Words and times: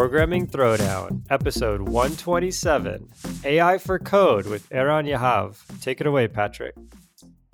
Programming 0.00 0.46
Throwdown, 0.46 1.20
episode 1.28 1.82
127 1.82 3.06
AI 3.44 3.76
for 3.76 3.98
Code 3.98 4.46
with 4.46 4.66
Eran 4.72 5.04
Yahav. 5.04 5.58
Take 5.82 6.00
it 6.00 6.06
away, 6.06 6.26
Patrick. 6.26 6.74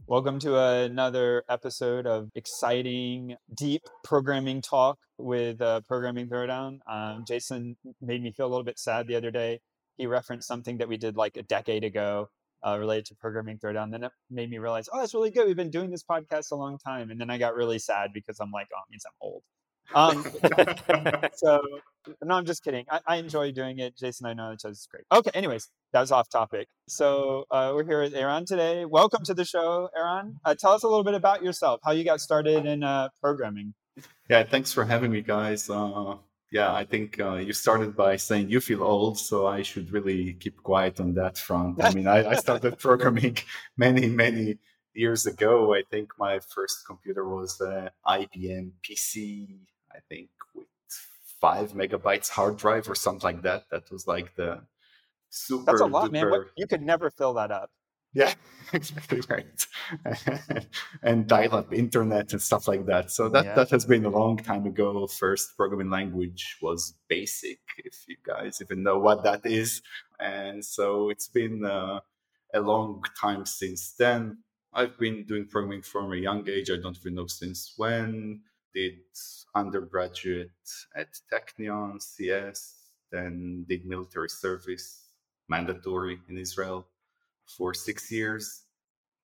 Welcome 0.07 0.39
to 0.39 0.57
another 0.57 1.43
episode 1.49 2.07
of 2.07 2.31
exciting, 2.37 3.35
deep 3.53 3.83
programming 4.05 4.63
talk 4.63 4.97
with 5.19 5.61
uh, 5.61 5.81
Programming 5.89 6.29
Throwdown. 6.29 6.79
Um, 6.87 7.25
Jason 7.27 7.77
made 8.01 8.23
me 8.23 8.31
feel 8.31 8.47
a 8.47 8.53
little 8.53 8.63
bit 8.63 8.79
sad 8.79 9.09
the 9.09 9.17
other 9.17 9.33
day. 9.33 9.59
He 9.97 10.07
referenced 10.07 10.47
something 10.47 10.79
that 10.79 10.89
we 10.89 10.99
did 10.99 11.17
like 11.17 11.37
a 11.37 11.43
decade 11.43 11.83
ago 11.83 12.29
uh, 12.65 12.79
related 12.79 13.07
to 13.07 13.17
Programming 13.17 13.59
Throwdown. 13.59 13.91
Then 13.91 14.05
it 14.05 14.13
made 14.31 14.51
me 14.51 14.59
realize, 14.59 14.89
oh, 14.93 15.01
that's 15.01 15.15
really 15.15 15.33
good. 15.33 15.49
We've 15.49 15.57
been 15.57 15.71
doing 15.71 15.91
this 15.91 16.05
podcast 16.09 16.53
a 16.53 16.55
long 16.55 16.79
time. 16.79 17.11
And 17.11 17.21
then 17.21 17.29
I 17.29 17.39
got 17.39 17.57
really 17.57 17.81
sad 17.81 18.13
because 18.15 18.39
I'm 18.39 18.53
like, 18.53 18.69
oh, 18.73 18.79
it 18.87 18.93
means 18.93 19.03
I'm 19.05 19.17
old. 19.21 19.43
Um, 19.95 20.25
so 21.35 21.61
no, 22.23 22.35
I'm 22.35 22.45
just 22.45 22.63
kidding. 22.65 22.85
I, 22.91 23.01
I, 23.07 23.17
enjoy 23.17 23.53
doing 23.53 23.79
it. 23.79 23.97
Jason, 23.97 24.27
I 24.27 24.35
know 24.35 24.53
each 24.53 24.65
other's 24.65 24.87
great. 24.91 25.05
Okay, 25.13 25.31
anyways, 25.35 25.69
that 25.93 26.01
was 26.01 26.13
off 26.13 26.29
topic. 26.29 26.69
So 26.89 27.45
uh, 27.51 27.73
we're 27.75 27.85
here 27.85 28.03
with 28.03 28.15
Eran 28.15 28.45
today. 28.47 28.85
Welcome 28.85 29.25
to 29.25 29.35
the 29.35 29.45
show, 29.45 29.89
Eran. 29.97 30.39
Uh, 30.45 30.55
tell 30.55 30.73
us 30.73 30.83
a 30.83 30.89
little 30.89 31.05
bit 31.05 31.15
about 31.15 31.43
yourself, 31.43 31.81
how 31.85 31.93
you 31.93 32.05
got 32.05 32.21
started 32.21 32.67
in 32.67 32.83
uh, 32.83 33.09
programming. 33.21 33.75
Yeah, 34.29 34.43
thanks 34.43 34.73
for 34.73 34.85
having 34.85 35.11
me, 35.13 35.23
guys. 35.23 35.71
Uh, 35.71 36.17
yeah, 36.53 36.73
I 36.73 36.85
think 36.85 37.19
uh, 37.21 37.35
you 37.37 37.53
started 37.53 37.97
by 37.97 38.17
saying 38.17 38.51
you 38.51 38.61
feel 38.61 38.83
old, 38.83 39.19
so 39.19 39.47
I 39.47 39.63
should 39.63 39.93
really 39.93 40.35
keep 40.35 40.63
quiet 40.63 41.01
on 41.01 41.15
that 41.15 41.39
front. 41.39 41.83
I 41.83 41.93
mean, 41.93 42.07
I, 42.07 42.31
I 42.31 42.35
started 42.37 42.79
programming 42.87 43.39
many, 43.77 44.09
many 44.09 44.59
years 44.95 45.27
ago. 45.27 45.75
I 45.75 45.83
think 45.91 46.11
my 46.19 46.41
first 46.55 46.87
computer 46.87 47.29
was 47.29 47.59
the 47.59 47.91
IBM 48.07 48.73
PC 48.83 49.59
I 49.97 50.01
think 50.09 50.29
with 50.55 50.67
five 51.41 51.73
megabytes 51.73 52.29
hard 52.29 52.57
drive 52.57 52.89
or 52.89 52.95
something 52.95 53.25
like 53.25 53.43
that. 53.43 53.65
That 53.71 53.91
was 53.91 54.07
like 54.07 54.35
the 54.37 54.63
super. 55.31 55.65
That's 55.67 55.81
a 55.81 55.87
lot, 55.87 56.11
duper... 56.11 56.13
man. 56.13 56.31
What, 56.31 56.41
you 56.57 56.67
could 56.67 56.83
never 56.83 57.11
fill 57.11 57.35
that 57.35 57.51
up. 57.51 57.71
Yeah, 58.17 58.33
exactly 58.73 59.21
right. 59.29 59.67
and 61.03 61.27
dial-up 61.27 61.73
internet 61.75 62.33
and 62.33 62.41
stuff 62.41 62.67
like 62.67 62.87
that. 62.87 63.11
So 63.11 63.29
that, 63.29 63.45
yeah. 63.45 63.55
that 63.55 63.71
has 63.71 63.85
been 63.85 64.07
a 64.07 64.09
long 64.09 64.39
time 64.39 64.65
ago. 64.65 65.07
First 65.07 65.55
programming 65.55 65.91
language 65.91 66.57
was 66.63 66.95
BASIC, 67.11 67.59
if 67.85 68.05
you 68.09 68.17
guys 68.27 68.63
even 68.63 68.83
know 68.83 68.99
what 68.99 69.23
that 69.25 69.45
is. 69.45 69.83
And 70.19 70.65
so 70.65 71.11
it's 71.11 71.29
been 71.29 71.65
uh, 71.67 72.01
a 72.55 72.61
long 72.61 73.03
time 73.21 73.45
since 73.45 73.93
then. 73.99 74.39
I've 74.73 74.99
been 74.99 75.25
doing 75.25 75.47
programming 75.47 75.83
from 75.83 76.13
a 76.13 76.17
young 76.17 76.49
age. 76.49 76.71
I 76.71 76.77
don't 76.77 76.97
even 76.97 77.17
know 77.17 77.27
since 77.27 77.75
when. 77.77 78.41
Did 78.77 78.99
undergraduate 79.55 80.51
at 80.95 81.09
Technion, 81.33 82.03
CS, 82.03 82.75
then 83.11 83.65
did 83.67 83.87
military 83.87 84.29
service, 84.29 85.07
mandatory 85.49 86.19
in 86.29 86.37
Israel 86.37 86.87
for 87.57 87.73
six 87.73 88.13
years. 88.13 88.65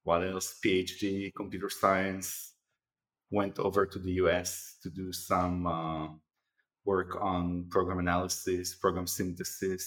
What 0.05 0.25
else? 0.25 0.59
PhD, 0.65 1.35
computer 1.35 1.69
science. 1.69 2.55
Went 3.31 3.59
over 3.59 3.85
to 3.85 3.99
the 3.99 4.13
US 4.25 4.79
to 4.83 4.89
do 4.89 5.13
some 5.13 5.67
uh, 5.67 6.09
work 6.87 7.21
on 7.21 7.67
program 7.69 7.99
analysis, 7.99 8.75
program 8.75 9.07
synthesis 9.07 9.85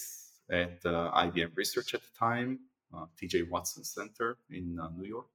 at 0.48 0.78
uh, 0.84 1.10
IBM 1.24 1.50
Research 1.56 1.92
at 1.94 2.02
the 2.02 2.12
time, 2.16 2.60
uh, 2.94 3.06
TJ 3.20 3.50
Watson 3.50 3.82
Center 3.82 4.38
in 4.48 4.78
uh, 4.80 4.90
New 4.96 5.08
York 5.08 5.34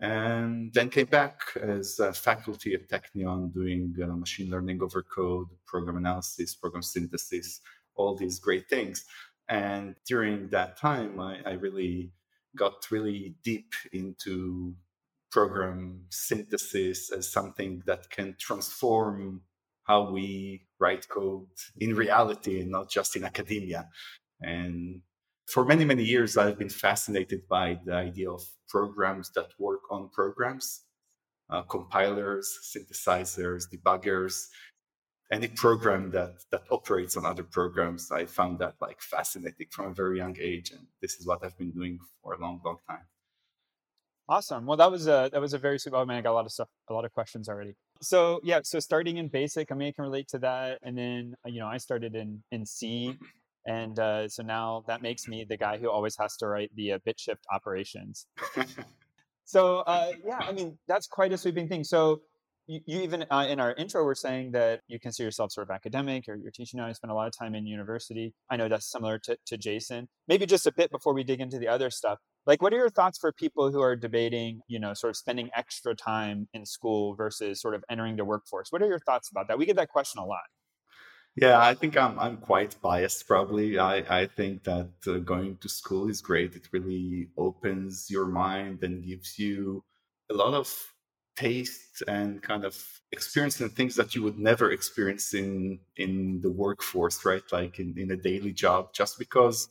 and 0.00 0.72
then 0.74 0.90
came 0.90 1.06
back 1.06 1.40
as 1.60 2.00
faculty 2.14 2.74
at 2.74 2.88
Technion 2.88 3.52
doing 3.52 3.94
uh, 4.02 4.06
machine 4.08 4.50
learning 4.50 4.82
over 4.82 5.02
code, 5.02 5.48
program 5.66 5.96
analysis, 5.96 6.54
program 6.54 6.82
synthesis, 6.82 7.60
all 7.94 8.14
these 8.14 8.38
great 8.38 8.68
things. 8.68 9.04
And 9.48 9.94
during 10.06 10.48
that 10.50 10.76
time, 10.76 11.18
I, 11.18 11.38
I 11.46 11.52
really 11.52 12.12
got 12.56 12.90
really 12.90 13.36
deep 13.42 13.72
into 13.92 14.74
program 15.30 16.02
synthesis 16.10 17.10
as 17.12 17.30
something 17.30 17.82
that 17.86 18.10
can 18.10 18.36
transform 18.38 19.42
how 19.84 20.10
we 20.10 20.62
write 20.78 21.08
code 21.08 21.46
in 21.78 21.94
reality 21.94 22.60
and 22.60 22.70
not 22.70 22.90
just 22.90 23.16
in 23.16 23.24
academia. 23.24 23.88
And 24.40 25.02
for 25.46 25.64
many, 25.64 25.84
many 25.84 26.02
years, 26.02 26.36
I've 26.36 26.58
been 26.58 26.68
fascinated 26.68 27.46
by 27.48 27.78
the 27.84 27.94
idea 27.94 28.30
of 28.30 28.42
programs 28.68 29.30
that 29.34 29.50
work 29.58 29.82
on 29.90 30.08
programs, 30.10 30.82
uh, 31.50 31.62
compilers, 31.62 32.46
synthesizers, 32.64 33.64
debuggers, 33.72 34.46
any 35.30 35.48
program 35.48 36.10
that 36.10 36.34
that 36.50 36.62
operates 36.70 37.16
on 37.16 37.24
other 37.24 37.42
programs. 37.42 38.10
I 38.10 38.26
found 38.26 38.58
that 38.60 38.74
like 38.80 39.00
fascinating 39.00 39.68
from 39.70 39.86
a 39.86 39.94
very 39.94 40.18
young 40.18 40.36
age, 40.40 40.70
and 40.70 40.86
this 41.00 41.14
is 41.14 41.26
what 41.26 41.44
I've 41.44 41.56
been 41.58 41.72
doing 41.72 41.98
for 42.22 42.34
a 42.34 42.40
long, 42.40 42.60
long 42.64 42.78
time. 42.88 43.06
Awesome. 44.28 44.66
Well, 44.66 44.76
that 44.76 44.90
was 44.90 45.06
a 45.06 45.30
that 45.32 45.40
was 45.40 45.52
a 45.54 45.58
very 45.58 45.78
super. 45.78 45.96
Oh 45.96 46.04
man, 46.04 46.16
I 46.16 46.20
got 46.20 46.32
a 46.32 46.34
lot 46.34 46.46
of 46.46 46.52
stuff, 46.52 46.68
a 46.88 46.92
lot 46.92 47.04
of 47.04 47.12
questions 47.12 47.48
already. 47.48 47.76
So 48.02 48.40
yeah, 48.42 48.60
so 48.64 48.80
starting 48.80 49.18
in 49.18 49.28
basic, 49.28 49.70
I 49.70 49.74
mean, 49.76 49.88
I 49.88 49.92
can 49.92 50.02
relate 50.02 50.28
to 50.28 50.38
that, 50.40 50.80
and 50.82 50.98
then 50.98 51.36
you 51.44 51.60
know, 51.60 51.68
I 51.68 51.76
started 51.78 52.16
in 52.16 52.42
in 52.50 52.66
C, 52.66 53.16
and 53.66 53.98
uh, 53.98 54.28
so 54.28 54.42
now 54.42 54.84
that 54.86 55.02
makes 55.02 55.26
me 55.28 55.44
the 55.48 55.56
guy 55.56 55.78
who 55.78 55.90
always 55.90 56.16
has 56.18 56.36
to 56.38 56.46
write 56.46 56.70
the 56.76 56.92
uh, 56.92 56.98
bit 57.04 57.18
shift 57.18 57.44
operations. 57.52 58.26
so 59.44 59.78
uh, 59.78 60.12
yeah, 60.24 60.38
I 60.40 60.52
mean 60.52 60.78
that's 60.88 61.06
quite 61.06 61.32
a 61.32 61.38
sweeping 61.38 61.68
thing. 61.68 61.84
So 61.84 62.22
you, 62.66 62.80
you 62.86 63.00
even 63.02 63.24
uh, 63.30 63.46
in 63.48 63.60
our 63.60 63.74
intro 63.74 64.02
were 64.04 64.14
saying 64.14 64.52
that 64.52 64.80
you 64.88 64.98
consider 64.98 65.26
yourself 65.26 65.52
sort 65.52 65.68
of 65.68 65.74
academic 65.74 66.24
or 66.28 66.36
you're 66.36 66.50
teaching 66.50 66.78
now. 66.78 66.86
You 66.88 66.94
spend 66.94 67.10
a 67.10 67.14
lot 67.14 67.26
of 67.26 67.36
time 67.36 67.54
in 67.54 67.66
university. 67.66 68.34
I 68.50 68.56
know 68.56 68.68
that's 68.68 68.90
similar 68.90 69.18
to, 69.20 69.36
to 69.46 69.56
Jason. 69.56 70.08
Maybe 70.28 70.46
just 70.46 70.66
a 70.66 70.72
bit 70.72 70.90
before 70.90 71.14
we 71.14 71.24
dig 71.24 71.40
into 71.40 71.58
the 71.58 71.68
other 71.68 71.90
stuff. 71.90 72.18
Like, 72.46 72.62
what 72.62 72.72
are 72.72 72.76
your 72.76 72.90
thoughts 72.90 73.18
for 73.18 73.32
people 73.32 73.72
who 73.72 73.80
are 73.80 73.96
debating, 73.96 74.60
you 74.68 74.78
know, 74.78 74.94
sort 74.94 75.10
of 75.10 75.16
spending 75.16 75.50
extra 75.56 75.96
time 75.96 76.48
in 76.54 76.64
school 76.64 77.16
versus 77.16 77.60
sort 77.60 77.74
of 77.74 77.84
entering 77.90 78.16
the 78.16 78.24
workforce? 78.24 78.68
What 78.70 78.82
are 78.82 78.86
your 78.86 79.00
thoughts 79.00 79.30
about 79.30 79.48
that? 79.48 79.58
We 79.58 79.66
get 79.66 79.76
that 79.76 79.88
question 79.88 80.20
a 80.20 80.24
lot. 80.24 80.44
Yeah, 81.36 81.60
I 81.60 81.74
think 81.74 81.96
I'm 81.96 82.18
I'm 82.18 82.38
quite 82.38 82.80
biased. 82.80 83.26
Probably, 83.26 83.78
I 83.78 83.96
I 84.22 84.26
think 84.26 84.64
that 84.64 84.90
uh, 85.06 85.18
going 85.18 85.58
to 85.58 85.68
school 85.68 86.08
is 86.08 86.20
great. 86.22 86.56
It 86.56 86.68
really 86.72 87.28
opens 87.36 88.10
your 88.10 88.26
mind 88.26 88.82
and 88.82 89.04
gives 89.04 89.38
you 89.38 89.84
a 90.30 90.34
lot 90.34 90.54
of 90.54 90.68
taste 91.36 92.02
and 92.08 92.42
kind 92.42 92.64
of 92.64 92.74
experience 93.12 93.60
and 93.60 93.70
things 93.70 93.94
that 93.96 94.14
you 94.14 94.22
would 94.22 94.38
never 94.38 94.70
experience 94.72 95.34
in 95.34 95.78
in 95.96 96.40
the 96.40 96.50
workforce, 96.50 97.22
right? 97.26 97.44
Like 97.52 97.78
in 97.78 97.98
in 97.98 98.10
a 98.12 98.16
daily 98.16 98.52
job, 98.52 98.94
just 98.94 99.18
because 99.18 99.68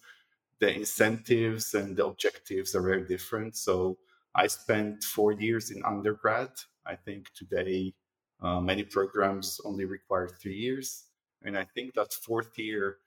the 0.59 0.73
incentives 0.73 1.73
and 1.73 1.97
the 1.97 2.05
objectives 2.05 2.75
are 2.75 2.81
very 2.81 3.05
different. 3.07 3.55
So 3.57 3.97
I 4.35 4.47
spent 4.47 5.03
four 5.03 5.31
years 5.33 5.71
in 5.71 5.83
undergrad. 5.83 6.51
I 6.85 6.95
think 6.95 7.31
today 7.33 7.93
uh, 8.41 8.59
many 8.61 8.83
programs 8.83 9.59
only 9.65 9.85
require 9.85 10.27
three 10.27 10.55
years 10.57 11.05
and 11.45 11.57
I 11.57 11.65
think 11.65 11.93
that 11.95 12.13
fourth 12.13 12.57
year 12.57 12.97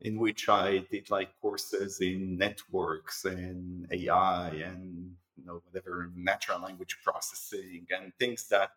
in 0.00 0.18
which 0.18 0.48
I 0.48 0.78
did 0.90 1.10
like 1.10 1.30
courses 1.40 2.00
in 2.00 2.36
networks 2.36 3.24
and 3.24 3.86
AI 3.90 4.48
and 4.48 5.12
you 5.36 5.44
know 5.46 5.62
whatever 5.66 6.10
natural 6.14 6.60
language 6.60 6.98
processing 7.04 7.86
and 7.90 8.12
things 8.18 8.48
that 8.48 8.72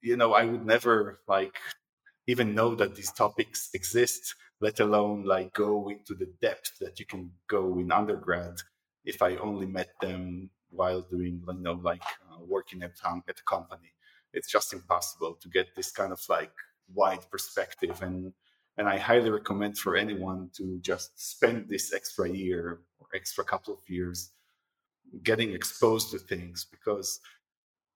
you 0.00 0.16
know 0.16 0.34
I 0.34 0.44
would 0.44 0.66
never 0.66 1.20
like 1.28 1.56
even 2.26 2.54
know 2.54 2.74
that 2.74 2.94
these 2.96 3.12
topics 3.12 3.70
exist, 3.72 4.34
let 4.60 4.80
alone 4.80 5.24
like 5.24 5.52
go 5.52 5.88
into 5.88 6.14
the 6.14 6.30
depth 6.40 6.78
that 6.80 6.98
you 6.98 7.06
can 7.06 7.30
go 7.48 7.78
in 7.78 7.92
undergrad 7.92 8.56
if 9.04 9.22
I 9.22 9.36
only 9.36 9.66
met 9.66 9.90
them 10.00 10.50
while 10.70 11.00
doing 11.02 11.42
you 11.46 11.54
know 11.60 11.80
like 11.82 12.02
uh, 12.30 12.38
working 12.46 12.82
at, 12.82 12.92
at 13.28 13.40
a 13.40 13.44
company. 13.44 13.92
It's 14.32 14.50
just 14.50 14.72
impossible 14.72 15.38
to 15.40 15.48
get 15.48 15.74
this 15.74 15.90
kind 15.90 16.12
of 16.12 16.20
like 16.28 16.52
wide 16.94 17.28
perspective 17.30 18.02
and 18.02 18.32
and 18.78 18.88
I 18.88 18.98
highly 18.98 19.30
recommend 19.30 19.78
for 19.78 19.96
anyone 19.96 20.50
to 20.56 20.78
just 20.82 21.18
spend 21.18 21.68
this 21.68 21.94
extra 21.94 22.28
year 22.28 22.80
or 22.98 23.06
extra 23.14 23.42
couple 23.42 23.72
of 23.72 23.80
years 23.88 24.32
getting 25.22 25.52
exposed 25.52 26.10
to 26.10 26.18
things 26.18 26.66
because 26.70 27.20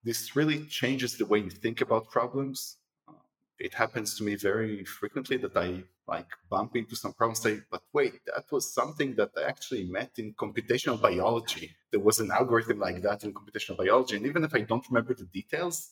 this 0.03 0.35
really 0.35 0.65
changes 0.67 1.19
the 1.19 1.27
way 1.27 1.41
you 1.41 1.51
think 1.51 1.83
about 1.83 2.09
problems. 2.09 2.79
Uh, 3.07 3.13
it 3.59 3.75
happens 3.75 4.17
to 4.17 4.25
me 4.25 4.37
very 4.37 4.85
frequently 4.85 5.37
that 5.37 5.55
I 5.57 5.83
like 6.09 6.29
bump 6.49 6.77
into 6.77 6.97
some 6.97 7.13
problems 7.13 7.41
say, 7.41 7.61
but 7.71 7.83
wait, 7.93 8.15
that 8.27 8.51
was 8.51 8.73
something 8.73 9.15
that 9.17 9.31
I 9.37 9.43
actually 9.43 9.85
met 9.85 10.13
in 10.17 10.33
computational 10.35 11.01
biology. 11.01 11.77
There 11.91 12.01
was 12.01 12.19
an 12.21 12.31
algorithm 12.31 12.81
like 12.81 13.03
that 13.03 13.23
in 13.23 13.35
computational 13.35 13.77
biology. 13.77 14.17
And 14.17 14.27
even 14.27 14.45
if 14.45 14.55
I 14.55 14.61
don't 14.63 14.89
remember 14.89 15.15
the 15.15 15.25
details, 15.27 15.91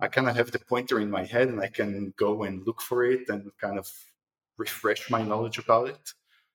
I 0.00 0.08
kind 0.08 0.28
of 0.28 0.36
have 0.36 0.50
the 0.50 0.58
pointer 0.58 1.00
in 1.00 1.10
my 1.10 1.24
head 1.24 1.48
and 1.48 1.60
I 1.60 1.68
can 1.68 2.12
go 2.16 2.42
and 2.42 2.66
look 2.66 2.80
for 2.80 3.04
it 3.04 3.28
and 3.28 3.50
kind 3.60 3.78
of 3.78 3.88
refresh 4.58 5.10
my 5.10 5.22
knowledge 5.22 5.58
about 5.58 5.88
it. 5.88 6.12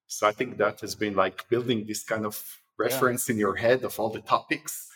So 0.07 0.27
I 0.27 0.31
think 0.31 0.57
that 0.57 0.81
has 0.81 0.95
been 0.95 1.15
like 1.15 1.47
building 1.49 1.85
this 1.85 2.03
kind 2.03 2.25
of 2.25 2.43
reference 2.77 3.27
yeah. 3.27 3.33
in 3.33 3.39
your 3.39 3.55
head 3.55 3.83
of 3.83 3.99
all 3.99 4.09
the 4.09 4.21
topics 4.21 4.89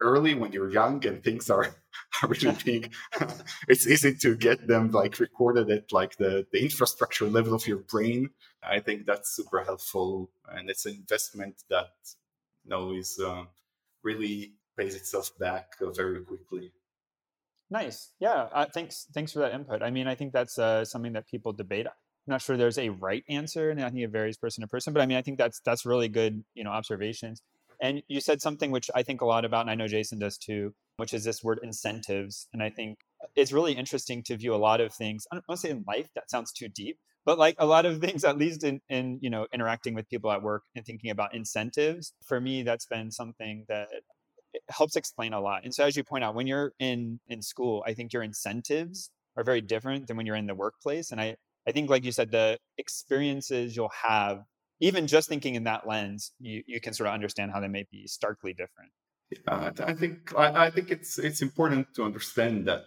early 0.00 0.34
when 0.34 0.52
you're 0.52 0.70
young 0.70 1.04
and 1.06 1.22
things 1.22 1.50
are, 1.50 1.64
are 2.22 2.28
really 2.28 2.56
big, 2.64 2.92
it's 3.68 3.86
easy 3.86 4.14
to 4.14 4.36
get 4.36 4.66
them 4.66 4.90
like 4.90 5.18
recorded 5.18 5.70
at 5.70 5.92
like 5.92 6.16
the, 6.16 6.46
the 6.52 6.62
infrastructure 6.62 7.26
level 7.26 7.54
of 7.54 7.66
your 7.66 7.78
brain. 7.78 8.30
I 8.62 8.80
think 8.80 9.06
that's 9.06 9.30
super 9.34 9.62
helpful. 9.62 10.30
And 10.48 10.70
it's 10.70 10.86
an 10.86 10.94
investment 10.94 11.62
that 11.68 11.90
you 12.64 12.70
know 12.70 12.94
is 12.94 13.18
uh, 13.22 13.44
really 14.02 14.54
pays 14.76 14.94
itself 14.94 15.30
back 15.38 15.74
uh, 15.80 15.90
very 15.90 16.22
quickly. 16.22 16.72
Nice. 17.70 18.10
Yeah. 18.18 18.48
Uh, 18.52 18.66
thanks. 18.72 19.06
Thanks 19.14 19.32
for 19.32 19.38
that 19.40 19.54
input. 19.54 19.82
I 19.82 19.90
mean, 19.90 20.08
I 20.08 20.14
think 20.14 20.32
that's 20.32 20.58
uh, 20.58 20.84
something 20.84 21.12
that 21.12 21.28
people 21.28 21.52
debate. 21.52 21.86
I'm 21.86 21.92
not 22.26 22.42
sure 22.42 22.56
there's 22.56 22.78
a 22.78 22.88
right 22.90 23.24
answer, 23.28 23.70
and 23.70 23.80
I 23.82 23.88
think 23.90 24.02
it 24.02 24.10
varies 24.10 24.36
person 24.36 24.62
to 24.62 24.68
person. 24.68 24.92
But 24.92 25.02
I 25.02 25.06
mean, 25.06 25.16
I 25.16 25.22
think 25.22 25.38
that's 25.38 25.60
that's 25.64 25.86
really 25.86 26.08
good, 26.08 26.44
you 26.54 26.64
know, 26.64 26.70
observations. 26.70 27.42
And 27.80 28.02
you 28.08 28.20
said 28.20 28.42
something 28.42 28.70
which 28.70 28.90
I 28.94 29.02
think 29.02 29.20
a 29.20 29.24
lot 29.24 29.44
about, 29.44 29.62
and 29.62 29.70
I 29.70 29.74
know 29.74 29.88
Jason 29.88 30.18
does 30.18 30.36
too, 30.36 30.74
which 30.96 31.14
is 31.14 31.24
this 31.24 31.42
word 31.42 31.60
incentives. 31.62 32.46
And 32.52 32.62
I 32.62 32.68
think 32.70 32.98
it's 33.36 33.52
really 33.52 33.72
interesting 33.72 34.22
to 34.24 34.36
view 34.36 34.54
a 34.54 34.56
lot 34.56 34.80
of 34.80 34.92
things. 34.92 35.26
I 35.32 35.36
don't 35.36 35.48
want 35.48 35.60
to 35.60 35.66
say 35.66 35.70
in 35.70 35.84
life 35.86 36.08
that 36.14 36.30
sounds 36.30 36.52
too 36.52 36.68
deep, 36.68 36.98
but 37.24 37.38
like 37.38 37.54
a 37.58 37.66
lot 37.66 37.86
of 37.86 38.00
things, 38.00 38.24
at 38.24 38.36
least 38.36 38.64
in 38.64 38.80
in 38.88 39.18
you 39.22 39.30
know 39.30 39.46
interacting 39.54 39.94
with 39.94 40.08
people 40.08 40.30
at 40.32 40.42
work 40.42 40.64
and 40.74 40.84
thinking 40.84 41.10
about 41.10 41.34
incentives. 41.34 42.12
For 42.26 42.40
me, 42.40 42.64
that's 42.64 42.86
been 42.86 43.12
something 43.12 43.64
that 43.68 43.88
it 44.52 44.62
helps 44.68 44.96
explain 44.96 45.32
a 45.32 45.40
lot. 45.40 45.64
And 45.64 45.74
so 45.74 45.84
as 45.84 45.96
you 45.96 46.04
point 46.04 46.24
out, 46.24 46.34
when 46.34 46.46
you're 46.46 46.72
in 46.78 47.20
in 47.28 47.42
school, 47.42 47.82
I 47.86 47.94
think 47.94 48.12
your 48.12 48.22
incentives 48.22 49.10
are 49.36 49.44
very 49.44 49.60
different 49.60 50.06
than 50.06 50.16
when 50.16 50.26
you're 50.26 50.36
in 50.36 50.46
the 50.46 50.54
workplace. 50.54 51.10
And 51.12 51.20
I 51.20 51.36
I 51.66 51.72
think 51.72 51.90
like 51.90 52.04
you 52.04 52.12
said, 52.12 52.30
the 52.30 52.58
experiences 52.78 53.76
you'll 53.76 53.92
have, 54.02 54.44
even 54.80 55.06
just 55.06 55.28
thinking 55.28 55.54
in 55.54 55.64
that 55.64 55.86
lens, 55.86 56.32
you, 56.40 56.62
you 56.66 56.80
can 56.80 56.94
sort 56.94 57.08
of 57.08 57.14
understand 57.14 57.52
how 57.52 57.60
they 57.60 57.68
may 57.68 57.84
be 57.90 58.06
starkly 58.06 58.52
different. 58.52 58.90
Uh, 59.46 59.70
I 59.84 59.94
think 59.94 60.36
I, 60.36 60.66
I 60.66 60.70
think 60.70 60.90
it's 60.90 61.18
it's 61.18 61.42
important 61.42 61.94
to 61.94 62.04
understand 62.04 62.66
that 62.66 62.86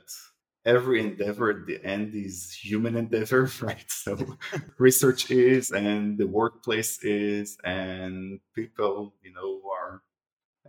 every 0.65 1.01
endeavor 1.01 1.49
at 1.49 1.65
the 1.65 1.83
end 1.83 2.13
is 2.15 2.51
human 2.51 2.95
endeavor, 2.95 3.49
right? 3.61 3.85
So 3.89 4.37
research 4.77 5.31
is 5.31 5.71
and 5.71 6.17
the 6.17 6.27
workplace 6.27 7.03
is 7.03 7.57
and 7.63 8.39
people, 8.55 9.13
you 9.23 9.33
know, 9.33 9.61
are 9.71 10.01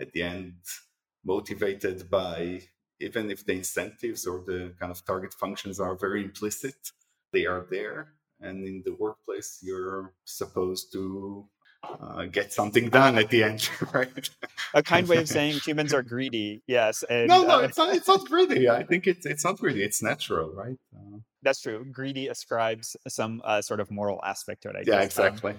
at 0.00 0.12
the 0.12 0.22
end 0.22 0.54
motivated 1.24 2.10
by 2.10 2.60
even 3.00 3.30
if 3.30 3.44
the 3.44 3.52
incentives 3.54 4.26
or 4.26 4.42
the 4.46 4.74
kind 4.78 4.92
of 4.92 5.04
target 5.04 5.32
functions 5.34 5.80
are 5.80 5.96
very 5.96 6.22
implicit 6.24 6.76
they 7.34 7.44
are 7.46 7.66
there. 7.70 8.14
And 8.40 8.64
in 8.64 8.82
the 8.84 8.94
workplace 8.94 9.58
you're 9.62 10.14
supposed 10.24 10.92
to 10.92 11.48
uh, 12.00 12.24
get 12.24 12.52
something 12.52 12.88
done 12.88 13.18
at 13.18 13.28
the 13.28 13.42
end 13.42 13.68
right? 13.92 14.30
A 14.72 14.82
kind 14.82 15.06
way 15.06 15.18
of 15.18 15.28
saying 15.28 15.60
humans 15.60 15.92
are 15.92 16.02
greedy 16.02 16.62
yes 16.66 17.04
and, 17.10 17.28
no 17.28 17.42
no 17.42 17.58
uh, 17.58 17.60
it's, 17.60 17.76
not, 17.76 17.94
it's 17.94 18.08
not 18.08 18.24
greedy. 18.26 18.68
I 18.70 18.84
think 18.84 19.06
it's, 19.06 19.26
it's 19.26 19.44
not 19.44 19.58
greedy. 19.58 19.82
It's 19.82 20.02
natural 20.02 20.50
right? 20.54 20.76
Uh, 20.96 21.18
that's 21.42 21.60
true. 21.60 21.84
Greedy 21.92 22.28
ascribes 22.28 22.96
some 23.06 23.42
uh, 23.44 23.60
sort 23.60 23.80
of 23.80 23.90
moral 23.90 24.20
aspect 24.24 24.62
to 24.62 24.70
it 24.70 24.76
I 24.76 24.78
yeah 24.86 25.04
guess. 25.04 25.18
Um, 25.18 25.26
exactly 25.26 25.54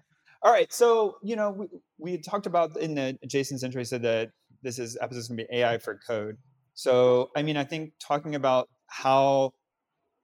All 0.42 0.52
right. 0.52 0.72
So, 0.72 1.16
you 1.22 1.36
know, 1.36 1.50
we, 1.50 1.66
we 1.98 2.18
talked 2.18 2.46
about 2.46 2.76
in 2.78 2.94
the 2.94 3.18
Jason's 3.26 3.62
intro, 3.62 3.80
he 3.80 3.84
said 3.84 4.02
that 4.02 4.30
this 4.62 4.78
is 4.78 4.96
episode's 5.00 5.28
gonna 5.28 5.44
be 5.48 5.58
AI 5.58 5.78
for 5.78 5.98
code. 6.06 6.36
So, 6.74 7.30
I 7.36 7.42
mean, 7.42 7.56
I 7.56 7.64
think 7.64 7.92
talking 8.00 8.34
about 8.34 8.68
how 8.86 9.52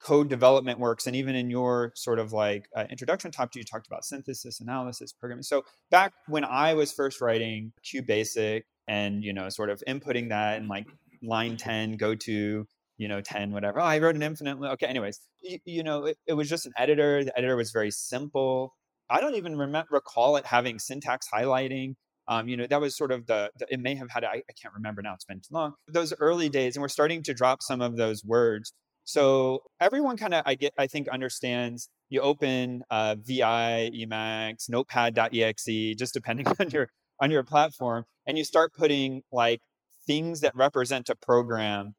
code 0.01 0.29
development 0.29 0.79
works, 0.79 1.07
and 1.07 1.15
even 1.17 1.35
in 1.35 1.51
your 1.51 1.93
sort 1.97 2.19
of 2.19 2.33
like 2.33 2.67
uh, 2.75 2.85
introduction 2.91 3.31
talk, 3.31 3.55
you 3.55 3.65
talked 3.65 3.87
about 3.87 4.05
synthesis, 4.05 4.61
analysis, 4.61 5.13
programming. 5.13 5.43
So, 5.43 5.65
back 5.91 6.15
when 6.29 6.45
I 6.45 6.75
was 6.75 6.93
first 6.93 7.21
writing 7.21 7.73
QBasic 7.85 8.62
and 8.89 9.23
you 9.23 9.35
know, 9.35 9.51
sort 9.51 9.69
of 9.69 9.83
inputting 9.87 10.31
that 10.31 10.59
and 10.59 10.69
like 10.69 10.87
line 11.23 11.57
ten, 11.59 11.97
go 11.97 12.15
to 12.15 12.67
you 12.99 13.09
know 13.09 13.21
10 13.21 13.53
whatever 13.53 13.79
oh 13.79 13.85
i 13.85 13.99
wrote 13.99 14.17
an 14.17 14.23
infinite 14.23 14.57
okay 14.59 14.87
anyways 14.87 15.21
you, 15.43 15.59
you 15.67 15.83
know 15.83 16.07
it, 16.07 16.17
it 16.27 16.33
was 16.33 16.49
just 16.49 16.65
an 16.65 16.73
editor 16.79 17.23
the 17.25 17.39
editor 17.39 17.55
was 17.55 17.71
very 17.71 17.91
simple 17.91 18.73
I 19.08 19.20
don't 19.20 19.35
even 19.35 19.56
remember, 19.56 19.88
recall 19.91 20.37
it 20.37 20.47
having 20.47 20.79
syntax 20.79 21.26
highlighting. 21.32 21.94
Um, 22.29 22.49
you 22.49 22.56
know, 22.56 22.67
that 22.67 22.81
was 22.81 22.97
sort 22.97 23.12
of 23.12 23.26
the, 23.26 23.50
the 23.58 23.67
it 23.70 23.79
may 23.79 23.94
have 23.94 24.11
had, 24.11 24.25
I, 24.25 24.43
I, 24.49 24.53
can't 24.61 24.75
remember 24.75 25.00
now, 25.00 25.14
it's 25.14 25.25
been 25.25 25.38
too 25.38 25.53
long. 25.53 25.75
Those 25.87 26.12
early 26.19 26.49
days, 26.49 26.75
and 26.75 26.82
we're 26.82 26.88
starting 26.88 27.23
to 27.23 27.35
drop 27.35 27.62
some 27.62 27.81
of 27.81 27.97
those 27.97 28.25
words. 28.25 28.73
So 29.05 29.62
everyone 29.81 30.17
kind 30.17 30.35
of, 30.35 30.43
I 30.44 30.56
get, 30.56 30.73
I 30.76 30.88
think, 30.88 31.06
understands 31.08 31.88
you 32.08 32.20
open 32.20 32.82
uh, 32.91 33.17
VI, 33.19 33.91
Emacs, 33.94 34.69
notepad.exe, 34.69 35.97
just 35.97 36.14
depending 36.14 36.47
on 36.61 36.70
your 36.70 36.88
on 37.20 37.31
your 37.31 37.43
platform, 37.43 38.05
and 38.26 38.37
you 38.37 38.44
start 38.44 38.75
putting 38.75 39.23
like 39.32 39.61
things 40.06 40.41
that 40.41 40.55
represent 40.55 41.09
a 41.09 41.14
program 41.14 41.94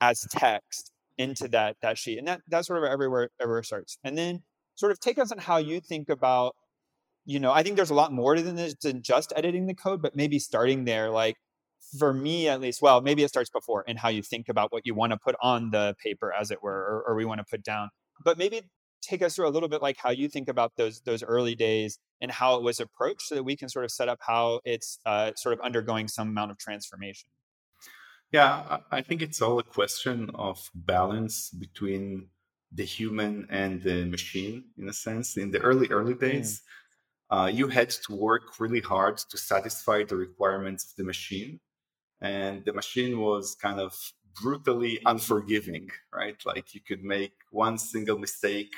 as 0.00 0.26
text 0.30 0.90
into 1.18 1.48
that 1.48 1.76
that 1.82 1.98
sheet, 1.98 2.18
and 2.18 2.28
that 2.28 2.40
that's 2.48 2.68
sort 2.68 2.82
of 2.82 2.90
everywhere 2.90 3.30
everywhere 3.40 3.62
starts. 3.62 3.98
And 4.04 4.16
then 4.16 4.42
sort 4.74 4.92
of 4.92 5.00
take 5.00 5.18
us 5.18 5.32
on 5.32 5.38
how 5.38 5.56
you 5.56 5.80
think 5.80 6.08
about 6.08 6.54
you 7.24 7.38
know 7.38 7.52
i 7.52 7.62
think 7.62 7.76
there's 7.76 7.90
a 7.90 7.94
lot 7.94 8.12
more 8.12 8.40
than 8.40 8.56
this 8.56 8.74
than 8.82 9.02
just 9.02 9.32
editing 9.36 9.66
the 9.66 9.74
code 9.74 10.02
but 10.02 10.16
maybe 10.16 10.38
starting 10.38 10.84
there 10.84 11.10
like 11.10 11.36
for 11.98 12.12
me 12.12 12.48
at 12.48 12.60
least 12.60 12.80
well 12.80 13.00
maybe 13.00 13.22
it 13.22 13.28
starts 13.28 13.50
before 13.50 13.82
in 13.82 13.96
how 13.96 14.08
you 14.08 14.22
think 14.22 14.48
about 14.48 14.72
what 14.72 14.86
you 14.86 14.94
want 14.94 15.12
to 15.12 15.18
put 15.18 15.36
on 15.42 15.70
the 15.70 15.94
paper 16.02 16.32
as 16.32 16.50
it 16.50 16.62
were 16.62 16.72
or, 16.72 17.04
or 17.08 17.16
we 17.16 17.24
want 17.24 17.38
to 17.38 17.44
put 17.50 17.62
down. 17.62 17.90
But 18.24 18.38
maybe 18.38 18.62
take 19.02 19.20
us 19.22 19.34
through 19.34 19.48
a 19.48 19.50
little 19.50 19.68
bit 19.68 19.82
like 19.82 19.96
how 19.98 20.10
you 20.10 20.28
think 20.28 20.48
about 20.48 20.72
those 20.76 21.00
those 21.02 21.22
early 21.22 21.54
days 21.54 21.98
and 22.20 22.30
how 22.30 22.56
it 22.56 22.62
was 22.62 22.78
approached 22.78 23.22
so 23.22 23.34
that 23.34 23.42
we 23.42 23.56
can 23.56 23.68
sort 23.68 23.84
of 23.84 23.90
set 23.90 24.08
up 24.08 24.20
how 24.22 24.60
it's 24.64 24.98
uh, 25.04 25.32
sort 25.36 25.52
of 25.52 25.60
undergoing 25.60 26.06
some 26.08 26.28
amount 26.28 26.50
of 26.50 26.58
transformation. 26.58 27.28
Yeah 28.30 28.78
i 28.90 29.02
think 29.02 29.20
it's 29.20 29.42
all 29.42 29.58
a 29.58 29.62
question 29.62 30.30
of 30.34 30.70
balance 30.74 31.50
between 31.50 32.28
the 32.74 32.84
human 32.84 33.46
and 33.50 33.82
the 33.82 34.04
machine 34.06 34.64
in 34.78 34.88
a 34.88 34.92
sense. 34.92 35.36
In 35.36 35.50
the 35.50 35.60
early 35.60 35.88
early 35.88 36.14
days, 36.14 36.62
mm. 37.30 37.36
uh, 37.36 37.46
you 37.46 37.68
had 37.68 37.90
to 37.90 38.14
work 38.14 38.58
really 38.58 38.80
hard 38.80 39.18
to 39.18 39.36
satisfy 39.36 40.04
the 40.04 40.16
requirements 40.16 40.84
of 40.84 40.96
the 40.96 41.04
machine, 41.04 41.60
and 42.20 42.64
the 42.64 42.72
machine 42.72 43.20
was 43.20 43.54
kind 43.54 43.80
of 43.80 43.94
brutally 44.40 44.98
unforgiving, 45.04 45.88
right? 46.12 46.36
Like 46.46 46.74
you 46.74 46.80
could 46.80 47.04
make 47.04 47.34
one 47.50 47.78
single 47.78 48.18
mistake. 48.18 48.74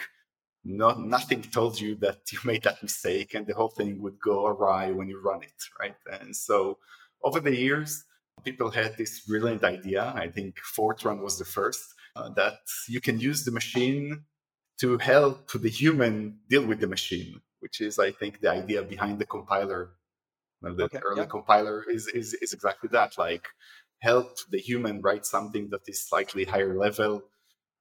Not, 0.67 0.99
nothing 0.99 1.43
told 1.43 1.79
you 1.79 1.95
that 1.97 2.21
you 2.33 2.39
made 2.45 2.63
that 2.63 2.83
mistake 2.83 3.35
and 3.35 3.47
the 3.47 3.55
whole 3.55 3.69
thing 3.69 4.01
would 4.01 4.19
go 4.19 4.47
awry 4.47 4.91
when 4.91 5.09
you 5.09 5.21
run 5.21 5.43
it 5.43 5.61
right 5.79 5.95
and 6.23 6.35
so 6.35 6.79
over 7.23 7.39
the 7.39 7.55
years 7.55 8.05
people 8.45 8.71
had 8.71 8.97
this 8.97 9.21
brilliant 9.27 9.63
idea 9.63 10.11
i 10.17 10.27
think 10.27 10.57
fortran 10.75 11.21
was 11.23 11.39
the 11.39 11.45
first 11.45 11.94
uh, 12.17 12.29
that 12.31 12.59
you 12.89 13.01
can 13.01 13.19
use 13.19 13.45
the 13.45 13.51
machine 13.51 14.25
to 14.81 14.99
help 14.99 15.51
the 15.53 15.69
human 15.69 16.39
deal 16.49 16.67
with 16.67 16.81
the 16.81 16.87
machine, 16.87 17.41
which 17.61 17.81
is, 17.81 17.99
I 17.99 18.11
think, 18.11 18.41
the 18.41 18.51
idea 18.51 18.83
behind 18.83 19.19
the 19.19 19.27
compiler. 19.27 19.91
the 20.63 20.85
okay, 20.85 20.99
early 20.99 21.23
yeah. 21.23 21.27
compiler 21.27 21.85
is, 21.89 22.09
is, 22.09 22.35
is 22.35 22.53
exactly 22.53 22.89
that, 22.93 23.19
like 23.19 23.47
help 24.01 24.37
the 24.51 24.59
human 24.59 25.01
write 25.01 25.27
something 25.27 25.71
that 25.71 25.83
is 25.87 26.03
slightly 26.03 26.45
higher 26.45 26.77
level. 26.77 27.23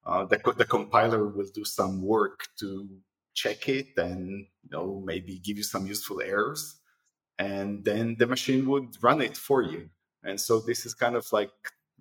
Uh, 0.06 0.26
the, 0.26 0.38
the 0.58 0.66
compiler 0.66 1.28
will 1.28 1.50
do 1.54 1.64
some 1.64 2.02
work 2.02 2.48
to 2.60 2.88
check 3.34 3.68
it 3.68 3.98
and 3.98 4.46
you 4.64 4.70
know 4.72 5.02
maybe 5.06 5.40
give 5.40 5.58
you 5.58 5.64
some 5.64 5.88
useful 5.88 6.22
errors 6.22 6.76
and 7.40 7.84
then 7.84 8.16
the 8.20 8.28
machine 8.28 8.68
would 8.68 8.96
run 9.02 9.22
it 9.22 9.36
for 9.36 9.62
you 9.62 9.90
and 10.24 10.40
so 10.40 10.60
this 10.60 10.86
is 10.86 10.94
kind 10.94 11.16
of 11.16 11.26
like 11.32 11.52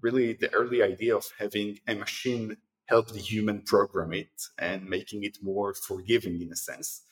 really 0.03 0.35
the 0.35 0.53
early 0.53 0.83
idea 0.83 1.17
of 1.17 1.27
having 1.39 1.79
a 1.87 1.95
machine 1.95 2.57
help 2.87 3.09
the 3.09 3.19
human 3.19 3.63
program 3.63 4.13
it 4.13 4.43
and 4.59 4.89
making 4.89 5.25
it 5.25 5.39
more 5.43 5.73
forgiving 5.75 6.43
in 6.43 6.53
a 6.53 6.57
sense. 6.57 7.03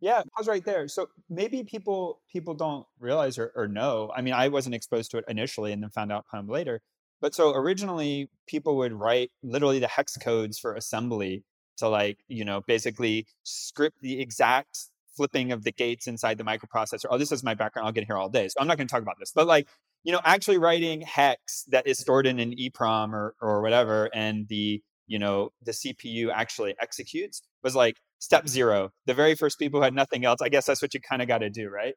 Yeah, 0.00 0.22
was 0.36 0.46
right 0.46 0.64
there. 0.64 0.88
So 0.88 1.08
maybe 1.28 1.64
people 1.64 2.20
people 2.30 2.54
don't 2.54 2.86
realize 2.98 3.38
or, 3.38 3.52
or 3.56 3.66
know. 3.66 4.12
I 4.14 4.20
mean, 4.22 4.34
I 4.34 4.48
wasn't 4.48 4.74
exposed 4.74 5.10
to 5.12 5.18
it 5.18 5.24
initially 5.28 5.72
and 5.72 5.82
then 5.82 5.90
found 5.90 6.12
out 6.12 6.26
kind 6.30 6.44
of 6.44 6.50
later. 6.50 6.82
But 7.20 7.34
so 7.34 7.54
originally 7.54 8.28
people 8.46 8.76
would 8.76 8.92
write 8.92 9.30
literally 9.42 9.78
the 9.78 9.88
hex 9.88 10.16
codes 10.18 10.58
for 10.58 10.74
assembly 10.74 11.44
to 11.78 11.88
like, 11.88 12.18
you 12.28 12.44
know, 12.44 12.60
basically 12.66 13.26
script 13.42 13.98
the 14.02 14.20
exact 14.20 14.78
flipping 15.16 15.50
of 15.50 15.64
the 15.64 15.72
gates 15.72 16.06
inside 16.06 16.36
the 16.36 16.44
microprocessor. 16.44 17.06
Oh, 17.10 17.16
this 17.16 17.32
is 17.32 17.42
my 17.42 17.54
background. 17.54 17.86
I'll 17.86 17.92
get 17.92 18.04
here 18.04 18.16
all 18.16 18.28
day. 18.28 18.48
So 18.48 18.60
I'm 18.60 18.66
not 18.66 18.76
going 18.76 18.86
to 18.86 18.92
talk 18.92 19.02
about 19.02 19.18
this. 19.18 19.32
But 19.34 19.46
like 19.46 19.66
you 20.06 20.12
know, 20.12 20.20
actually 20.24 20.56
writing 20.56 21.00
hex 21.00 21.64
that 21.64 21.84
is 21.84 21.98
stored 21.98 22.28
in 22.28 22.38
an 22.38 22.54
EEPROM 22.54 23.12
or, 23.12 23.34
or 23.42 23.60
whatever, 23.60 24.08
and 24.14 24.46
the, 24.46 24.80
you 25.08 25.18
know, 25.18 25.50
the 25.64 25.72
CPU 25.72 26.30
actually 26.32 26.76
executes 26.80 27.42
was 27.64 27.74
like 27.74 27.96
step 28.20 28.46
zero. 28.46 28.90
The 29.06 29.14
very 29.14 29.34
first 29.34 29.58
people 29.58 29.80
who 29.80 29.84
had 29.84 29.94
nothing 29.94 30.24
else, 30.24 30.40
I 30.40 30.48
guess 30.48 30.64
that's 30.64 30.80
what 30.80 30.94
you 30.94 31.00
kind 31.00 31.22
of 31.22 31.26
got 31.26 31.38
to 31.38 31.50
do, 31.50 31.68
right? 31.68 31.94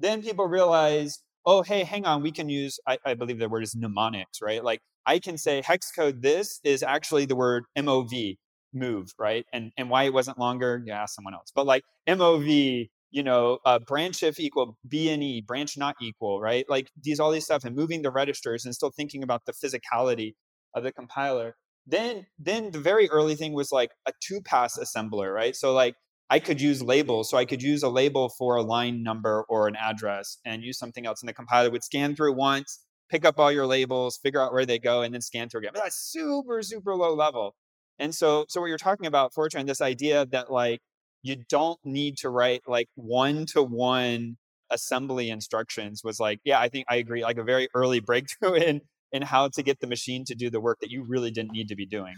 Then 0.00 0.22
people 0.22 0.48
realize, 0.48 1.20
oh, 1.46 1.62
hey, 1.62 1.84
hang 1.84 2.04
on, 2.04 2.20
we 2.20 2.32
can 2.32 2.48
use, 2.48 2.80
I, 2.84 2.98
I 3.06 3.14
believe 3.14 3.38
the 3.38 3.48
word 3.48 3.62
is 3.62 3.76
mnemonics, 3.76 4.42
right? 4.42 4.64
Like 4.64 4.80
I 5.06 5.20
can 5.20 5.38
say 5.38 5.62
hex 5.64 5.92
code 5.92 6.20
this 6.20 6.58
is 6.64 6.82
actually 6.82 7.26
the 7.26 7.36
word 7.36 7.62
MOV, 7.78 8.38
move, 8.74 9.14
right? 9.20 9.46
And 9.52 9.70
and 9.76 9.88
why 9.88 10.02
it 10.02 10.12
wasn't 10.12 10.36
longer, 10.36 10.82
yeah, 10.84 11.06
someone 11.06 11.34
else. 11.34 11.52
But 11.54 11.66
like 11.66 11.84
MOV 12.08 12.88
you 13.12 13.22
know, 13.22 13.58
uh, 13.64 13.78
branch 13.78 14.22
if 14.22 14.40
equal 14.40 14.76
B 14.88 15.10
and 15.10 15.22
E, 15.22 15.40
branch 15.40 15.76
not 15.76 15.94
equal, 16.00 16.40
right? 16.40 16.64
Like 16.68 16.90
these, 17.00 17.20
all 17.20 17.30
these 17.30 17.44
stuff 17.44 17.64
and 17.64 17.76
moving 17.76 18.02
the 18.02 18.10
registers 18.10 18.64
and 18.64 18.74
still 18.74 18.90
thinking 18.90 19.22
about 19.22 19.42
the 19.46 19.52
physicality 19.52 20.34
of 20.74 20.82
the 20.82 20.92
compiler. 20.92 21.54
Then, 21.86 22.26
then 22.38 22.70
the 22.70 22.80
very 22.80 23.08
early 23.10 23.34
thing 23.34 23.52
was 23.52 23.70
like 23.70 23.90
a 24.06 24.12
two 24.20 24.40
pass 24.40 24.78
assembler, 24.78 25.32
right? 25.32 25.54
So 25.54 25.72
like 25.72 25.94
I 26.30 26.38
could 26.38 26.60
use 26.60 26.82
labels. 26.82 27.28
So 27.28 27.36
I 27.36 27.44
could 27.44 27.62
use 27.62 27.82
a 27.82 27.90
label 27.90 28.30
for 28.30 28.56
a 28.56 28.62
line 28.62 29.02
number 29.02 29.44
or 29.50 29.68
an 29.68 29.76
address 29.76 30.38
and 30.46 30.62
use 30.62 30.78
something 30.78 31.04
else. 31.04 31.20
And 31.20 31.28
the 31.28 31.34
compiler 31.34 31.70
would 31.70 31.84
scan 31.84 32.16
through 32.16 32.32
once, 32.32 32.80
pick 33.10 33.26
up 33.26 33.38
all 33.38 33.52
your 33.52 33.66
labels, 33.66 34.18
figure 34.22 34.40
out 34.40 34.54
where 34.54 34.64
they 34.64 34.78
go, 34.78 35.02
and 35.02 35.12
then 35.12 35.20
scan 35.20 35.50
through 35.50 35.60
again. 35.60 35.72
But 35.74 35.82
that's 35.82 36.10
super, 36.10 36.62
super 36.62 36.94
low 36.94 37.14
level. 37.14 37.54
And 37.98 38.14
so, 38.14 38.46
so 38.48 38.62
what 38.62 38.68
you're 38.68 38.78
talking 38.78 39.04
about, 39.04 39.34
Fortran, 39.34 39.66
this 39.66 39.82
idea 39.82 40.24
that 40.32 40.50
like 40.50 40.80
you 41.22 41.36
don't 41.48 41.78
need 41.84 42.18
to 42.18 42.28
write 42.28 42.62
like 42.66 42.88
one 42.94 43.46
to 43.46 43.62
one 43.62 44.36
assembly 44.70 45.30
instructions 45.30 46.02
was 46.02 46.18
like, 46.18 46.40
yeah, 46.44 46.58
I 46.58 46.68
think 46.68 46.86
I 46.88 46.96
agree, 46.96 47.22
like 47.22 47.38
a 47.38 47.44
very 47.44 47.68
early 47.74 48.00
breakthrough 48.00 48.54
in 48.68 48.80
in 49.12 49.22
how 49.22 49.46
to 49.46 49.62
get 49.62 49.78
the 49.80 49.86
machine 49.86 50.24
to 50.24 50.34
do 50.34 50.48
the 50.48 50.60
work 50.60 50.80
that 50.80 50.90
you 50.90 51.04
really 51.06 51.30
didn't 51.30 51.52
need 51.52 51.68
to 51.68 51.76
be 51.76 51.84
doing. 51.84 52.14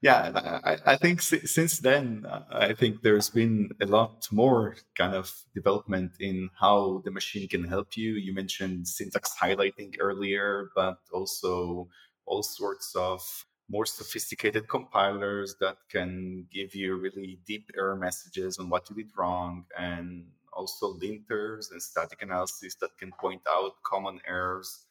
Yeah, 0.00 0.60
I, 0.64 0.92
I 0.92 0.96
think 0.96 1.20
since 1.20 1.78
then, 1.80 2.24
I 2.50 2.72
think 2.72 3.02
there's 3.02 3.28
been 3.28 3.70
a 3.82 3.86
lot 3.86 4.26
more 4.30 4.76
kind 4.96 5.14
of 5.14 5.30
development 5.54 6.12
in 6.20 6.48
how 6.58 7.02
the 7.04 7.10
machine 7.10 7.48
can 7.48 7.64
help 7.64 7.96
you. 7.96 8.12
You 8.12 8.32
mentioned 8.32 8.88
syntax 8.88 9.34
highlighting 9.38 9.96
earlier, 10.00 10.70
but 10.74 10.98
also 11.12 11.88
all 12.24 12.42
sorts 12.42 12.94
of 12.94 13.44
more 13.68 13.86
sophisticated 13.86 14.68
compilers 14.68 15.56
that 15.60 15.76
can 15.90 16.46
give 16.52 16.74
you 16.74 16.96
really 16.96 17.38
deep 17.46 17.70
error 17.76 17.96
messages 17.96 18.58
on 18.58 18.70
what 18.70 18.88
you 18.88 18.96
did 18.96 19.10
wrong 19.16 19.64
and 19.78 20.24
also 20.52 20.94
linters 20.94 21.70
and 21.70 21.82
static 21.82 22.22
analysis 22.22 22.74
that 22.76 22.90
can 22.98 23.12
point 23.20 23.42
out 23.48 23.72
common 23.84 24.20
errors 24.26 24.86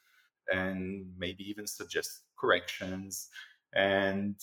and 0.51 1.11
maybe 1.17 1.43
even 1.43 1.67
suggest 1.67 2.21
corrections. 2.39 3.29
And 3.73 4.35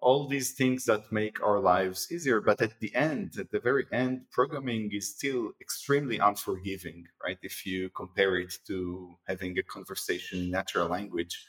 all 0.00 0.26
these 0.26 0.52
things 0.52 0.84
that 0.86 1.12
make 1.12 1.42
our 1.42 1.60
lives 1.60 2.08
easier 2.10 2.40
but 2.40 2.60
at 2.62 2.80
the 2.80 2.94
end 2.94 3.34
at 3.38 3.50
the 3.50 3.60
very 3.60 3.84
end 3.92 4.22
programming 4.30 4.88
is 4.92 5.14
still 5.14 5.52
extremely 5.60 6.18
unforgiving 6.18 7.04
right? 7.22 7.36
If 7.42 7.66
you 7.66 7.90
compare 7.90 8.36
it 8.36 8.54
to 8.66 9.14
having 9.28 9.58
a 9.58 9.62
conversation 9.62 10.38
in 10.38 10.50
natural 10.50 10.88
language 10.88 11.44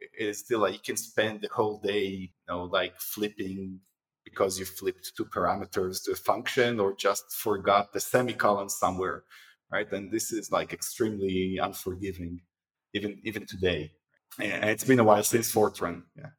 it's 0.00 0.40
still 0.40 0.60
like 0.60 0.74
you 0.74 0.80
can 0.84 0.96
spend 0.96 1.40
the 1.40 1.48
whole 1.52 1.78
day, 1.80 2.06
you 2.06 2.28
know, 2.48 2.64
like 2.64 2.98
flipping 2.98 3.80
because 4.24 4.58
you 4.58 4.64
flipped 4.64 5.12
two 5.16 5.24
parameters 5.24 6.04
to 6.04 6.12
a 6.12 6.16
function 6.16 6.80
or 6.80 6.94
just 6.94 7.32
forgot 7.32 7.92
the 7.92 8.00
semicolon 8.00 8.68
somewhere, 8.68 9.24
right? 9.70 9.90
And 9.92 10.10
this 10.10 10.32
is 10.32 10.50
like 10.50 10.72
extremely 10.72 11.58
unforgiving, 11.58 12.40
even 12.94 13.20
even 13.24 13.46
today. 13.46 13.92
And 14.38 14.70
it's 14.70 14.84
been 14.84 15.00
a 15.00 15.04
while 15.04 15.22
since 15.22 15.52
Fortran. 15.52 16.02
Yeah. 16.16 16.30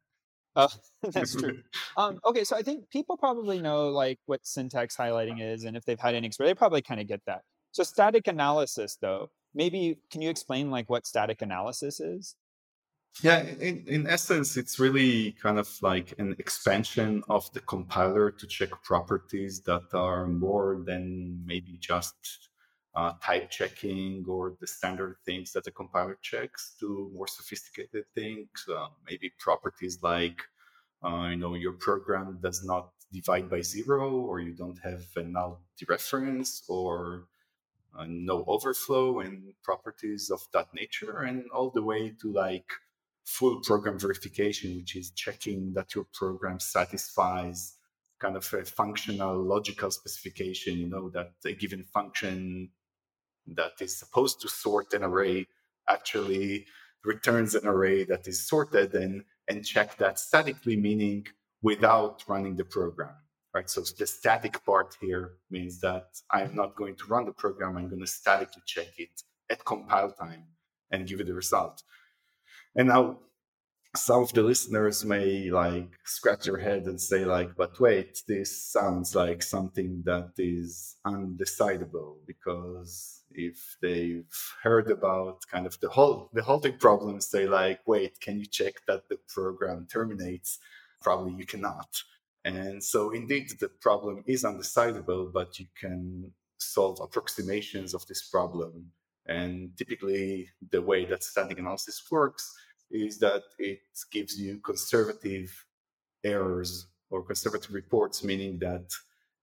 Oh, 0.56 0.68
that's 1.10 1.34
true. 1.34 1.62
um, 1.96 2.20
okay, 2.24 2.44
so 2.44 2.56
I 2.56 2.62
think 2.62 2.90
people 2.90 3.16
probably 3.16 3.60
know 3.60 3.88
like 3.88 4.18
what 4.26 4.46
syntax 4.46 4.96
highlighting 4.96 5.42
is, 5.42 5.64
and 5.64 5.76
if 5.76 5.84
they've 5.84 6.00
had 6.00 6.14
any 6.14 6.26
experience, 6.26 6.54
they 6.54 6.58
probably 6.58 6.82
kind 6.82 7.00
of 7.00 7.06
get 7.06 7.20
that. 7.26 7.42
So 7.72 7.82
static 7.82 8.28
analysis, 8.28 8.98
though, 9.00 9.30
maybe 9.54 9.98
can 10.10 10.20
you 10.20 10.30
explain 10.30 10.70
like 10.70 10.90
what 10.90 11.06
static 11.06 11.42
analysis 11.42 12.00
is? 12.00 12.36
Yeah, 13.20 13.42
in, 13.42 13.84
in 13.86 14.06
essence, 14.06 14.56
it's 14.56 14.78
really 14.78 15.32
kind 15.32 15.58
of 15.58 15.68
like 15.82 16.14
an 16.18 16.34
expansion 16.38 17.22
of 17.28 17.52
the 17.52 17.60
compiler 17.60 18.30
to 18.30 18.46
check 18.46 18.70
properties 18.82 19.60
that 19.62 19.92
are 19.92 20.26
more 20.26 20.82
than 20.86 21.42
maybe 21.44 21.76
just 21.78 22.48
uh, 22.94 23.12
type 23.22 23.50
checking 23.50 24.24
or 24.26 24.54
the 24.60 24.66
standard 24.66 25.16
things 25.26 25.52
that 25.52 25.64
the 25.64 25.70
compiler 25.70 26.18
checks 26.22 26.74
to 26.80 27.10
more 27.14 27.26
sophisticated 27.26 28.04
things, 28.14 28.48
uh, 28.74 28.86
maybe 29.08 29.30
properties 29.38 29.98
like, 30.02 30.40
uh, 31.04 31.28
you 31.30 31.36
know, 31.36 31.54
your 31.54 31.72
program 31.72 32.38
does 32.42 32.64
not 32.64 32.90
divide 33.12 33.48
by 33.50 33.60
zero 33.60 34.10
or 34.10 34.40
you 34.40 34.52
don't 34.54 34.78
have 34.82 35.04
a 35.16 35.22
null 35.22 35.60
dereference 35.78 36.62
or 36.68 37.26
uh, 37.98 38.06
no 38.08 38.42
overflow 38.46 39.20
and 39.20 39.52
properties 39.62 40.30
of 40.30 40.40
that 40.52 40.72
nature 40.74 41.20
and 41.20 41.44
all 41.50 41.70
the 41.70 41.82
way 41.82 42.10
to 42.20 42.32
like 42.32 42.70
full 43.24 43.60
program 43.60 43.98
verification, 43.98 44.76
which 44.76 44.96
is 44.96 45.10
checking 45.12 45.72
that 45.74 45.94
your 45.94 46.06
program 46.12 46.58
satisfies 46.60 47.76
kind 48.20 48.36
of 48.36 48.54
a 48.54 48.64
functional 48.64 49.42
logical 49.42 49.90
specification, 49.90 50.78
you 50.78 50.88
know, 50.88 51.10
that 51.10 51.32
a 51.44 51.52
given 51.54 51.82
function 51.82 52.70
that 53.46 53.72
is 53.80 53.98
supposed 53.98 54.40
to 54.40 54.48
sort 54.48 54.92
an 54.92 55.02
array 55.02 55.46
actually 55.88 56.66
returns 57.04 57.54
an 57.54 57.66
array 57.66 58.04
that 58.04 58.28
is 58.28 58.46
sorted 58.46 58.94
and, 58.94 59.24
and 59.48 59.66
check 59.66 59.96
that 59.96 60.18
statically, 60.18 60.76
meaning 60.76 61.26
without 61.62 62.22
running 62.28 62.56
the 62.56 62.64
program. 62.64 63.14
Right. 63.54 63.68
So 63.68 63.82
the 63.98 64.06
static 64.06 64.64
part 64.64 64.96
here 64.98 65.32
means 65.50 65.80
that 65.80 66.06
I'm 66.30 66.54
not 66.54 66.74
going 66.74 66.96
to 66.96 67.04
run 67.06 67.26
the 67.26 67.32
program. 67.32 67.76
I'm 67.76 67.88
going 67.88 68.00
to 68.00 68.06
statically 68.06 68.62
check 68.64 68.88
it 68.96 69.22
at 69.50 69.62
compile 69.64 70.10
time 70.12 70.44
and 70.90 71.06
give 71.06 71.18
you 71.18 71.26
the 71.26 71.34
result. 71.34 71.82
And 72.74 72.88
now 72.88 73.18
some 73.94 74.22
of 74.22 74.32
the 74.32 74.42
listeners 74.42 75.04
may 75.04 75.50
like 75.50 75.90
scratch 76.04 76.44
their 76.44 76.56
head 76.56 76.84
and 76.84 77.00
say 77.00 77.24
like, 77.24 77.54
but 77.56 77.78
wait, 77.78 78.22
this 78.26 78.72
sounds 78.72 79.14
like 79.14 79.42
something 79.42 80.02
that 80.06 80.30
is 80.38 80.96
undecidable 81.06 82.16
because 82.26 83.22
if 83.32 83.76
they've 83.82 84.24
heard 84.62 84.90
about 84.90 85.42
kind 85.50 85.66
of 85.66 85.78
the 85.80 85.90
whole 85.90 86.30
the 86.32 86.42
halting 86.42 86.78
problems, 86.78 87.30
they 87.30 87.46
like, 87.46 87.80
wait, 87.86 88.18
can 88.20 88.38
you 88.38 88.46
check 88.46 88.74
that 88.86 89.08
the 89.08 89.18
program 89.28 89.86
terminates? 89.92 90.58
Probably 91.02 91.34
you 91.34 91.44
cannot. 91.44 91.88
And 92.44 92.82
so 92.82 93.10
indeed 93.10 93.50
the 93.60 93.68
problem 93.68 94.24
is 94.26 94.44
undecidable, 94.44 95.30
but 95.32 95.58
you 95.58 95.66
can 95.78 96.32
solve 96.58 96.98
approximations 97.00 97.92
of 97.92 98.06
this 98.06 98.22
problem 98.22 98.92
and 99.26 99.76
typically, 99.76 100.48
the 100.70 100.82
way 100.82 101.04
that 101.04 101.22
static 101.22 101.58
analysis 101.58 102.02
works 102.10 102.52
is 102.90 103.18
that 103.18 103.42
it 103.58 103.80
gives 104.10 104.38
you 104.38 104.58
conservative 104.58 105.66
errors 106.24 106.88
or 107.10 107.22
conservative 107.22 107.72
reports, 107.72 108.24
meaning 108.24 108.58
that 108.58 108.92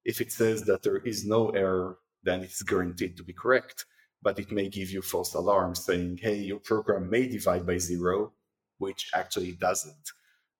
if 0.05 0.21
it 0.21 0.31
says 0.31 0.63
that 0.63 0.83
there 0.83 0.97
is 0.97 1.25
no 1.25 1.49
error, 1.49 1.97
then 2.23 2.41
it's 2.41 2.61
guaranteed 2.61 3.15
to 3.17 3.23
be 3.23 3.33
correct. 3.33 3.85
But 4.21 4.37
it 4.37 4.51
may 4.51 4.67
give 4.67 4.89
you 4.89 5.01
false 5.01 5.33
alarms 5.33 5.85
saying, 5.85 6.19
hey, 6.21 6.35
your 6.35 6.59
program 6.59 7.09
may 7.09 7.27
divide 7.27 7.65
by 7.65 7.77
zero, 7.77 8.33
which 8.77 9.09
actually 9.13 9.53
doesn't. 9.53 10.11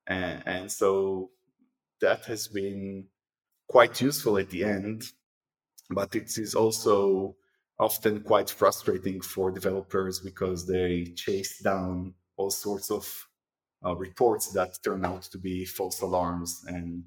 And, 0.07 0.43
and 0.45 0.71
so 0.71 1.31
that 1.99 2.25
has 2.25 2.47
been 2.47 3.05
quite 3.67 3.99
useful 4.01 4.37
at 4.37 4.49
the 4.49 4.63
end, 4.63 5.03
but 5.89 6.15
it 6.15 6.37
is 6.37 6.55
also 6.55 7.35
often 7.79 8.21
quite 8.21 8.49
frustrating 8.49 9.21
for 9.21 9.51
developers 9.51 10.19
because 10.19 10.67
they 10.67 11.05
chase 11.15 11.59
down 11.59 12.13
all 12.37 12.49
sorts 12.49 12.91
of 12.91 13.27
uh, 13.85 13.95
reports 13.95 14.51
that 14.51 14.77
turn 14.83 15.05
out 15.05 15.23
to 15.23 15.37
be 15.37 15.65
false 15.65 16.01
alarms 16.01 16.63
and 16.67 17.03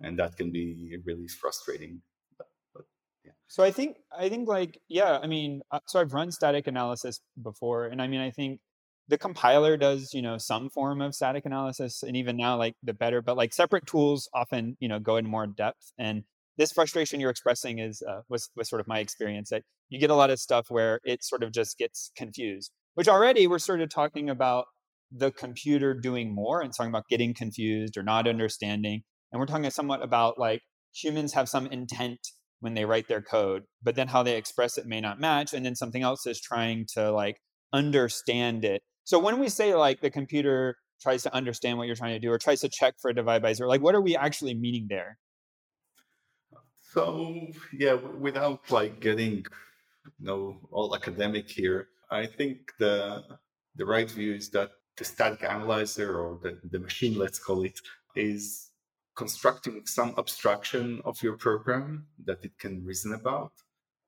and 0.00 0.18
that 0.18 0.36
can 0.36 0.50
be 0.50 0.96
really 1.04 1.28
frustrating 1.28 2.00
but, 2.36 2.48
but, 2.74 2.84
yeah. 3.24 3.32
so 3.46 3.62
i 3.62 3.70
think 3.70 3.96
i 4.16 4.28
think 4.28 4.48
like 4.48 4.80
yeah 4.88 5.18
i 5.22 5.26
mean 5.26 5.60
uh, 5.70 5.78
so 5.86 6.00
i've 6.00 6.12
run 6.12 6.30
static 6.32 6.66
analysis 6.66 7.20
before 7.42 7.86
and 7.86 8.02
i 8.02 8.08
mean 8.08 8.20
i 8.20 8.30
think 8.30 8.60
the 9.06 9.18
compiler 9.18 9.76
does 9.76 10.12
you 10.12 10.22
know 10.22 10.36
some 10.38 10.68
form 10.68 11.00
of 11.00 11.14
static 11.14 11.46
analysis 11.46 12.02
and 12.02 12.16
even 12.16 12.36
now 12.36 12.56
like 12.56 12.74
the 12.82 12.92
better 12.92 13.22
but 13.22 13.36
like 13.36 13.52
separate 13.52 13.86
tools 13.86 14.28
often 14.34 14.76
you 14.80 14.88
know 14.88 14.98
go 14.98 15.16
in 15.16 15.26
more 15.26 15.46
depth 15.46 15.92
and 15.98 16.24
this 16.58 16.72
frustration 16.72 17.20
you're 17.20 17.30
expressing 17.30 17.78
is 17.78 18.02
uh, 18.08 18.20
was 18.28 18.50
was 18.56 18.68
sort 18.68 18.80
of 18.80 18.86
my 18.86 18.98
experience 18.98 19.50
that 19.50 19.62
you 19.88 19.98
get 19.98 20.10
a 20.10 20.14
lot 20.14 20.30
of 20.30 20.38
stuff 20.38 20.66
where 20.68 21.00
it 21.04 21.24
sort 21.24 21.42
of 21.42 21.52
just 21.52 21.78
gets 21.78 22.10
confused 22.16 22.70
which 22.94 23.08
already 23.08 23.46
we're 23.46 23.58
sort 23.58 23.80
of 23.80 23.88
talking 23.88 24.28
about 24.28 24.66
the 25.10 25.30
computer 25.30 25.94
doing 25.94 26.34
more 26.34 26.60
and 26.60 26.72
talking 26.76 26.90
about 26.90 27.08
getting 27.08 27.32
confused 27.32 27.96
or 27.96 28.02
not 28.02 28.28
understanding 28.28 29.02
and 29.32 29.40
we're 29.40 29.46
talking 29.46 29.70
somewhat 29.70 30.02
about 30.02 30.38
like 30.38 30.60
humans 30.94 31.32
have 31.32 31.48
some 31.48 31.66
intent 31.68 32.18
when 32.60 32.74
they 32.74 32.84
write 32.84 33.08
their 33.08 33.22
code 33.22 33.62
but 33.82 33.94
then 33.94 34.08
how 34.08 34.22
they 34.22 34.36
express 34.36 34.76
it 34.76 34.86
may 34.86 35.00
not 35.00 35.20
match 35.20 35.54
and 35.54 35.64
then 35.64 35.74
something 35.74 36.02
else 36.02 36.26
is 36.26 36.40
trying 36.40 36.84
to 36.92 37.10
like 37.10 37.36
understand 37.72 38.64
it. 38.64 38.82
So 39.04 39.18
when 39.18 39.38
we 39.38 39.48
say 39.48 39.74
like 39.74 40.00
the 40.00 40.10
computer 40.10 40.76
tries 41.00 41.22
to 41.22 41.34
understand 41.34 41.78
what 41.78 41.86
you're 41.86 41.96
trying 41.96 42.14
to 42.14 42.18
do 42.18 42.30
or 42.30 42.38
tries 42.38 42.60
to 42.60 42.68
check 42.68 42.94
for 43.00 43.10
a 43.10 43.14
divide 43.14 43.40
by 43.40 43.52
zero 43.52 43.68
like 43.68 43.80
what 43.80 43.94
are 43.94 44.00
we 44.00 44.16
actually 44.16 44.52
meaning 44.52 44.86
there 44.88 45.16
so 46.92 47.46
yeah, 47.72 47.94
without 47.94 48.70
like 48.70 49.00
getting 49.00 49.44
you 50.18 50.26
know 50.28 50.56
all 50.70 50.94
academic 50.94 51.48
here, 51.50 51.88
I 52.10 52.26
think 52.26 52.72
the 52.78 53.24
the 53.76 53.86
right 53.86 54.10
view 54.10 54.34
is 54.34 54.50
that 54.50 54.70
the 54.96 55.04
static 55.04 55.44
analyzer 55.44 56.18
or 56.18 56.38
the, 56.42 56.58
the 56.70 56.80
machine, 56.80 57.16
let's 57.16 57.38
call 57.38 57.62
it, 57.64 57.78
is 58.16 58.70
constructing 59.16 59.82
some 59.86 60.14
abstraction 60.18 61.00
of 61.04 61.22
your 61.22 61.36
program 61.36 62.06
that 62.24 62.44
it 62.44 62.58
can 62.58 62.84
reason 62.84 63.14
about. 63.14 63.52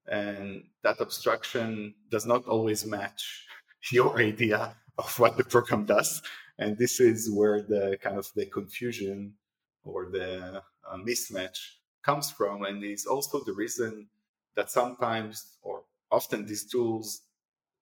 and 0.08 0.64
that 0.82 1.00
abstraction 1.00 1.94
does 2.10 2.26
not 2.26 2.44
always 2.46 2.86
match 2.86 3.46
your 3.92 4.18
idea 4.18 4.74
of 4.98 5.18
what 5.18 5.36
the 5.36 5.44
program 5.44 5.84
does 5.84 6.22
and 6.58 6.76
this 6.76 7.00
is 7.00 7.30
where 7.30 7.62
the 7.62 7.98
kind 8.02 8.18
of 8.18 8.26
the 8.36 8.46
confusion 8.46 9.34
or 9.84 10.10
the 10.10 10.62
uh, 10.88 10.96
mismatch 11.08 11.58
comes 12.02 12.30
from 12.30 12.64
and 12.64 12.82
is 12.84 13.06
also 13.06 13.42
the 13.44 13.52
reason 13.52 14.08
that 14.56 14.70
sometimes 14.70 15.56
or 15.62 15.82
often 16.10 16.46
these 16.46 16.64
tools 16.64 17.22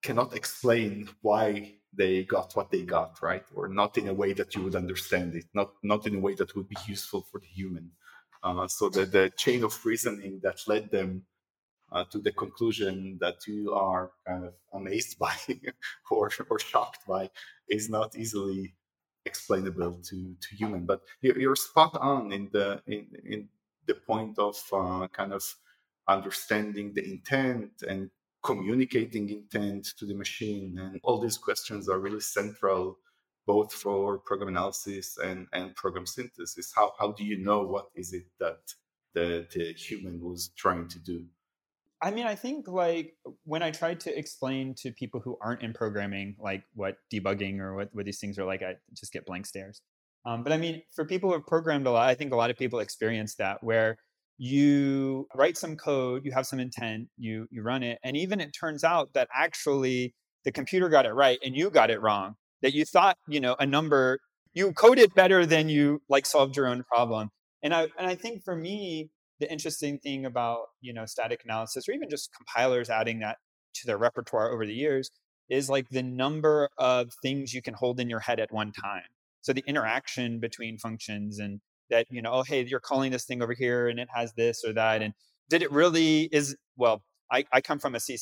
cannot 0.03 0.35
explain 0.35 1.09
why 1.23 1.75
they 1.93 2.25
got 2.25 2.55
what 2.55 2.71
they 2.71 2.83
got 2.83 3.21
right? 3.23 3.45
Or 3.55 3.69
not 3.69 3.97
in 3.99 4.09
a 4.09 4.15
way 4.15 4.33
that 4.35 4.55
you 4.55 4.63
would 4.63 4.77
understand 4.77 5.35
it 5.35 5.47
not 5.55 5.71
not 5.83 6.07
in 6.07 6.17
a 6.17 6.21
way 6.21 6.35
that 6.35 6.55
would 6.55 6.69
be 6.69 6.77
useful 6.87 7.23
for 7.31 7.41
the 7.41 7.47
human. 7.47 7.91
Uh, 8.43 8.69
so 8.69 8.89
the, 8.89 9.05
the 9.05 9.33
chain 9.37 9.65
of 9.65 9.85
reasoning 9.85 10.39
that 10.43 10.59
led 10.69 10.91
them 10.91 11.25
uh, 11.91 12.05
to 12.11 12.19
the 12.19 12.33
conclusion 12.33 13.19
that 13.21 13.47
you 13.47 13.73
are 13.73 14.11
kind 14.27 14.45
of 14.45 14.55
amazed 14.73 15.19
by 15.25 15.35
or, 16.11 16.31
or 16.51 16.59
shocked 16.59 17.07
by 17.07 17.31
is 17.69 17.89
not 17.89 18.17
easily 18.17 18.75
explainable 19.25 20.01
to, 20.03 20.35
to 20.41 20.57
human. 20.57 20.87
But 20.87 21.01
you're 21.21 21.57
spot 21.57 21.97
on 22.01 22.33
in 22.33 22.49
the 22.53 22.81
in, 22.87 23.07
in 23.25 23.49
the 23.89 23.95
point 23.95 24.39
of 24.39 24.57
uh, 24.73 25.09
kind 25.09 25.33
of 25.33 25.43
understanding 26.07 26.93
the 26.95 27.05
intent 27.05 27.73
and 27.89 28.11
communicating 28.45 29.29
intent 29.29 29.89
to 29.99 30.07
the 30.07 30.15
machine. 30.15 30.79
And 30.79 31.01
all 31.03 31.21
these 31.21 31.37
questions 31.37 31.89
are 31.89 31.99
really 31.99 32.21
central 32.21 32.99
both 33.47 33.73
for 33.73 34.19
program 34.19 34.49
analysis 34.49 35.17
and, 35.17 35.47
and 35.55 35.75
program 35.75 36.07
synthesis. 36.07 36.71
How, 36.77 36.93
how 36.99 37.13
do 37.13 37.25
you 37.25 37.39
know 37.39 37.63
what 37.63 37.87
is 37.95 38.13
it 38.13 38.27
that 38.39 38.59
the, 39.15 39.47
the 39.55 39.73
human 39.73 40.21
was 40.21 40.51
trying 40.55 40.87
to 40.89 40.99
do? 40.99 41.25
I 42.01 42.11
mean, 42.11 42.27
I 42.27 42.37
think 42.37 42.69
like 42.69 43.15
when 43.45 43.63
I 43.63 43.71
try 43.71 43.95
to 43.95 44.17
explain 44.17 44.75
to 44.83 44.93
people 44.93 45.21
who 45.21 45.37
aren't 45.41 45.63
in 45.63 45.73
programming, 45.73 46.37
like 46.39 46.63
what 46.75 46.99
debugging 47.13 47.59
or 47.59 47.75
what, 47.75 47.89
what 47.93 48.05
these 48.05 48.21
things 48.21 48.39
are 48.39 48.45
like, 48.45 48.63
I 48.63 48.77
just 48.93 49.13
get 49.13 49.27
blank 49.27 49.47
stares. 49.47 49.81
Um, 50.29 50.43
but 50.43 50.53
I 50.53 50.59
mean, 50.59 50.83
for 50.95 51.07
people 51.07 51.31
who 51.31 51.37
have 51.37 51.47
programmed 51.47 51.87
a 51.87 51.91
lot, 51.91 52.07
I 52.07 52.15
think 52.15 52.35
a 52.35 52.37
lot 52.37 52.51
of 52.51 52.59
people 52.59 52.81
experience 52.81 53.37
that 53.37 53.65
where 53.65 53.97
you 54.37 55.27
write 55.35 55.57
some 55.57 55.75
code, 55.75 56.23
you 56.27 56.33
have 56.33 56.47
some 56.47 56.61
intent, 56.61 57.09
you 57.17 57.47
you 57.51 57.63
run 57.63 57.83
it, 57.83 57.99
and 58.05 58.15
even 58.15 58.39
it 58.39 58.51
turns 58.53 58.85
out 58.85 59.15
that 59.15 59.29
actually 59.35 60.15
the 60.45 60.53
computer 60.53 60.91
got 60.91 61.07
it 61.07 61.15
right 61.15 61.39
and 61.43 61.57
you 61.57 61.71
got 61.71 61.91
it 61.91 62.03
wrong. 62.03 62.35
That 62.61 62.75
you 62.75 62.85
thought, 62.85 63.17
you 63.27 63.41
know, 63.41 63.57
a 63.59 63.65
number 63.65 64.19
you 64.53 64.73
coded 64.73 65.15
better 65.15 65.47
than 65.47 65.71
you 65.71 66.03
like 66.11 66.27
solved 66.27 66.57
your 66.57 66.67
own 66.67 66.85
problem. 66.85 67.31
And 67.63 67.73
I 67.73 67.85
and 67.99 68.07
I 68.07 68.15
think 68.15 68.45
for 68.45 68.55
me, 68.55 69.09
the 69.41 69.51
interesting 69.51 69.99
thing 69.99 70.27
about 70.27 70.67
you 70.83 70.93
know 70.93 71.07
static 71.07 71.41
analysis 71.45 71.89
or 71.89 71.93
even 71.93 72.11
just 72.11 72.31
compilers 72.37 72.91
adding 72.91 73.21
that 73.21 73.39
to 73.77 73.87
their 73.87 73.99
repertoire 73.99 74.53
over 74.53 74.67
the 74.67 74.75
years 74.75 75.11
is 75.49 75.71
like 75.71 75.89
the 75.89 76.03
number 76.03 76.69
of 76.77 77.13
things 77.23 77.55
you 77.55 77.63
can 77.63 77.73
hold 77.73 77.99
in 77.99 78.11
your 78.11 78.21
head 78.21 78.41
at 78.41 78.53
one 78.53 78.73
time 78.73 79.05
so 79.41 79.53
the 79.53 79.65
interaction 79.67 80.41
between 80.41 80.79
functions 80.79 81.39
and 81.39 81.61
that 81.91 82.07
you 82.11 82.23
know 82.23 82.33
oh 82.33 82.43
hey 82.43 82.65
you're 82.65 82.81
calling 82.81 83.13
this 83.13 83.25
thing 83.25 83.43
over 83.43 83.55
here 83.55 83.89
and 83.89 83.99
it 83.99 84.09
has 84.15 84.33
this 84.35 84.63
or 84.65 84.73
that 84.73 85.03
and 85.03 85.15
did 85.49 85.63
it 85.63 85.71
really 85.73 86.29
is 86.33 86.57
well 86.77 87.03
i, 87.31 87.45
I 87.53 87.61
come 87.61 87.79
from 87.79 87.95
a 87.95 88.01
c 88.01 88.17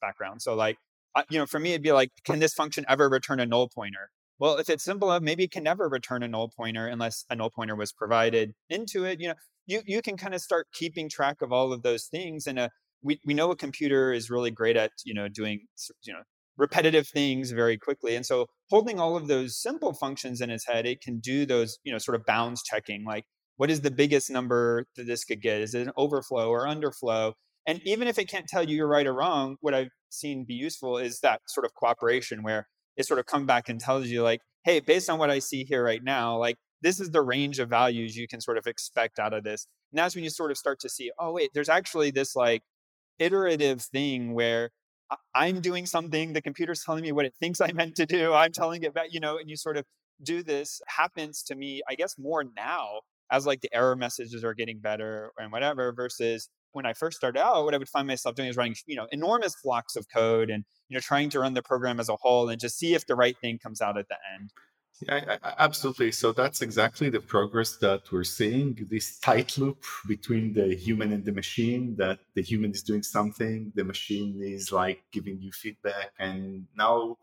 background 0.00 0.42
so 0.42 0.54
like 0.54 0.78
I, 1.14 1.24
you 1.30 1.38
know 1.38 1.46
for 1.46 1.60
me 1.60 1.70
it'd 1.70 1.82
be 1.82 1.92
like 1.92 2.10
can 2.24 2.40
this 2.40 2.54
function 2.54 2.84
ever 2.88 3.08
return 3.08 3.40
a 3.40 3.46
null 3.46 3.68
pointer? 3.68 4.10
Well 4.38 4.56
if 4.56 4.68
it's 4.68 4.84
simple 4.84 5.10
enough 5.10 5.22
maybe 5.22 5.44
it 5.44 5.52
can 5.52 5.62
never 5.62 5.88
return 5.88 6.22
a 6.22 6.28
null 6.28 6.50
pointer 6.56 6.88
unless 6.88 7.24
a 7.30 7.36
null 7.36 7.50
pointer 7.50 7.76
was 7.76 7.92
provided 7.92 8.54
into 8.68 9.04
it 9.04 9.20
you 9.20 9.28
know 9.28 9.34
you 9.66 9.80
you 9.86 10.02
can 10.02 10.16
kind 10.16 10.34
of 10.34 10.40
start 10.40 10.66
keeping 10.72 11.08
track 11.08 11.40
of 11.40 11.52
all 11.52 11.72
of 11.72 11.82
those 11.82 12.06
things 12.06 12.46
and 12.46 12.58
uh, 12.58 12.68
we, 13.02 13.20
we 13.24 13.34
know 13.34 13.50
a 13.50 13.56
computer 13.56 14.12
is 14.12 14.30
really 14.30 14.50
great 14.50 14.76
at 14.76 14.90
you 15.04 15.14
know 15.14 15.28
doing 15.28 15.66
you 16.02 16.12
know 16.12 16.22
repetitive 16.56 17.08
things 17.08 17.50
very 17.50 17.76
quickly 17.76 18.14
and 18.14 18.24
so 18.24 18.46
holding 18.70 19.00
all 19.00 19.16
of 19.16 19.26
those 19.26 19.60
simple 19.60 19.92
functions 19.92 20.40
in 20.40 20.50
its 20.50 20.66
head 20.66 20.86
it 20.86 21.00
can 21.00 21.18
do 21.18 21.44
those 21.44 21.78
you 21.84 21.92
know 21.92 21.98
sort 21.98 22.14
of 22.14 22.24
bounds 22.26 22.62
checking 22.62 23.04
like 23.04 23.24
what 23.56 23.70
is 23.70 23.80
the 23.80 23.90
biggest 23.90 24.30
number 24.30 24.86
that 24.96 25.06
this 25.06 25.24
could 25.24 25.42
get 25.42 25.60
is 25.60 25.74
it 25.74 25.86
an 25.86 25.92
overflow 25.96 26.48
or 26.48 26.66
underflow 26.66 27.32
and 27.66 27.80
even 27.84 28.06
if 28.06 28.18
it 28.18 28.28
can't 28.28 28.46
tell 28.46 28.62
you 28.62 28.76
you're 28.76 28.88
right 28.88 29.06
or 29.06 29.14
wrong 29.14 29.56
what 29.60 29.74
i've 29.74 29.88
seen 30.10 30.44
be 30.46 30.54
useful 30.54 30.96
is 30.96 31.20
that 31.20 31.40
sort 31.48 31.64
of 31.64 31.74
cooperation 31.74 32.42
where 32.42 32.68
it 32.96 33.06
sort 33.06 33.18
of 33.18 33.26
comes 33.26 33.46
back 33.46 33.68
and 33.68 33.80
tells 33.80 34.06
you 34.06 34.22
like 34.22 34.40
hey 34.64 34.78
based 34.78 35.10
on 35.10 35.18
what 35.18 35.30
i 35.30 35.40
see 35.40 35.64
here 35.64 35.82
right 35.82 36.04
now 36.04 36.36
like 36.36 36.56
this 36.84 37.00
is 37.00 37.10
the 37.10 37.22
range 37.22 37.58
of 37.58 37.70
values 37.70 38.14
you 38.14 38.28
can 38.28 38.42
sort 38.42 38.58
of 38.58 38.66
expect 38.66 39.18
out 39.18 39.32
of 39.32 39.42
this. 39.42 39.66
And 39.90 39.98
that's 39.98 40.14
when 40.14 40.22
you 40.22 40.28
sort 40.28 40.50
of 40.50 40.58
start 40.58 40.78
to 40.80 40.88
see, 40.90 41.10
oh, 41.18 41.32
wait, 41.32 41.50
there's 41.54 41.70
actually 41.70 42.10
this 42.10 42.36
like 42.36 42.62
iterative 43.18 43.80
thing 43.80 44.34
where 44.34 44.70
I'm 45.34 45.60
doing 45.60 45.86
something, 45.86 46.32
the 46.32 46.42
computer's 46.42 46.82
telling 46.82 47.02
me 47.02 47.12
what 47.12 47.26
it 47.26 47.34
thinks 47.38 47.60
I 47.60 47.72
meant 47.72 47.96
to 47.96 48.06
do. 48.06 48.32
I'm 48.32 48.52
telling 48.52 48.82
it 48.82 48.94
back, 48.94 49.08
you 49.10 49.20
know, 49.20 49.38
and 49.38 49.48
you 49.48 49.56
sort 49.56 49.76
of 49.76 49.84
do 50.22 50.42
this 50.42 50.80
happens 50.86 51.42
to 51.44 51.54
me, 51.54 51.82
I 51.88 51.94
guess, 51.94 52.16
more 52.18 52.44
now 52.56 53.00
as 53.30 53.46
like 53.46 53.60
the 53.60 53.74
error 53.74 53.96
messages 53.96 54.44
are 54.44 54.54
getting 54.54 54.78
better 54.78 55.32
and 55.38 55.50
whatever 55.50 55.92
versus 55.92 56.48
when 56.72 56.86
I 56.86 56.92
first 56.92 57.16
started 57.16 57.40
out, 57.40 57.64
what 57.64 57.74
I 57.74 57.78
would 57.78 57.88
find 57.88 58.06
myself 58.06 58.34
doing 58.34 58.48
is 58.48 58.56
writing, 58.56 58.74
you 58.86 58.96
know, 58.96 59.06
enormous 59.12 59.56
blocks 59.62 59.96
of 59.96 60.06
code 60.12 60.50
and, 60.50 60.64
you 60.88 60.94
know, 60.94 61.00
trying 61.00 61.30
to 61.30 61.40
run 61.40 61.54
the 61.54 61.62
program 61.62 62.00
as 62.00 62.08
a 62.08 62.16
whole 62.16 62.48
and 62.48 62.60
just 62.60 62.78
see 62.78 62.94
if 62.94 63.06
the 63.06 63.14
right 63.14 63.36
thing 63.40 63.58
comes 63.58 63.80
out 63.80 63.96
at 63.96 64.08
the 64.08 64.16
end. 64.38 64.52
Yeah, 65.00 65.38
absolutely. 65.58 66.12
So 66.12 66.32
that's 66.32 66.62
exactly 66.62 67.10
the 67.10 67.20
progress 67.20 67.76
that 67.78 68.10
we're 68.12 68.24
seeing 68.24 68.86
this 68.90 69.18
tight 69.18 69.58
loop 69.58 69.82
between 70.06 70.52
the 70.52 70.74
human 70.74 71.12
and 71.12 71.24
the 71.24 71.32
machine, 71.32 71.96
that 71.96 72.20
the 72.34 72.42
human 72.42 72.70
is 72.70 72.82
doing 72.82 73.02
something, 73.02 73.72
the 73.74 73.84
machine 73.84 74.40
is 74.40 74.70
like 74.70 75.02
giving 75.12 75.40
you 75.40 75.50
feedback. 75.52 76.12
And 76.18 76.66
now, 76.76 77.18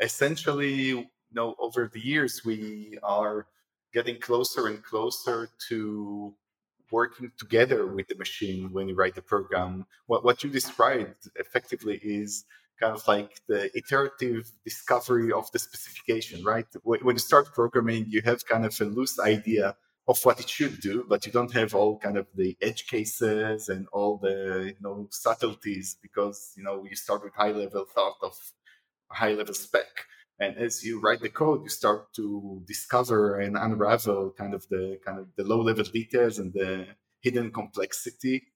essentially, 0.00 0.72
you 0.72 1.06
know, 1.32 1.56
over 1.58 1.90
the 1.92 2.00
years, 2.00 2.42
we 2.44 2.98
are 3.02 3.46
getting 3.92 4.20
closer 4.20 4.68
and 4.68 4.82
closer 4.82 5.48
to 5.68 6.32
working 6.92 7.32
together 7.36 7.86
with 7.86 8.06
the 8.06 8.14
machine 8.14 8.72
when 8.72 8.88
you 8.88 8.94
write 8.94 9.16
the 9.16 9.22
program. 9.22 9.84
What, 10.06 10.24
what 10.24 10.44
you 10.44 10.50
described 10.50 11.28
effectively 11.34 12.00
is 12.04 12.44
kind 12.80 12.94
of 12.94 13.06
like 13.08 13.40
the 13.48 13.70
iterative 13.76 14.50
discovery 14.64 15.32
of 15.32 15.50
the 15.52 15.58
specification, 15.58 16.44
right? 16.44 16.66
When 16.82 17.16
you 17.16 17.18
start 17.18 17.54
programming, 17.54 18.06
you 18.08 18.22
have 18.22 18.46
kind 18.46 18.64
of 18.64 18.78
a 18.80 18.84
loose 18.84 19.18
idea 19.18 19.76
of 20.08 20.22
what 20.24 20.38
it 20.38 20.48
should 20.48 20.80
do, 20.80 21.04
but 21.08 21.26
you 21.26 21.32
don't 21.32 21.52
have 21.52 21.74
all 21.74 21.98
kind 21.98 22.16
of 22.16 22.26
the 22.34 22.56
edge 22.62 22.86
cases 22.86 23.68
and 23.68 23.86
all 23.92 24.18
the 24.18 24.72
you 24.76 24.80
know 24.80 25.08
subtleties 25.10 25.96
because 26.00 26.52
you 26.56 26.62
know 26.62 26.84
you 26.88 26.94
start 26.94 27.24
with 27.24 27.34
high 27.34 27.50
level 27.50 27.84
thought 27.84 28.16
of 28.22 28.34
high 29.10 29.32
level 29.32 29.54
spec. 29.54 29.86
And 30.38 30.56
as 30.58 30.84
you 30.84 31.00
write 31.00 31.22
the 31.22 31.30
code, 31.30 31.62
you 31.64 31.70
start 31.70 32.12
to 32.16 32.62
discover 32.66 33.40
and 33.40 33.56
unravel 33.56 34.34
kind 34.36 34.54
of 34.54 34.68
the 34.68 34.98
kind 35.04 35.18
of 35.18 35.28
the 35.36 35.44
low 35.44 35.60
level 35.60 35.84
details 35.84 36.38
and 36.38 36.52
the 36.52 36.86
hidden 37.22 37.50
complexity 37.50 38.46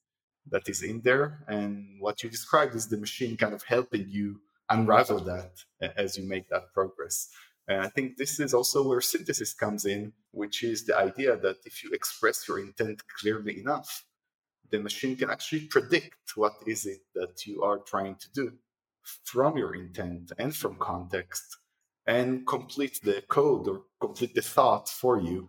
that 0.50 0.68
is 0.68 0.82
in 0.82 1.00
there. 1.02 1.44
And 1.48 2.00
what 2.00 2.22
you 2.22 2.30
described 2.30 2.74
is 2.74 2.88
the 2.88 2.96
machine 2.96 3.36
kind 3.36 3.54
of 3.54 3.62
helping 3.62 4.06
you 4.08 4.40
unravel 4.68 5.20
that 5.20 5.52
as 5.96 6.16
you 6.16 6.24
make 6.24 6.48
that 6.48 6.72
progress. 6.72 7.28
And 7.68 7.80
I 7.82 7.88
think 7.88 8.16
this 8.16 8.40
is 8.40 8.54
also 8.54 8.86
where 8.86 9.00
synthesis 9.00 9.52
comes 9.52 9.84
in, 9.84 10.12
which 10.32 10.62
is 10.64 10.86
the 10.86 10.96
idea 10.96 11.36
that 11.36 11.56
if 11.64 11.84
you 11.84 11.90
express 11.92 12.48
your 12.48 12.58
intent 12.58 13.02
clearly 13.20 13.60
enough, 13.60 14.04
the 14.70 14.80
machine 14.80 15.16
can 15.16 15.30
actually 15.30 15.66
predict 15.66 16.36
what 16.36 16.54
is 16.66 16.86
it 16.86 17.00
that 17.14 17.46
you 17.46 17.62
are 17.62 17.78
trying 17.78 18.16
to 18.16 18.30
do 18.32 18.52
from 19.24 19.56
your 19.56 19.74
intent 19.74 20.32
and 20.38 20.54
from 20.54 20.76
context 20.76 21.58
and 22.06 22.46
complete 22.46 23.00
the 23.02 23.22
code 23.28 23.68
or 23.68 23.82
complete 24.00 24.34
the 24.34 24.42
thought 24.42 24.88
for 24.88 25.20
you 25.20 25.48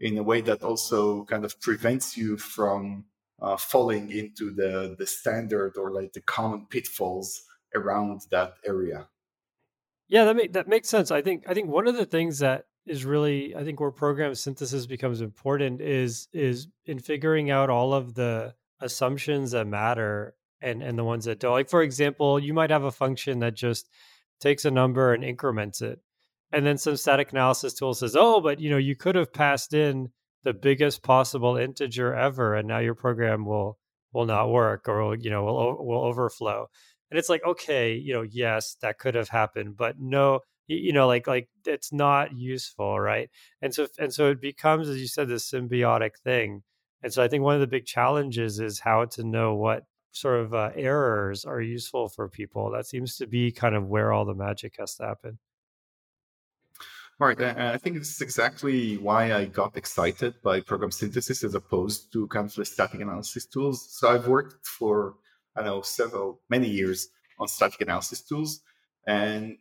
in 0.00 0.18
a 0.18 0.22
way 0.22 0.40
that 0.40 0.62
also 0.62 1.24
kind 1.24 1.44
of 1.44 1.60
prevents 1.60 2.16
you 2.16 2.36
from 2.36 3.04
uh, 3.42 3.56
falling 3.56 4.10
into 4.10 4.52
the 4.52 4.94
the 4.98 5.06
standard 5.06 5.76
or 5.76 5.90
like 5.90 6.12
the 6.12 6.20
common 6.22 6.66
pitfalls 6.70 7.42
around 7.74 8.22
that 8.30 8.54
area. 8.64 9.08
Yeah, 10.08 10.24
that 10.24 10.36
make 10.36 10.52
that 10.52 10.68
makes 10.68 10.88
sense. 10.88 11.10
I 11.10 11.22
think 11.22 11.44
I 11.48 11.54
think 11.54 11.68
one 11.68 11.88
of 11.88 11.96
the 11.96 12.06
things 12.06 12.38
that 12.38 12.66
is 12.86 13.04
really 13.04 13.54
I 13.56 13.64
think 13.64 13.80
where 13.80 13.90
program 13.90 14.34
synthesis 14.34 14.86
becomes 14.86 15.20
important 15.20 15.80
is 15.80 16.28
is 16.32 16.68
in 16.86 16.98
figuring 16.98 17.50
out 17.50 17.70
all 17.70 17.92
of 17.92 18.14
the 18.14 18.54
assumptions 18.80 19.52
that 19.52 19.66
matter 19.66 20.34
and 20.60 20.82
and 20.82 20.98
the 20.98 21.04
ones 21.04 21.24
that 21.24 21.40
don't. 21.40 21.52
Like 21.52 21.68
for 21.68 21.82
example, 21.82 22.38
you 22.38 22.54
might 22.54 22.70
have 22.70 22.84
a 22.84 22.92
function 22.92 23.40
that 23.40 23.54
just 23.54 23.88
takes 24.40 24.64
a 24.64 24.70
number 24.70 25.14
and 25.14 25.24
increments 25.24 25.82
it. 25.82 26.00
And 26.52 26.66
then 26.66 26.76
some 26.76 26.96
static 26.96 27.32
analysis 27.32 27.74
tool 27.74 27.94
says, 27.94 28.14
"Oh, 28.14 28.40
but 28.40 28.60
you 28.60 28.70
know, 28.70 28.76
you 28.76 28.94
could 28.94 29.14
have 29.14 29.32
passed 29.32 29.72
in 29.72 30.10
the 30.44 30.52
biggest 30.52 31.02
possible 31.02 31.56
integer 31.56 32.14
ever 32.14 32.54
and 32.54 32.68
now 32.68 32.78
your 32.78 32.94
program 32.94 33.44
will 33.44 33.78
will 34.12 34.26
not 34.26 34.50
work 34.50 34.88
or 34.88 35.16
you 35.16 35.30
know 35.30 35.44
will 35.44 35.86
will 35.86 36.04
overflow 36.04 36.66
and 37.10 37.18
it's 37.18 37.28
like 37.28 37.44
okay 37.46 37.94
you 37.94 38.12
know 38.12 38.22
yes 38.22 38.76
that 38.82 38.98
could 38.98 39.14
have 39.14 39.28
happened 39.28 39.76
but 39.76 39.96
no 39.98 40.40
you 40.66 40.92
know 40.92 41.06
like 41.06 41.26
like 41.26 41.48
it's 41.66 41.92
not 41.92 42.36
useful 42.36 42.98
right 43.00 43.30
and 43.60 43.74
so 43.74 43.86
and 43.98 44.12
so 44.12 44.30
it 44.30 44.40
becomes 44.40 44.88
as 44.88 44.98
you 44.98 45.08
said 45.08 45.28
this 45.28 45.50
symbiotic 45.50 46.12
thing 46.24 46.62
and 47.02 47.12
so 47.12 47.22
i 47.22 47.28
think 47.28 47.42
one 47.42 47.54
of 47.54 47.60
the 47.60 47.66
big 47.66 47.86
challenges 47.86 48.58
is 48.58 48.80
how 48.80 49.04
to 49.04 49.24
know 49.24 49.54
what 49.54 49.84
sort 50.12 50.40
of 50.40 50.54
uh, 50.54 50.70
errors 50.76 51.44
are 51.44 51.60
useful 51.60 52.08
for 52.08 52.28
people. 52.28 52.70
That 52.70 52.86
seems 52.86 53.16
to 53.16 53.26
be 53.26 53.50
kind 53.50 53.74
of 53.74 53.86
where 53.86 54.12
all 54.12 54.24
the 54.24 54.34
magic 54.34 54.76
has 54.78 54.94
to 54.96 55.04
happen. 55.04 55.38
Right. 57.18 57.40
Uh, 57.40 57.70
I 57.74 57.78
think 57.78 57.98
this 57.98 58.10
is 58.10 58.20
exactly 58.20 58.96
why 58.96 59.32
I 59.32 59.44
got 59.44 59.76
excited 59.76 60.34
by 60.42 60.60
program 60.60 60.90
synthesis 60.90 61.44
as 61.44 61.54
opposed 61.54 62.12
to 62.12 62.26
kind 62.28 62.50
of 62.58 62.66
static 62.66 63.00
analysis 63.00 63.46
tools. 63.46 63.86
So 63.90 64.08
I've 64.08 64.26
worked 64.26 64.66
for, 64.66 65.14
I 65.56 65.62
know, 65.62 65.82
several, 65.82 66.40
many 66.48 66.68
years 66.68 67.08
on 67.38 67.46
static 67.48 67.80
analysis 67.80 68.22
tools. 68.22 68.62
And 69.06 69.56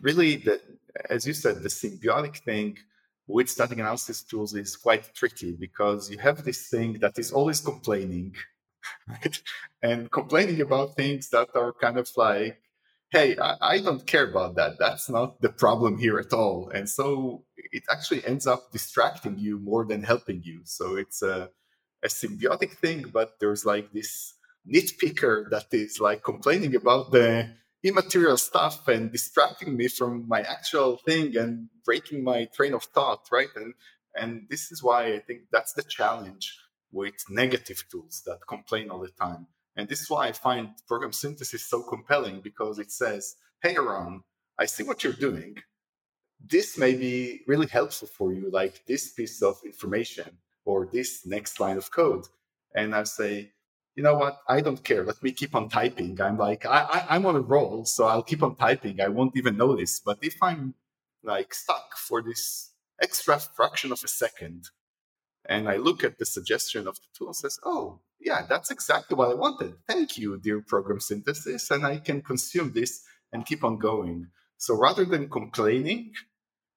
really, 0.00 0.36
the, 0.36 0.60
as 1.08 1.26
you 1.26 1.32
said, 1.32 1.62
the 1.62 1.68
symbiotic 1.68 2.38
thing 2.38 2.78
with 3.26 3.48
static 3.48 3.78
analysis 3.78 4.22
tools 4.22 4.54
is 4.54 4.76
quite 4.76 5.14
tricky 5.14 5.52
because 5.52 6.10
you 6.10 6.18
have 6.18 6.44
this 6.44 6.68
thing 6.68 6.98
that 7.00 7.18
is 7.18 7.32
always 7.32 7.60
complaining, 7.60 8.34
right? 9.08 9.42
And 9.82 10.10
complaining 10.10 10.60
about 10.60 10.96
things 10.96 11.28
that 11.30 11.48
are 11.54 11.72
kind 11.72 11.98
of 11.98 12.08
like, 12.16 12.60
hey, 13.10 13.36
I, 13.38 13.56
I, 13.60 13.80
don't 13.80 14.06
care 14.06 14.28
about 14.28 14.56
that. 14.56 14.78
That's 14.78 15.08
not 15.08 15.40
the 15.40 15.48
problem 15.48 15.98
here 15.98 16.18
at 16.18 16.32
all. 16.32 16.70
And 16.72 16.88
so 16.88 17.44
it 17.56 17.82
actually 17.90 18.24
ends 18.24 18.46
up 18.46 18.70
distracting 18.72 19.38
you 19.38 19.58
more 19.58 19.84
than 19.84 20.02
helping 20.02 20.42
you. 20.44 20.60
So 20.64 20.96
it's 20.96 21.22
a, 21.22 21.50
a 22.04 22.08
symbiotic 22.08 22.72
thing, 22.72 23.06
but 23.12 23.40
there's 23.40 23.64
like 23.64 23.92
this 23.92 24.34
nitpicker 24.68 25.50
that 25.50 25.66
is 25.72 26.00
like 26.00 26.22
complaining 26.22 26.74
about 26.76 27.10
the 27.10 27.50
immaterial 27.82 28.36
stuff 28.36 28.86
and 28.88 29.10
distracting 29.10 29.76
me 29.76 29.88
from 29.88 30.28
my 30.28 30.42
actual 30.42 30.98
thing 30.98 31.36
and 31.36 31.68
breaking 31.84 32.22
my 32.22 32.44
train 32.54 32.74
of 32.74 32.84
thought 32.84 33.26
right 33.32 33.48
and 33.56 33.72
and 34.14 34.46
this 34.50 34.70
is 34.70 34.82
why 34.82 35.14
i 35.14 35.18
think 35.18 35.40
that's 35.50 35.72
the 35.72 35.82
challenge 35.82 36.58
with 36.92 37.14
negative 37.30 37.82
tools 37.90 38.22
that 38.26 38.38
complain 38.46 38.90
all 38.90 39.00
the 39.00 39.10
time 39.18 39.46
and 39.80 39.88
this 39.88 40.00
is 40.00 40.10
why 40.10 40.28
i 40.28 40.32
find 40.32 40.68
program 40.86 41.12
synthesis 41.12 41.66
so 41.66 41.82
compelling 41.82 42.40
because 42.40 42.78
it 42.78 42.92
says 42.92 43.36
hey 43.62 43.74
Eran 43.74 44.22
i 44.58 44.66
see 44.66 44.84
what 44.84 45.02
you're 45.02 45.24
doing 45.28 45.56
this 46.54 46.78
may 46.78 46.94
be 46.94 47.40
really 47.46 47.66
helpful 47.66 48.08
for 48.08 48.32
you 48.32 48.50
like 48.50 48.82
this 48.86 49.12
piece 49.12 49.42
of 49.42 49.56
information 49.64 50.28
or 50.64 50.86
this 50.86 51.26
next 51.26 51.58
line 51.60 51.76
of 51.76 51.90
code 51.90 52.26
and 52.74 52.94
i 52.94 53.02
say 53.02 53.50
you 53.96 54.02
know 54.04 54.14
what? 54.14 54.40
I 54.48 54.60
don't 54.60 54.82
care. 54.82 55.04
Let 55.04 55.22
me 55.22 55.32
keep 55.32 55.54
on 55.54 55.68
typing. 55.68 56.20
I'm 56.20 56.38
like, 56.38 56.64
I, 56.64 57.06
I, 57.10 57.16
am 57.16 57.26
on 57.26 57.36
a 57.36 57.40
roll, 57.40 57.84
so 57.84 58.06
I'll 58.06 58.22
keep 58.22 58.42
on 58.42 58.56
typing. 58.56 59.00
I 59.00 59.08
won't 59.08 59.36
even 59.36 59.56
notice. 59.56 60.00
But 60.00 60.18
if 60.22 60.36
I'm 60.42 60.74
like 61.22 61.52
stuck 61.52 61.96
for 61.96 62.22
this 62.22 62.70
extra 63.02 63.38
fraction 63.38 63.92
of 63.92 64.00
a 64.04 64.08
second, 64.08 64.70
and 65.44 65.68
I 65.68 65.76
look 65.76 66.04
at 66.04 66.18
the 66.18 66.26
suggestion 66.26 66.86
of 66.86 66.96
the 66.96 67.06
tool 67.12 67.28
and 67.28 67.36
says, 67.36 67.58
oh, 67.64 68.00
yeah, 68.20 68.46
that's 68.48 68.70
exactly 68.70 69.16
what 69.16 69.30
I 69.30 69.34
wanted. 69.34 69.74
Thank 69.88 70.18
you, 70.18 70.38
dear 70.38 70.60
program 70.60 71.00
synthesis. 71.00 71.70
And 71.70 71.86
I 71.86 71.98
can 71.98 72.20
consume 72.22 72.72
this 72.72 73.02
and 73.32 73.46
keep 73.46 73.64
on 73.64 73.78
going. 73.78 74.28
So 74.58 74.76
rather 74.76 75.04
than 75.04 75.28
complaining, 75.28 76.12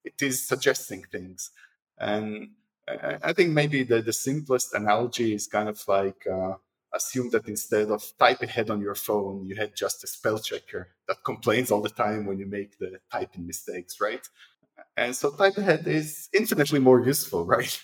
it 0.04 0.22
is 0.22 0.48
suggesting 0.48 1.04
things. 1.12 1.52
And 1.98 2.52
I 2.88 3.34
think 3.34 3.52
maybe 3.52 3.84
the, 3.84 4.02
the 4.02 4.14
simplest 4.14 4.74
analogy 4.74 5.34
is 5.34 5.48
kind 5.48 5.70
of 5.70 5.82
like, 5.88 6.26
uh, 6.28 6.54
assume 6.94 7.30
that 7.32 7.48
instead 7.48 7.90
of 7.90 8.04
type 8.20 8.42
ahead 8.42 8.70
on 8.70 8.80
your 8.80 8.96
phone, 8.96 9.46
you 9.46 9.56
had 9.56 9.76
just 9.76 10.04
a 10.04 10.08
spell 10.08 10.38
checker 10.38 10.90
that 11.08 11.24
complains 11.24 11.72
all 11.72 11.82
the 11.82 11.90
time 11.90 12.26
when 12.26 12.38
you 12.38 12.46
make 12.46 12.78
the 12.78 13.00
typing 13.12 13.48
mistakes, 13.48 14.00
right? 14.00 14.28
And 14.96 15.16
so 15.16 15.32
type 15.32 15.58
ahead 15.58 15.88
is 15.88 16.30
infinitely 16.34 16.80
more 16.80 17.04
useful, 17.04 17.46
right? 17.56 17.82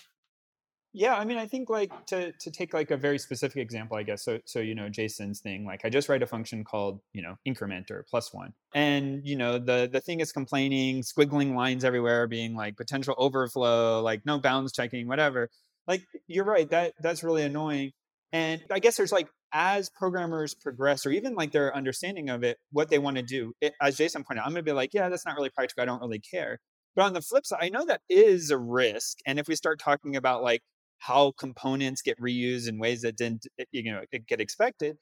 Yeah, 0.92 1.14
I 1.16 1.24
mean, 1.24 1.38
I 1.38 1.46
think 1.46 1.70
like 1.70 1.92
to 2.06 2.32
to 2.32 2.50
take 2.50 2.74
like 2.74 2.90
a 2.90 2.96
very 2.96 3.18
specific 3.18 3.58
example, 3.58 3.96
I 3.96 4.02
guess. 4.02 4.24
So 4.24 4.40
so 4.44 4.58
you 4.58 4.74
know 4.74 4.88
Jason's 4.88 5.40
thing, 5.40 5.64
like 5.64 5.84
I 5.84 5.88
just 5.88 6.08
write 6.08 6.22
a 6.22 6.26
function 6.26 6.64
called 6.64 7.00
you 7.12 7.22
know 7.22 7.36
increment 7.44 7.92
or 7.92 8.04
plus 8.10 8.34
one, 8.34 8.52
and 8.74 9.24
you 9.24 9.36
know 9.36 9.58
the 9.58 9.88
the 9.90 10.00
thing 10.00 10.18
is 10.18 10.32
complaining, 10.32 11.02
squiggling 11.02 11.54
lines 11.54 11.84
everywhere, 11.84 12.26
being 12.26 12.56
like 12.56 12.76
potential 12.76 13.14
overflow, 13.18 14.02
like 14.02 14.26
no 14.26 14.40
bounds 14.40 14.72
checking, 14.72 15.06
whatever. 15.06 15.48
Like 15.86 16.02
you're 16.26 16.44
right, 16.44 16.68
that 16.70 16.94
that's 17.00 17.22
really 17.22 17.44
annoying. 17.44 17.92
And 18.32 18.60
I 18.70 18.78
guess 18.80 18.96
there's 18.96 19.12
like, 19.12 19.28
as 19.52 19.90
programmers 19.90 20.54
progress, 20.54 21.04
or 21.06 21.10
even 21.10 21.34
like 21.34 21.52
their 21.52 21.74
understanding 21.74 22.30
of 22.30 22.44
it, 22.44 22.58
what 22.72 22.88
they 22.90 22.98
want 22.98 23.16
to 23.16 23.22
do, 23.22 23.52
it, 23.60 23.74
as 23.82 23.96
Jason 23.96 24.22
pointed 24.24 24.40
out, 24.40 24.46
I'm 24.46 24.52
going 24.52 24.64
to 24.64 24.70
be 24.70 24.72
like, 24.72 24.94
yeah, 24.94 25.08
that's 25.08 25.26
not 25.26 25.34
really 25.36 25.50
practical. 25.50 25.82
I 25.82 25.86
don't 25.86 26.00
really 26.00 26.20
care. 26.20 26.58
But 26.94 27.06
on 27.06 27.12
the 27.12 27.22
flip 27.22 27.44
side, 27.46 27.58
I 27.62 27.68
know 27.70 27.84
that 27.86 28.02
is 28.08 28.50
a 28.50 28.58
risk. 28.58 29.18
And 29.26 29.38
if 29.40 29.48
we 29.48 29.56
start 29.56 29.80
talking 29.80 30.14
about 30.16 30.42
like 30.44 30.62
how 31.00 31.32
components 31.32 32.02
get 32.02 32.20
reused 32.20 32.68
in 32.68 32.78
ways 32.78 33.02
that 33.02 33.16
didn't, 33.16 33.46
eh, 33.58 33.64
you 33.72 33.92
know, 33.92 34.02
get 34.28 34.40
expected, 34.40 34.96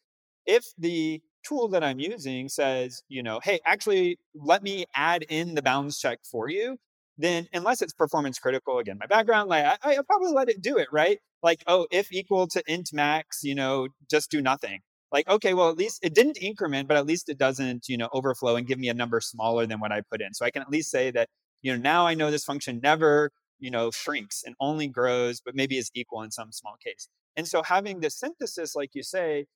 if 0.46 0.64
the 0.78 1.20
tool 1.46 1.68
that 1.68 1.84
I'm 1.84 1.98
using 1.98 2.48
says, 2.48 3.02
you 3.08 3.22
know, 3.22 3.40
hey, 3.42 3.60
actually, 3.66 4.18
let 4.34 4.62
me 4.62 4.86
add 4.94 5.24
in 5.28 5.54
the 5.54 5.62
bounds 5.62 5.98
check 5.98 6.20
for 6.24 6.48
you, 6.48 6.78
then 7.18 7.48
unless 7.52 7.82
it's 7.82 7.92
performance 7.92 8.38
critical, 8.38 8.78
again, 8.78 8.96
my 8.98 9.06
background, 9.06 9.48
like 9.50 9.64
I, 9.64 9.96
I'll 9.96 10.04
probably 10.04 10.32
let 10.32 10.48
it 10.48 10.62
do 10.62 10.78
it, 10.78 10.88
right? 10.92 11.18
Like, 11.42 11.62
oh, 11.66 11.86
if 11.90 12.12
equal 12.12 12.46
to 12.48 12.62
int 12.66 12.90
max, 12.92 13.40
you 13.42 13.54
know, 13.54 13.88
just 14.10 14.30
do 14.30 14.40
nothing. 14.40 14.80
Like, 15.10 15.28
okay, 15.28 15.54
well, 15.54 15.70
at 15.70 15.76
least 15.76 16.00
it 16.02 16.14
didn't 16.14 16.38
increment, 16.40 16.86
but 16.86 16.96
at 16.96 17.06
least 17.06 17.28
it 17.28 17.38
doesn't, 17.38 17.88
you 17.88 17.96
know, 17.96 18.08
overflow 18.12 18.56
and 18.56 18.66
give 18.66 18.78
me 18.78 18.88
a 18.88 18.94
number 18.94 19.20
smaller 19.20 19.66
than 19.66 19.80
what 19.80 19.90
I 19.90 20.02
put 20.02 20.20
in. 20.20 20.34
So 20.34 20.44
I 20.44 20.50
can 20.50 20.62
at 20.62 20.70
least 20.70 20.90
say 20.90 21.10
that, 21.12 21.28
you 21.62 21.72
know, 21.72 21.78
now 21.78 22.06
I 22.06 22.14
know 22.14 22.30
this 22.30 22.44
function 22.44 22.80
never, 22.82 23.30
you 23.58 23.70
know, 23.70 23.90
shrinks 23.90 24.42
and 24.44 24.54
only 24.60 24.88
grows, 24.88 25.40
but 25.40 25.54
maybe 25.54 25.78
is 25.78 25.90
equal 25.94 26.22
in 26.22 26.30
some 26.30 26.52
small 26.52 26.76
case. 26.84 27.08
And 27.36 27.46
so 27.46 27.62
having 27.62 28.00
this 28.00 28.18
synthesis, 28.18 28.74
like 28.74 28.90
you 28.94 29.02
say, 29.02 29.46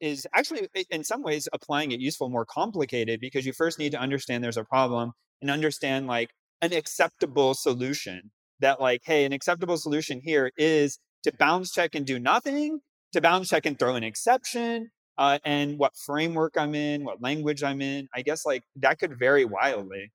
is 0.00 0.26
actually 0.34 0.68
in 0.90 1.04
some 1.04 1.22
ways 1.22 1.48
applying 1.52 1.90
it 1.90 2.00
useful 2.00 2.28
more 2.28 2.44
complicated 2.44 3.20
because 3.20 3.46
you 3.46 3.52
first 3.52 3.78
need 3.78 3.92
to 3.92 3.98
understand 3.98 4.44
there's 4.44 4.56
a 4.56 4.64
problem 4.64 5.12
and 5.40 5.50
understand 5.50 6.06
like 6.06 6.30
an 6.60 6.72
acceptable 6.72 7.54
solution 7.54 8.30
that 8.60 8.80
like 8.80 9.00
hey 9.04 9.24
an 9.24 9.32
acceptable 9.32 9.76
solution 9.76 10.20
here 10.22 10.50
is 10.56 10.98
to 11.22 11.32
bounds 11.38 11.70
check 11.72 11.94
and 11.94 12.06
do 12.06 12.18
nothing 12.18 12.80
to 13.12 13.20
bounds 13.20 13.48
check 13.48 13.66
and 13.66 13.78
throw 13.78 13.94
an 13.94 14.04
exception 14.04 14.90
uh, 15.18 15.38
and 15.44 15.78
what 15.78 15.92
framework 15.96 16.54
i'm 16.58 16.74
in 16.74 17.04
what 17.04 17.22
language 17.22 17.62
i'm 17.62 17.80
in 17.80 18.08
i 18.14 18.22
guess 18.22 18.44
like 18.44 18.62
that 18.76 18.98
could 18.98 19.18
vary 19.18 19.44
wildly 19.44 20.12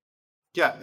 yeah 0.54 0.74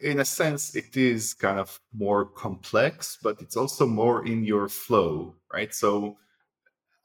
in 0.00 0.20
a 0.20 0.24
sense 0.24 0.74
it 0.76 0.96
is 0.96 1.34
kind 1.34 1.58
of 1.58 1.80
more 1.92 2.24
complex 2.24 3.18
but 3.22 3.40
it's 3.40 3.56
also 3.56 3.86
more 3.86 4.26
in 4.26 4.44
your 4.44 4.68
flow 4.68 5.34
right 5.52 5.74
so 5.74 6.16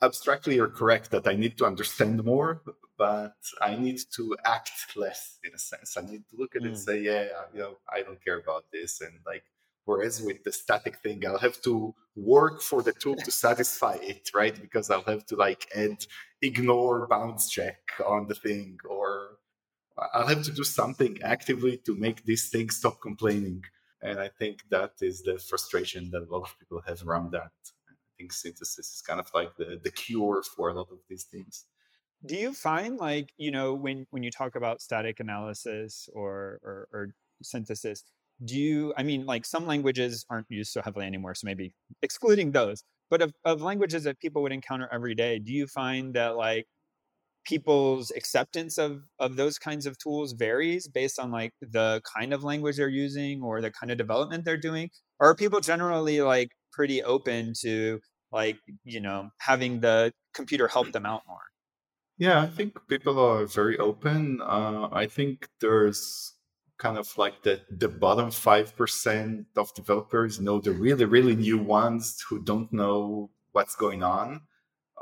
abstractly 0.02 0.56
you're 0.56 0.67
correct 0.67 1.12
that 1.12 1.28
i 1.28 1.34
need 1.34 1.58
to 1.58 1.65
understand 1.65 2.23
more 2.23 2.62
but 2.97 3.36
I 3.62 3.76
need 3.76 3.99
to 4.17 4.23
act 4.45 4.95
less 4.95 5.39
in 5.43 5.52
a 5.54 5.58
sense. 5.58 5.89
I 5.97 6.02
need 6.02 6.23
to 6.30 6.36
look 6.38 6.56
at 6.56 6.62
mm. 6.62 6.65
it 6.65 6.69
and 6.69 6.78
mm. 6.78 6.86
say, 6.88 6.97
yeah, 7.02 7.26
you 7.54 7.60
know, 7.60 7.73
I 7.95 8.02
don't 8.02 8.23
care 8.23 8.39
about 8.39 8.65
this. 8.71 9.02
And 9.02 9.13
like, 9.26 9.43
whereas 9.86 10.15
with 10.21 10.43
the 10.43 10.52
static 10.52 10.95
thing, 11.04 11.19
I'll 11.26 11.45
have 11.49 11.60
to 11.63 11.93
work 12.15 12.62
for 12.62 12.82
the 12.88 12.93
tool 12.93 13.15
to 13.15 13.32
satisfy 13.32 13.97
it, 14.02 14.30
right? 14.34 14.56
Because 14.65 14.89
I'll 14.89 15.10
have 15.13 15.26
to 15.28 15.36
like 15.36 15.67
add 15.76 16.06
ignore 16.41 17.08
bounds 17.08 17.49
check 17.49 17.80
on 18.06 18.28
the 18.28 18.36
thing, 18.36 18.78
or 18.88 19.02
I'll 19.97 20.27
have 20.27 20.43
to 20.43 20.51
do 20.51 20.63
something 20.63 21.19
actively 21.23 21.77
to 21.86 21.95
make 21.95 22.25
this 22.25 22.49
thing 22.49 22.69
stop 22.69 23.01
complaining. 23.01 23.63
And 24.01 24.19
I 24.19 24.29
think 24.39 24.63
that 24.69 24.93
is 25.01 25.21
the 25.21 25.38
frustration 25.38 26.10
that 26.12 26.23
a 26.23 26.32
lot 26.34 26.43
of 26.43 26.60
people 26.60 26.82
have 26.88 27.08
around 27.08 27.32
that. 27.32 27.51
I 27.89 27.93
think 28.17 28.34
synthesis 28.34 28.89
is 28.95 29.01
kind 29.06 29.19
of 29.19 29.29
like 29.34 29.56
the, 29.58 29.79
the 29.84 29.91
cure 29.91 30.43
for 30.56 30.69
a 30.69 30.73
lot 30.73 30.88
of 30.91 30.99
these 31.10 31.23
things 31.23 31.65
do 32.25 32.36
you 32.36 32.53
find 32.53 32.97
like 32.97 33.34
you 33.38 33.51
know 33.51 33.73
when 33.73 34.06
when 34.12 34.23
you 34.23 34.32
talk 34.32 34.56
about 34.56 34.82
static 34.82 35.19
analysis 35.19 36.10
or, 36.13 36.60
or 36.63 36.88
or, 36.91 37.08
synthesis 37.41 38.06
do 38.45 38.58
you 38.58 38.93
i 38.95 39.03
mean 39.03 39.25
like 39.25 39.45
some 39.45 39.67
languages 39.67 40.25
aren't 40.29 40.49
used 40.49 40.71
so 40.71 40.82
heavily 40.82 41.06
anymore 41.06 41.36
so 41.36 41.45
maybe 41.45 41.73
excluding 42.01 42.51
those 42.51 42.84
but 43.10 43.21
of, 43.21 43.34
of 43.43 43.62
languages 43.62 44.06
that 44.06 44.17
people 44.19 44.41
would 44.41 44.53
encounter 44.53 44.88
every 44.93 45.13
day 45.13 45.39
do 45.39 45.51
you 45.51 45.67
find 45.67 46.13
that 46.13 46.38
like 46.38 46.65
people's 47.45 48.12
acceptance 48.12 48.77
of 48.77 49.01
of 49.19 49.36
those 49.36 49.58
kinds 49.58 49.86
of 49.86 49.97
tools 49.97 50.34
varies 50.34 50.88
based 50.88 51.19
on 51.19 51.32
like 51.32 51.51
the 51.62 52.01
kind 52.15 52.34
of 52.34 52.43
language 52.43 52.77
they're 52.77 52.88
using 52.88 53.41
or 53.41 53.62
the 53.62 53.71
kind 53.71 53.91
of 53.91 53.97
development 53.97 54.45
they're 54.45 54.58
doing 54.58 54.89
or 55.19 55.29
are 55.29 55.36
people 55.36 55.60
generally 55.60 56.21
like 56.21 56.49
pretty 56.71 57.03
open 57.03 57.53
to 57.60 57.99
like 58.32 58.58
you 58.84 58.99
know 58.99 59.29
having 59.39 59.82
the 59.82 60.12
computer 60.34 60.67
help 60.67 60.91
them 60.91 61.06
out 61.06 61.21
more 61.27 61.43
yeah, 62.17 62.41
I 62.41 62.47
think 62.47 62.77
people 62.88 63.19
are 63.19 63.45
very 63.45 63.77
open. 63.79 64.39
Uh, 64.41 64.88
I 64.91 65.08
think 65.08 65.47
there's 65.60 66.34
kind 66.77 66.97
of 66.97 67.10
like 67.17 67.43
the, 67.43 67.62
the 67.69 67.88
bottom 67.88 68.29
5% 68.29 69.45
of 69.56 69.73
developers 69.73 70.39
know 70.39 70.60
the 70.60 70.71
really, 70.71 71.06
really 71.06 71.36
new 71.36 71.58
ones 71.58 72.23
who 72.29 72.43
don't 72.43 72.71
know 72.71 73.32
what's 73.51 73.75
going 73.75 74.03
on 74.03 74.41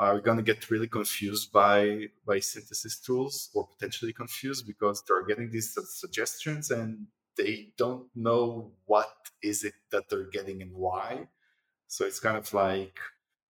are 0.01 0.19
going 0.19 0.37
to 0.37 0.43
get 0.43 0.71
really 0.71 0.87
confused 0.87 1.51
by 1.51 2.07
by 2.25 2.39
synthesis 2.39 2.99
tools 2.99 3.49
or 3.53 3.67
potentially 3.67 4.11
confused 4.11 4.65
because 4.65 5.03
they're 5.03 5.25
getting 5.25 5.51
these 5.51 5.77
suggestions 6.01 6.71
and 6.71 7.05
they 7.37 7.69
don't 7.77 8.07
know 8.15 8.71
what 8.85 9.13
is 9.43 9.63
it 9.63 9.75
that 9.91 10.09
they're 10.09 10.31
getting 10.37 10.61
and 10.63 10.73
why 10.73 11.27
so 11.87 12.03
it's 12.03 12.19
kind 12.19 12.35
of 12.35 12.51
like 12.53 12.97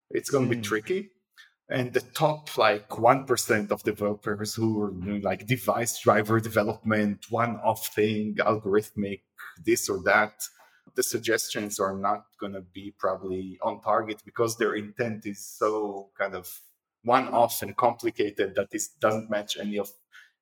it's 0.09 0.29
going 0.29 0.43
to 0.43 0.49
be 0.49 0.57
hmm. 0.57 0.69
tricky 0.71 1.09
and 1.69 1.93
the 1.93 2.01
top 2.01 2.57
like 2.57 2.89
1% 2.89 3.71
of 3.71 3.81
developers 3.83 4.53
who 4.53 4.81
are 4.81 4.91
doing 4.91 5.21
like 5.21 5.47
device 5.47 5.97
driver 6.01 6.41
development, 6.41 7.27
one 7.29 7.55
off 7.63 7.87
thing, 7.95 8.35
algorithmic, 8.39 9.21
this 9.65 9.87
or 9.87 10.03
that, 10.03 10.33
the 10.95 11.03
suggestions 11.03 11.79
are 11.79 11.95
not 11.95 12.25
going 12.39 12.53
to 12.53 12.61
be 12.61 12.93
probably 12.97 13.57
on 13.61 13.81
target 13.81 14.21
because 14.25 14.57
their 14.57 14.75
intent 14.75 15.25
is 15.25 15.39
so 15.39 16.09
kind 16.17 16.35
of 16.35 16.59
one 17.03 17.27
off 17.29 17.61
and 17.61 17.75
complicated 17.75 18.55
that 18.55 18.71
this 18.71 18.89
doesn't 18.89 19.29
match 19.29 19.57
any 19.59 19.77
of 19.77 19.89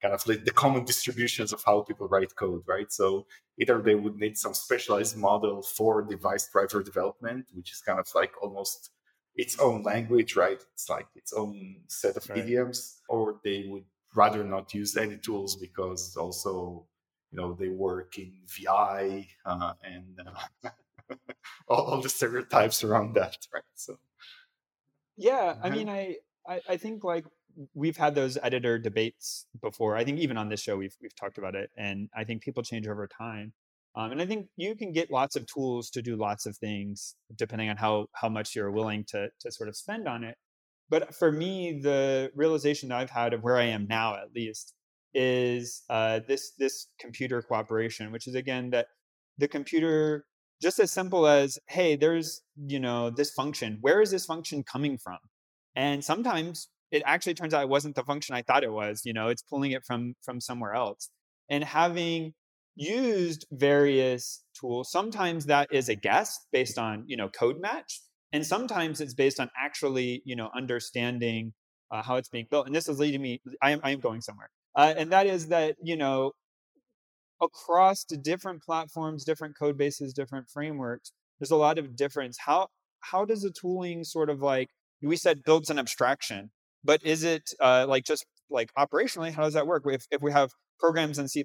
kind 0.02 0.14
of 0.14 0.26
like 0.28 0.46
the 0.46 0.52
common 0.52 0.86
distributions 0.86 1.54
of 1.54 1.64
how 1.66 1.82
people 1.82 2.08
write 2.08 2.36
code, 2.36 2.64
right? 2.68 2.92
So 2.92 3.26
either 3.58 3.82
they 3.82 3.96
would 3.96 4.18
need 4.18 4.38
some 4.38 4.54
specialized 4.54 5.18
model 5.18 5.62
for 5.62 6.02
device 6.02 6.50
driver 6.52 6.82
development, 6.82 7.48
which 7.54 7.72
is 7.72 7.82
kind 7.82 8.00
of 8.00 8.08
like 8.16 8.32
almost 8.42 8.92
its 9.36 9.60
own 9.60 9.84
language, 9.84 10.36
right? 10.36 10.62
It's 10.74 10.90
like 10.90 11.08
its 11.16 11.34
own 11.34 11.78
set 11.88 12.18
of 12.18 12.28
right. 12.30 12.40
idioms, 12.40 13.02
or 13.08 13.40
they 13.44 13.66
would 13.68 13.86
rather 14.16 14.44
not 14.44 14.74
use 14.74 14.98
any 14.98 15.18
tools 15.18 15.56
because 15.56 16.16
also, 16.18 16.86
you 17.32 17.40
know, 17.40 17.54
they 17.54 17.70
work 17.70 18.18
in 18.18 18.34
VI 18.48 19.28
uh, 19.46 19.74
and 19.84 20.20
uh, 20.64 20.70
all, 21.68 21.86
all, 21.86 22.02
the 22.02 22.10
stereotypes 22.10 22.84
around 22.84 23.16
that, 23.16 23.38
right? 23.54 23.64
So, 23.76 23.98
yeah, 25.18 25.56
I 25.62 25.68
uh-huh. 25.68 25.76
mean, 25.76 25.90
I, 25.90 26.16
I, 26.48 26.62
I 26.70 26.78
think 26.78 27.04
like 27.04 27.26
we've 27.74 27.98
had 27.98 28.16
those 28.16 28.38
editor 28.42 28.80
debates 28.80 29.46
before. 29.62 29.96
I 29.96 30.04
think 30.04 30.20
even 30.20 30.38
on 30.38 30.50
this 30.50 30.62
show 30.62 30.78
we've 30.78 30.96
we've 31.02 31.16
talked 31.16 31.38
about 31.38 31.56
it, 31.56 31.70
and 31.78 32.10
I 32.16 32.24
think 32.24 32.42
people 32.42 32.64
change 32.64 32.88
over 32.88 33.08
time. 33.08 33.54
Um, 33.96 34.12
and 34.12 34.22
I 34.22 34.26
think 34.26 34.48
you 34.56 34.76
can 34.76 34.92
get 34.92 35.12
lots 35.12 35.36
of 35.36 35.46
tools 35.48 35.90
to 35.92 36.02
do 36.02 36.16
lots 36.16 36.46
of 36.46 36.56
things 36.58 37.16
depending 37.36 37.70
on 37.70 37.78
how 37.78 38.08
how 38.14 38.30
much 38.30 38.56
you're 38.56 38.72
willing 38.72 39.04
to 39.10 39.30
to 39.40 39.52
sort 39.52 39.70
of 39.70 39.76
spend 39.76 40.08
on 40.08 40.24
it. 40.24 40.38
But 40.90 41.14
for 41.14 41.32
me, 41.32 41.80
the 41.82 42.32
realization 42.36 42.90
that 42.90 42.98
I've 42.98 43.10
had 43.12 43.34
of 43.34 43.44
where 43.44 43.58
I 43.58 43.66
am 43.66 43.86
now, 43.88 44.16
at 44.16 44.34
least, 44.36 44.74
is 45.14 45.84
uh, 45.90 46.20
this 46.28 46.52
this 46.58 46.88
computer 47.00 47.42
cooperation, 47.42 48.12
which 48.12 48.28
is 48.28 48.36
again 48.36 48.70
that 48.72 48.88
the 49.38 49.48
computer 49.48 50.26
just 50.62 50.80
as 50.80 50.92
simple 50.92 51.28
as 51.28 51.58
hey, 51.68 51.96
there's 51.96 52.42
you 52.58 52.80
know 52.80 53.10
this 53.10 53.32
function. 53.32 53.78
Where 53.82 54.02
is 54.02 54.12
this 54.12 54.26
function 54.26 54.64
coming 54.64 54.98
from? 54.98 55.18
And 55.76 56.04
sometimes 56.04 56.68
it 56.92 57.04
actually 57.06 57.36
turns 57.36 57.54
out 57.54 57.64
it 57.64 57.70
wasn't 57.70 57.96
the 57.96 58.04
function 58.04 58.36
I 58.36 58.42
thought 58.42 58.64
it 58.64 58.72
was. 58.72 59.02
You 59.06 59.14
know, 59.14 59.28
it's 59.30 59.42
pulling 59.42 59.72
it 59.72 59.84
from 59.86 60.16
from 60.24 60.42
somewhere 60.42 60.74
else. 60.74 61.10
And 61.50 61.64
having 61.64 62.34
used 62.76 63.46
various 63.52 64.44
tools, 64.60 64.92
sometimes 64.92 65.46
that 65.48 65.70
is 65.72 65.90
a 65.90 65.96
guess 65.96 66.40
based 66.52 66.78
on 66.78 67.04
you 67.08 67.18
know 67.18 67.30
code 67.30 67.60
match, 67.62 68.02
and 68.34 68.46
sometimes 68.46 69.02
it's 69.02 69.14
based 69.14 69.40
on 69.40 69.50
actually 69.58 70.22
you 70.26 70.36
know 70.36 70.50
understanding 70.56 71.54
uh, 71.92 72.04
how 72.04 72.16
it's 72.18 72.30
being 72.30 72.48
built. 72.50 72.68
And 72.68 72.76
this 72.76 72.88
is 72.88 73.00
leading 73.00 73.22
me. 73.22 73.42
I 73.62 73.72
am 73.72 73.80
I 73.84 73.92
am 73.92 74.00
going 74.00 74.22
somewhere, 74.22 74.50
uh, 74.80 74.94
and 74.98 75.12
that 75.12 75.28
is 75.28 75.48
that 75.48 75.76
you 75.84 75.98
know 75.98 76.32
across 77.42 78.04
different 78.04 78.62
platforms, 78.64 79.24
different 79.24 79.58
code 79.58 79.78
bases, 79.78 80.14
different 80.14 80.48
frameworks, 80.50 81.12
there's 81.40 81.52
a 81.52 81.56
lot 81.56 81.78
of 81.78 81.96
difference. 81.96 82.38
How 82.46 82.68
how 83.02 83.26
does 83.26 83.42
the 83.42 83.52
tooling 83.52 84.04
sort 84.04 84.30
of 84.30 84.42
like 84.42 84.70
we 85.02 85.16
said 85.16 85.44
builds 85.46 85.70
an 85.70 85.80
abstraction 85.80 86.52
but 86.84 87.04
is 87.06 87.24
it 87.24 87.52
uh, 87.60 87.86
like 87.88 88.06
just 88.06 88.26
like 88.50 88.72
operationally, 88.78 89.32
how 89.32 89.44
does 89.44 89.54
that 89.54 89.68
work? 89.68 89.84
If, 89.86 90.06
if 90.12 90.22
we 90.22 90.32
have 90.32 90.52
programs 90.80 91.20
in 91.20 91.28
C++, 91.28 91.44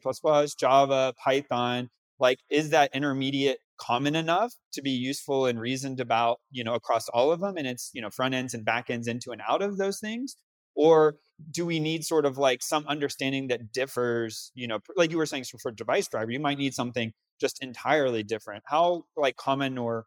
Java, 0.58 1.14
Python, 1.22 1.90
like 2.18 2.38
is 2.50 2.70
that 2.70 2.90
intermediate 2.94 3.58
common 3.78 4.14
enough 4.14 4.52
to 4.72 4.82
be 4.82 4.90
useful 4.90 5.46
and 5.46 5.60
reasoned 5.60 6.00
about, 6.00 6.38
you 6.50 6.62
know, 6.64 6.74
across 6.74 7.08
all 7.08 7.32
of 7.32 7.40
them? 7.40 7.56
And 7.56 7.66
it's, 7.66 7.90
you 7.92 8.00
know, 8.00 8.10
front 8.10 8.34
ends 8.34 8.54
and 8.54 8.64
back 8.64 8.90
ends 8.90 9.08
into 9.08 9.32
and 9.32 9.42
out 9.48 9.62
of 9.62 9.76
those 9.76 9.98
things? 10.00 10.36
Or 10.74 11.16
do 11.50 11.66
we 11.66 11.80
need 11.80 12.04
sort 12.04 12.26
of 12.26 12.38
like 12.38 12.62
some 12.62 12.86
understanding 12.86 13.48
that 13.48 13.72
differs, 13.72 14.50
you 14.54 14.66
know, 14.66 14.80
like 14.96 15.10
you 15.10 15.18
were 15.18 15.26
saying 15.26 15.44
for 15.60 15.70
device 15.70 16.08
driver, 16.08 16.30
you 16.30 16.40
might 16.40 16.58
need 16.58 16.74
something 16.74 17.12
just 17.40 17.62
entirely 17.62 18.22
different. 18.22 18.62
How 18.66 19.04
like 19.16 19.36
common 19.36 19.78
or 19.78 20.06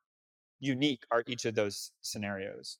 unique 0.59 1.03
are 1.11 1.23
each 1.27 1.45
of 1.45 1.55
those 1.55 1.91
scenarios? 2.01 2.79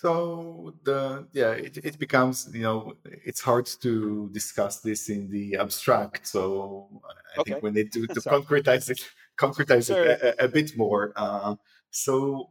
So 0.00 0.74
the 0.84 1.26
yeah, 1.32 1.52
it, 1.52 1.78
it 1.78 1.98
becomes 1.98 2.48
you 2.52 2.62
know 2.62 2.94
it's 3.04 3.40
hard 3.40 3.66
to 3.80 4.28
discuss 4.32 4.80
this 4.80 5.08
in 5.08 5.30
the 5.30 5.56
abstract. 5.56 6.26
So 6.26 6.88
I 7.36 7.40
okay. 7.40 7.52
think 7.52 7.62
we 7.62 7.70
need 7.70 7.92
to, 7.92 8.06
to 8.06 8.20
concretize 8.34 8.90
it 8.90 9.00
concretize 9.38 9.86
sure. 9.86 10.04
it 10.04 10.20
a, 10.20 10.44
a, 10.44 10.48
bit 10.48 10.76
more. 10.76 11.12
Uh, 11.16 11.54
so 11.90 12.50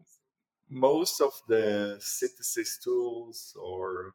most 0.70 1.22
of 1.22 1.34
the 1.48 1.98
synthesis 2.00 2.80
tools, 2.84 3.56
or 3.60 4.14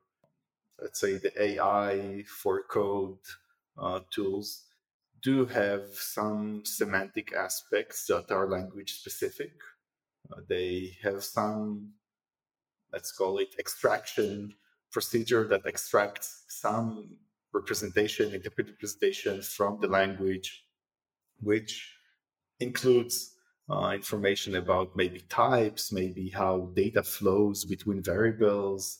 let's 0.80 1.00
say 1.00 1.18
the 1.18 1.32
AI 1.40 2.24
for 2.26 2.62
code 2.64 3.18
uh, 3.78 4.00
tools, 4.10 4.64
do 5.22 5.46
have 5.46 5.86
some 5.94 6.62
semantic 6.64 7.32
aspects 7.32 8.06
that 8.06 8.30
are 8.30 8.48
language 8.48 8.94
specific. 8.94 9.52
Uh, 10.32 10.40
they 10.48 10.96
have 11.02 11.22
some 11.22 11.92
let's 12.92 13.12
call 13.12 13.38
it 13.38 13.54
extraction 13.58 14.54
procedure 14.90 15.48
that 15.48 15.66
extracts 15.66 16.44
some 16.48 17.16
representation, 17.52 18.34
interpreted 18.34 18.74
representation 18.74 19.40
from 19.40 19.78
the 19.80 19.88
language, 19.88 20.64
which 21.40 21.94
includes 22.60 23.34
uh, 23.70 23.92
information 23.94 24.56
about 24.56 24.96
maybe 24.96 25.20
types, 25.28 25.92
maybe 25.92 26.28
how 26.28 26.70
data 26.74 27.02
flows 27.02 27.64
between 27.64 28.02
variables, 28.02 28.98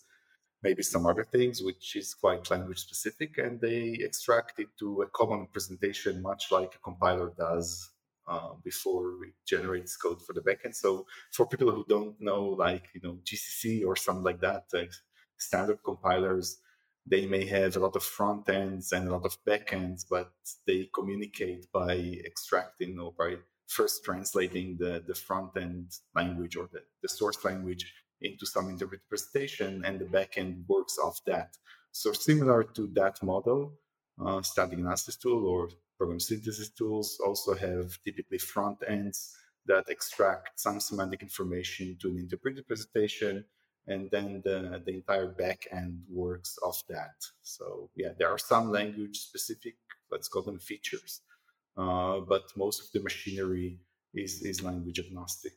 maybe 0.63 0.83
some 0.83 1.07
other 1.07 1.25
things, 1.25 1.63
which 1.63 1.97
is 1.97 2.15
quite 2.15 2.51
language 2.51 2.79
specific. 2.79 3.39
And 3.39 3.61
they 3.61 3.97
extract 4.01 4.59
it 4.61 4.69
to 4.79 5.03
a 5.03 5.09
common 5.09 5.49
presentation, 5.53 6.23
much 6.23 6.51
like 6.51 6.75
a 6.75 6.79
compiler 6.79 7.33
does 7.37 7.91
uh, 8.29 8.51
before 8.63 9.25
it 9.25 9.35
generates 9.47 9.97
code 9.97 10.23
for 10.23 10.33
the 10.33 10.41
backend. 10.41 10.75
So 10.75 11.07
for 11.33 11.47
people 11.47 11.71
who 11.71 11.85
don't 11.89 12.21
know, 12.21 12.45
like 12.45 12.85
you 12.95 13.01
know 13.03 13.19
GCC 13.25 13.85
or 13.87 13.97
something 13.97 14.25
like 14.25 14.41
that, 14.41 14.65
uh, 14.75 14.85
standard 15.37 15.79
compilers, 15.85 16.59
they 17.07 17.27
may 17.27 17.45
have 17.47 17.77
a 17.77 17.81
lot 17.81 17.97
of 17.97 18.03
front 18.05 18.49
ends 18.49 18.93
and 18.93 19.09
a 19.09 19.13
lot 19.13 19.27
of 19.27 19.37
backends, 19.45 20.05
but 20.09 20.31
they 20.67 20.89
communicate 20.95 21.67
by 21.73 21.95
extracting 22.25 22.99
or 22.99 23.13
by 23.19 23.37
first 23.77 24.05
translating 24.05 24.77
the, 24.79 25.03
the 25.07 25.15
front 25.15 25.51
end 25.57 25.87
language 26.15 26.57
or 26.57 26.69
the, 26.73 26.83
the 27.03 27.09
source 27.09 27.45
language 27.45 27.85
into 28.21 28.47
some 28.47 28.69
interpreted 28.69 29.09
presentation, 29.09 29.83
and 29.85 29.99
the 29.99 30.05
backend 30.05 30.65
works 30.69 30.97
off 31.03 31.21
that. 31.27 31.57
So 31.91 32.13
similar 32.13 32.63
to 32.77 32.87
that 32.95 33.23
model, 33.23 33.75
uh, 34.25 34.43
static 34.43 34.79
analysis 34.79 35.17
tool 35.17 35.47
or 35.47 35.69
program 35.99 36.21
synthesis 36.21 36.71
tools 36.71 37.19
also 37.25 37.55
have 37.55 37.97
typically 38.05 38.39
front 38.39 38.79
ends 38.89 39.35
that 39.67 39.89
extract 39.89 40.59
some 40.59 40.81
semantic 40.81 41.23
information 41.23 41.97
to 42.01 42.09
an 42.09 42.19
interpreted 42.19 42.67
presentation 42.67 43.45
and 43.87 44.11
then 44.11 44.41
the, 44.45 44.83
the 44.87 44.95
entire 44.95 45.29
back 45.29 45.67
end 45.73 46.01
works 46.11 46.59
off 46.63 46.83
that 46.89 47.15
so 47.43 47.89
yeah 47.97 48.11
there 48.19 48.29
are 48.29 48.39
some 48.39 48.71
language 48.71 49.19
specific 49.19 49.75
let's 50.11 50.29
call 50.29 50.43
them 50.43 50.59
features 50.59 51.21
but 51.77 52.43
most 52.57 52.81
of 52.81 52.93
the 52.93 53.01
machinery 53.03 53.79
is 54.15 54.43
is 54.43 54.63
language 54.63 54.99
agnostic 54.99 55.53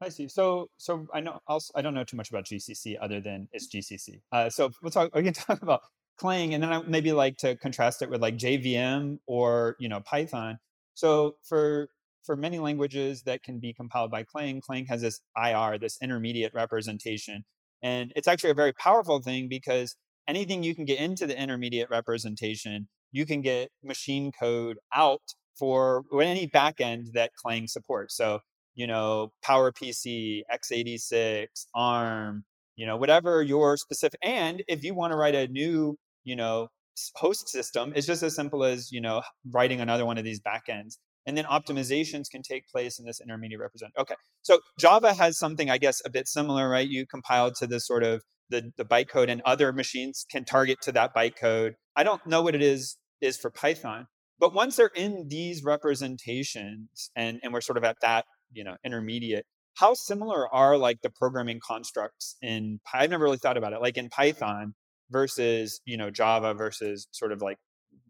I 0.00 0.10
see. 0.10 0.28
So, 0.28 0.70
so 0.76 1.06
I 1.12 1.20
know 1.20 1.40
also 1.46 1.72
I 1.74 1.82
don't 1.82 1.94
know 1.94 2.04
too 2.04 2.16
much 2.16 2.30
about 2.30 2.44
GCC 2.44 2.96
other 3.00 3.20
than 3.20 3.48
it's 3.52 3.68
GCC. 3.68 4.20
Uh, 4.30 4.48
so 4.48 4.70
we'll 4.82 4.90
talk. 4.90 5.14
We 5.14 5.22
can 5.22 5.32
talk 5.34 5.62
about 5.62 5.82
Clang, 6.18 6.54
and 6.54 6.62
then 6.62 6.72
I 6.72 6.82
maybe 6.82 7.12
like 7.12 7.36
to 7.38 7.56
contrast 7.56 8.02
it 8.02 8.10
with 8.10 8.22
like 8.22 8.36
JVM 8.36 9.18
or 9.26 9.76
you 9.80 9.88
know 9.88 10.00
Python. 10.00 10.58
So 10.94 11.36
for 11.42 11.88
for 12.24 12.36
many 12.36 12.58
languages 12.58 13.22
that 13.22 13.42
can 13.42 13.58
be 13.58 13.72
compiled 13.72 14.10
by 14.10 14.22
Clang, 14.22 14.60
Clang 14.60 14.86
has 14.86 15.00
this 15.00 15.20
IR, 15.36 15.78
this 15.78 15.98
intermediate 16.00 16.54
representation, 16.54 17.44
and 17.82 18.12
it's 18.14 18.28
actually 18.28 18.50
a 18.50 18.54
very 18.54 18.72
powerful 18.72 19.20
thing 19.20 19.48
because 19.48 19.96
anything 20.28 20.62
you 20.62 20.74
can 20.74 20.84
get 20.84 21.00
into 21.00 21.26
the 21.26 21.40
intermediate 21.40 21.90
representation, 21.90 22.88
you 23.12 23.26
can 23.26 23.40
get 23.40 23.70
machine 23.82 24.32
code 24.32 24.78
out 24.94 25.22
for 25.58 26.04
any 26.20 26.46
backend 26.46 27.12
that 27.14 27.32
Clang 27.34 27.66
supports. 27.66 28.16
So 28.16 28.40
you 28.74 28.86
know 28.86 29.32
PowerPC, 29.44 30.42
x86, 30.52 31.46
ARM, 31.74 32.44
you 32.78 32.86
know 32.86 32.96
whatever 32.96 33.42
your 33.42 33.76
specific 33.76 34.18
and 34.22 34.62
if 34.68 34.82
you 34.82 34.94
want 34.94 35.12
to 35.12 35.16
write 35.16 35.34
a 35.34 35.48
new 35.48 35.98
you 36.24 36.36
know 36.36 36.68
host 37.16 37.48
system 37.48 37.92
it's 37.94 38.06
just 38.06 38.22
as 38.22 38.34
simple 38.34 38.64
as 38.64 38.90
you 38.90 39.00
know 39.00 39.20
writing 39.50 39.80
another 39.80 40.06
one 40.06 40.16
of 40.16 40.24
these 40.24 40.40
backends 40.40 40.96
and 41.26 41.36
then 41.36 41.44
optimizations 41.44 42.30
can 42.30 42.40
take 42.42 42.66
place 42.68 42.98
in 42.98 43.04
this 43.04 43.20
intermediate 43.20 43.60
represent 43.60 43.92
okay 43.98 44.14
so 44.42 44.60
java 44.78 45.12
has 45.12 45.38
something 45.38 45.68
i 45.68 45.76
guess 45.76 46.00
a 46.04 46.10
bit 46.10 46.26
similar 46.26 46.68
right 46.68 46.88
you 46.88 47.06
compile 47.06 47.52
to 47.52 47.66
this 47.66 47.86
sort 47.86 48.02
of 48.02 48.22
the, 48.50 48.72
the 48.76 48.84
bytecode 48.84 49.30
and 49.30 49.42
other 49.44 49.72
machines 49.72 50.26
can 50.30 50.44
target 50.44 50.78
to 50.82 50.92
that 50.92 51.14
bytecode 51.14 51.72
i 51.96 52.02
don't 52.02 52.26
know 52.26 52.42
what 52.42 52.54
it 52.54 52.62
is 52.62 52.96
is 53.20 53.36
for 53.36 53.50
python 53.50 54.06
but 54.38 54.54
once 54.54 54.76
they're 54.76 54.90
in 54.94 55.26
these 55.28 55.62
representations 55.64 57.10
and 57.16 57.40
and 57.42 57.52
we're 57.52 57.60
sort 57.60 57.78
of 57.78 57.84
at 57.84 57.96
that 58.02 58.24
you 58.52 58.64
know 58.64 58.76
intermediate 58.84 59.44
how 59.78 59.94
similar 59.94 60.52
are 60.52 60.76
like 60.76 61.02
the 61.02 61.10
programming 61.10 61.60
constructs 61.64 62.36
in 62.42 62.80
I've 62.92 63.10
never 63.10 63.22
really 63.22 63.38
thought 63.38 63.56
about 63.56 63.72
it, 63.72 63.80
like 63.80 63.96
in 63.96 64.08
Python 64.08 64.74
versus, 65.10 65.80
you 65.84 65.96
know, 65.96 66.10
Java 66.10 66.52
versus 66.54 67.06
sort 67.12 67.30
of 67.30 67.40
like 67.40 67.58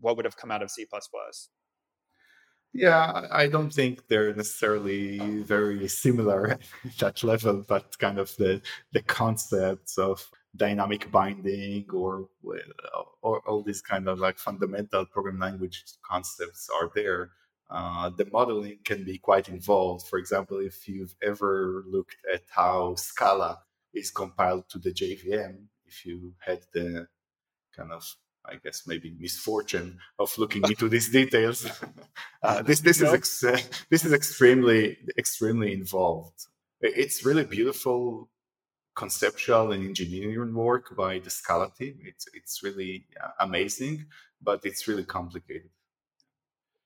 what 0.00 0.16
would 0.16 0.24
have 0.24 0.36
come 0.36 0.50
out 0.50 0.62
of 0.62 0.70
C++? 0.70 0.86
Yeah, 2.72 3.26
I 3.32 3.48
don't 3.48 3.72
think 3.72 4.06
they're 4.08 4.34
necessarily 4.34 5.18
very 5.42 5.88
similar 5.88 6.50
at 6.84 6.98
that 6.98 7.24
level, 7.24 7.64
but 7.66 7.98
kind 7.98 8.18
of 8.18 8.34
the 8.36 8.60
the 8.92 9.02
concepts 9.02 9.98
of 9.98 10.30
dynamic 10.56 11.10
binding 11.10 11.86
or 11.92 12.28
or 13.22 13.40
all 13.46 13.62
these 13.62 13.82
kind 13.82 14.08
of 14.08 14.18
like 14.18 14.38
fundamental 14.38 15.06
program 15.06 15.38
language 15.38 15.84
concepts 16.02 16.68
are 16.80 16.90
there 16.94 17.30
uh, 17.70 18.10
the 18.10 18.26
modeling 18.32 18.78
can 18.84 19.04
be 19.04 19.18
quite 19.18 19.48
involved. 19.48 20.06
For 20.08 20.18
example, 20.18 20.58
if 20.58 20.88
you've 20.88 21.14
ever 21.22 21.84
looked 21.86 22.16
at 22.32 22.42
how 22.48 22.94
Scala 22.94 23.58
is 23.92 24.10
compiled 24.10 24.68
to 24.70 24.78
the 24.78 24.92
JVM, 24.92 25.66
if 25.86 26.06
you 26.06 26.34
had 26.38 26.60
the 26.72 27.06
kind 27.76 27.92
of 27.92 28.04
I 28.48 28.56
guess 28.62 28.86
maybe 28.86 29.14
misfortune 29.18 29.98
of 30.18 30.36
looking 30.38 30.62
into 30.64 30.88
these 30.88 31.10
details. 31.20 31.66
Uh, 32.40 32.62
this 32.62 32.80
this 32.80 33.00
is 33.00 33.12
ex- 33.12 33.44
this 33.90 34.04
is 34.04 34.12
extremely 34.12 34.96
extremely 35.18 35.72
involved. 35.72 36.46
It's 36.80 37.24
really 37.26 37.44
beautiful 37.44 38.30
conceptual 38.94 39.72
and 39.72 39.84
engineering 39.84 40.54
work 40.54 40.96
by 40.96 41.18
the 41.18 41.30
Scala 41.30 41.70
team. 41.76 41.98
It's 42.04 42.26
it's 42.32 42.62
really 42.62 43.06
uh, 43.22 43.30
amazing, 43.40 44.06
but 44.40 44.60
it's 44.64 44.86
really 44.86 45.04
complicated. 45.04 45.70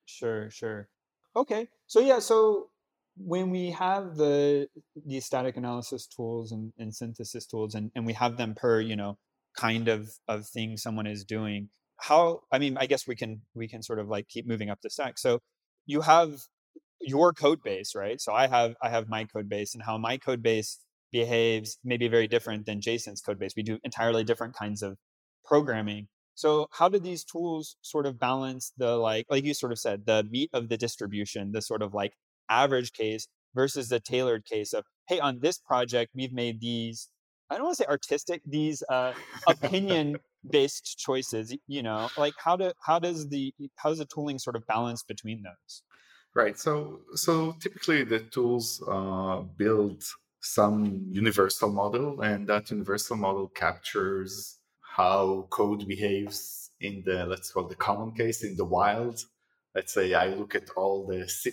Sure, 0.07 0.51
sure. 0.51 0.89
Okay. 1.35 1.69
So 1.87 2.01
yeah, 2.01 2.19
so 2.19 2.69
when 3.17 3.51
we 3.51 3.71
have 3.71 4.17
the 4.17 4.69
these 5.07 5.25
static 5.25 5.57
analysis 5.57 6.07
tools 6.07 6.53
and, 6.53 6.73
and 6.79 6.95
synthesis 6.95 7.47
tools 7.47 7.75
and, 7.75 7.91
and 7.95 8.07
we 8.07 8.13
have 8.15 8.37
them 8.37 8.55
per, 8.55 8.81
you 8.81 8.97
know, 8.97 9.19
kind 9.57 9.89
of 9.89 10.11
of 10.29 10.47
thing 10.47 10.77
someone 10.77 11.07
is 11.07 11.25
doing, 11.25 11.69
how 11.99 12.41
I 12.53 12.59
mean, 12.59 12.77
I 12.79 12.87
guess 12.87 13.07
we 13.07 13.17
can 13.17 13.43
we 13.55 13.69
can 13.69 13.83
sort 13.83 13.99
of 13.99 14.09
like 14.09 14.29
keep 14.29 14.47
moving 14.47 14.71
up 14.71 14.79
the 14.83 14.91
stack. 14.91 15.19
So 15.19 15.41
you 15.87 16.03
have 16.03 16.41
your 17.01 17.33
code 17.33 17.63
base, 17.63 17.95
right? 17.95 18.21
So 18.21 18.33
I 18.33 18.47
have 18.47 18.75
I 18.83 18.91
have 18.91 19.09
my 19.09 19.25
code 19.25 19.49
base 19.49 19.75
and 19.75 19.83
how 19.83 19.99
my 19.99 20.17
code 20.19 20.43
base 20.43 20.79
behaves 21.13 21.79
may 21.85 21.97
be 21.97 22.09
very 22.09 22.27
different 22.27 22.67
than 22.67 22.81
Jason's 22.81 23.21
code 23.21 23.39
base. 23.39 23.53
We 23.57 23.63
do 23.63 23.79
entirely 23.85 24.25
different 24.25 24.55
kinds 24.55 24.83
of 24.83 24.97
programming. 25.45 26.09
So 26.35 26.67
how 26.73 26.89
do 26.89 26.99
these 26.99 27.25
tools 27.25 27.77
sort 27.83 28.07
of 28.07 28.19
balance 28.19 28.73
the 28.79 28.97
like 28.97 29.27
like 29.31 29.45
you 29.45 29.55
sort 29.55 29.73
of 29.73 29.79
said 29.79 30.07
the 30.07 30.25
meat 30.31 30.51
of 30.53 30.69
the 30.69 30.77
distribution, 30.77 31.53
the 31.53 31.63
sort 31.63 31.83
of 31.83 31.95
like 31.95 32.15
average 32.49 32.93
case 32.93 33.29
versus 33.55 33.89
the 33.89 34.01
tailored 34.01 34.45
case 34.45 34.73
of 34.73 34.85
hey 35.09 35.21
on 35.21 35.41
this 35.41 35.59
project 35.59 36.13
we've 36.15 36.33
made 36.33 36.61
these 36.61 37.09
I 37.53 37.57
don't 37.57 37.65
want 37.65 37.77
to 37.77 37.83
say 37.85 37.89
artistic 37.89 38.41
these 38.47 38.83
uh, 38.89 39.13
opinion 39.47 40.17
based 40.49 40.99
choices 40.99 41.55
you 41.69 41.83
know 41.83 42.09
like 42.17 42.35
how 42.37 42.57
do 42.57 42.73
how 42.85 42.99
does 42.99 43.29
the 43.29 43.55
how 43.77 43.91
does 43.91 43.99
the 43.99 44.07
tooling 44.07 44.39
sort 44.39 44.57
of 44.57 44.67
balance 44.67 45.03
between 45.03 45.43
those? 45.43 45.83
Right 46.35 46.59
so 46.59 47.01
so 47.15 47.55
typically 47.61 48.05
the 48.05 48.21
tools 48.21 48.83
uh, 48.89 49.41
build 49.57 50.03
some 50.41 51.07
universal 51.11 51.71
model 51.71 52.23
and 52.23 52.49
that 52.49 52.71
universal 52.71 53.17
model 53.17 53.49
captures 53.49 54.59
how 54.81 55.47
code 55.51 55.87
behaves 55.87 56.71
in 56.81 57.03
the 57.05 57.27
let's 57.27 57.53
call 57.53 57.69
the 57.69 57.77
common 57.77 58.13
case 58.13 58.43
in 58.43 58.57
the 58.57 58.65
wild. 58.65 59.21
Let's 59.75 59.93
say 59.95 60.15
i 60.15 60.27
look 60.29 60.55
at 60.55 60.71
all 60.77 61.07
the 61.07 61.29
c++ 61.29 61.51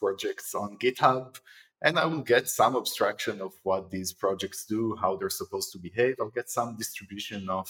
projects 0.00 0.54
on 0.54 0.78
github 0.78 1.38
and 1.84 1.98
i 1.98 2.04
will 2.04 2.14
mm-hmm. 2.14 2.34
get 2.34 2.48
some 2.48 2.74
abstraction 2.74 3.40
of 3.40 3.52
what 3.62 3.90
these 3.90 4.12
projects 4.12 4.64
do 4.64 4.96
how 5.00 5.14
they're 5.16 5.30
supposed 5.42 5.70
to 5.72 5.78
behave. 5.78 6.16
I'll 6.18 6.38
get 6.40 6.50
some 6.50 6.76
distribution 6.76 7.48
of 7.48 7.68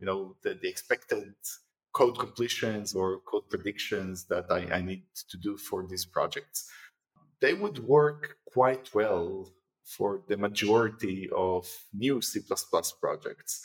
you 0.00 0.06
know 0.06 0.36
the, 0.42 0.54
the 0.62 0.68
expected 0.68 1.34
code 1.92 2.18
completions 2.18 2.94
or 2.94 3.20
code 3.30 3.48
predictions 3.50 4.24
that 4.26 4.46
I, 4.50 4.60
I 4.78 4.80
need 4.80 5.02
to 5.30 5.36
do 5.36 5.56
for 5.56 5.86
these 5.86 6.06
projects. 6.06 6.70
They 7.40 7.54
would 7.54 7.78
work 7.80 8.36
quite 8.46 8.94
well 8.94 9.52
for 9.84 10.22
the 10.28 10.36
majority 10.36 11.28
of 11.34 11.66
new 11.94 12.20
C++ 12.20 12.40
projects. 13.00 13.62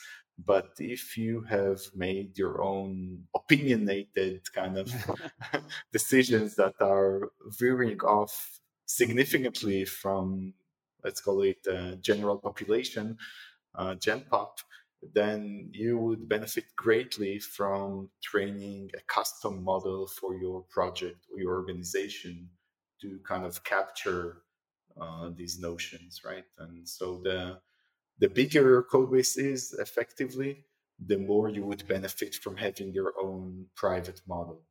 But 0.52 0.70
if 0.78 1.16
you 1.16 1.42
have 1.42 1.80
made 1.94 2.36
your 2.36 2.62
own 2.62 3.24
opinionated 3.36 4.40
kind 4.52 4.78
of 4.78 4.92
decisions 5.92 6.56
that 6.56 6.74
are 6.80 7.30
veering 7.60 8.00
off 8.00 8.60
significantly 8.86 9.84
from, 9.84 10.54
let's 11.02 11.20
call 11.20 11.42
it 11.42 11.58
uh, 11.70 11.96
general 11.96 12.38
population, 12.38 13.16
uh, 13.74 13.94
Gen 13.94 14.24
Pop, 14.30 14.58
then 15.12 15.68
you 15.72 15.98
would 15.98 16.28
benefit 16.28 16.64
greatly 16.76 17.38
from 17.38 18.08
training 18.22 18.90
a 18.96 19.02
custom 19.02 19.62
model 19.62 20.06
for 20.06 20.34
your 20.36 20.62
project 20.70 21.26
or 21.32 21.38
your 21.40 21.54
organization 21.56 22.48
to 23.00 23.18
kind 23.26 23.44
of 23.44 23.62
capture 23.64 24.42
uh, 25.00 25.28
these 25.36 25.58
notions, 25.60 26.22
right? 26.24 26.44
And 26.58 26.88
so 26.88 27.20
the 27.22 27.58
the 28.20 28.28
bigger 28.28 28.62
your 28.62 28.82
code 28.84 29.10
base 29.10 29.36
is 29.36 29.72
effectively, 29.72 30.64
the 31.04 31.18
more 31.18 31.48
you 31.48 31.64
would 31.64 31.86
benefit 31.88 32.36
from 32.36 32.56
having 32.56 32.92
your 32.92 33.12
own 33.20 33.66
private 33.74 34.20
model. 34.26 34.62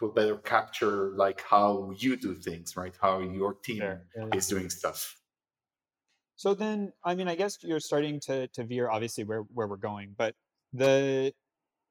Will 0.00 0.10
better 0.10 0.36
capture 0.36 1.12
like 1.16 1.42
how 1.42 1.92
you 1.96 2.16
do 2.16 2.34
things, 2.34 2.76
right? 2.76 2.94
How 3.00 3.20
your 3.20 3.54
team 3.54 3.78
sure. 3.78 4.02
yeah. 4.16 4.26
is 4.34 4.46
doing 4.46 4.70
stuff. 4.70 5.16
So 6.36 6.54
then, 6.54 6.92
I 7.04 7.16
mean, 7.16 7.26
I 7.26 7.34
guess 7.34 7.58
you're 7.62 7.80
starting 7.80 8.20
to 8.20 8.48
to 8.48 8.64
veer 8.64 8.88
obviously 8.88 9.24
where 9.24 9.42
where 9.52 9.66
we're 9.66 9.76
going, 9.76 10.14
but 10.16 10.34
the 10.72 11.32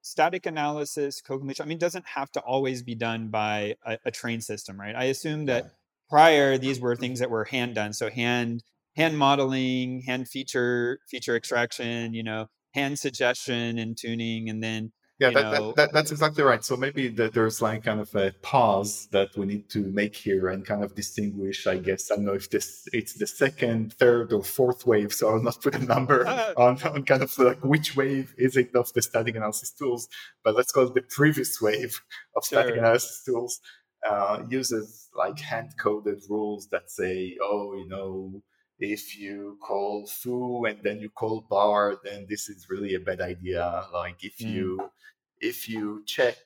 static 0.01 0.45
analysis, 0.45 1.21
I 1.29 1.65
mean, 1.65 1.77
doesn't 1.77 2.05
have 2.07 2.31
to 2.31 2.39
always 2.39 2.81
be 2.81 2.95
done 2.95 3.27
by 3.27 3.75
a, 3.85 3.97
a 4.05 4.11
trained 4.11 4.43
system, 4.43 4.79
right? 4.79 4.95
I 4.95 5.05
assume 5.05 5.45
that 5.45 5.63
yeah 5.65 5.69
prior 6.09 6.57
these 6.57 6.79
were 6.79 6.95
things 6.95 7.19
that 7.19 7.29
were 7.29 7.45
hand 7.45 7.75
done 7.75 7.93
so 7.93 8.09
hand 8.09 8.63
hand 8.95 9.17
modeling 9.17 10.01
hand 10.01 10.27
feature 10.27 10.99
feature 11.07 11.35
extraction 11.35 12.13
you 12.13 12.23
know 12.23 12.47
hand 12.73 12.97
suggestion 12.97 13.77
and 13.77 13.97
tuning 13.97 14.49
and 14.49 14.63
then 14.63 14.91
yeah 15.19 15.29
that, 15.31 15.51
that, 15.51 15.75
that, 15.75 15.93
that's 15.93 16.11
exactly 16.11 16.43
right 16.43 16.63
so 16.63 16.75
maybe 16.77 17.07
that 17.07 17.33
there's 17.33 17.61
like 17.61 17.83
kind 17.83 17.99
of 17.99 18.13
a 18.15 18.31
pause 18.41 19.07
that 19.11 19.35
we 19.35 19.45
need 19.45 19.69
to 19.69 19.79
make 19.91 20.15
here 20.15 20.49
and 20.49 20.65
kind 20.65 20.83
of 20.83 20.93
distinguish 20.95 21.67
i 21.67 21.77
guess 21.77 22.11
i 22.11 22.15
don't 22.15 22.25
know 22.25 22.33
if 22.33 22.49
this 22.49 22.87
it's 22.93 23.13
the 23.13 23.27
second 23.27 23.93
third 23.93 24.31
or 24.33 24.43
fourth 24.43 24.85
wave 24.85 25.13
so 25.13 25.29
i'll 25.29 25.41
not 25.41 25.61
put 25.61 25.75
a 25.75 25.83
number 25.83 26.27
on, 26.57 26.81
on 26.83 27.03
kind 27.03 27.23
of 27.23 27.37
like 27.39 27.63
which 27.63 27.95
wave 27.95 28.33
is 28.37 28.57
it 28.57 28.75
of 28.75 28.91
the 28.93 29.01
static 29.01 29.35
analysis 29.35 29.71
tools 29.71 30.07
but 30.43 30.55
let's 30.55 30.71
call 30.71 30.83
it 30.83 30.93
the 30.93 31.01
previous 31.01 31.61
wave 31.61 32.01
of 32.35 32.45
sure. 32.45 32.61
static 32.61 32.77
analysis 32.77 33.23
tools 33.25 33.59
uh, 34.07 34.43
uses 34.49 35.09
like 35.15 35.39
hand 35.39 35.71
coded 35.77 36.21
rules 36.29 36.67
that 36.69 36.89
say, 36.89 37.35
oh, 37.41 37.73
you 37.73 37.87
know, 37.87 38.41
if 38.79 39.17
you 39.17 39.57
call 39.61 40.05
foo 40.07 40.65
and 40.65 40.79
then 40.83 40.99
you 40.99 41.09
call 41.09 41.45
bar, 41.49 41.97
then 42.03 42.25
this 42.29 42.49
is 42.49 42.67
really 42.69 42.95
a 42.95 42.99
bad 42.99 43.21
idea. 43.21 43.85
Like 43.93 44.23
if 44.23 44.37
mm. 44.37 44.51
you 44.51 44.91
if 45.39 45.69
you 45.69 46.03
check 46.05 46.37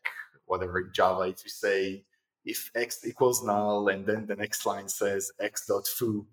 whatever 0.46 0.80
in 0.80 0.92
Java, 0.94 1.24
if 1.24 1.44
you 1.44 1.50
say 1.50 2.06
if 2.44 2.72
x 2.76 3.06
equals 3.06 3.44
null 3.44 3.88
and 3.88 4.06
then 4.06 4.26
the 4.26 4.36
next 4.36 4.66
line 4.66 4.88
says 4.88 5.32
x 5.40 5.66
dot 5.68 5.88
foo, 5.88 6.26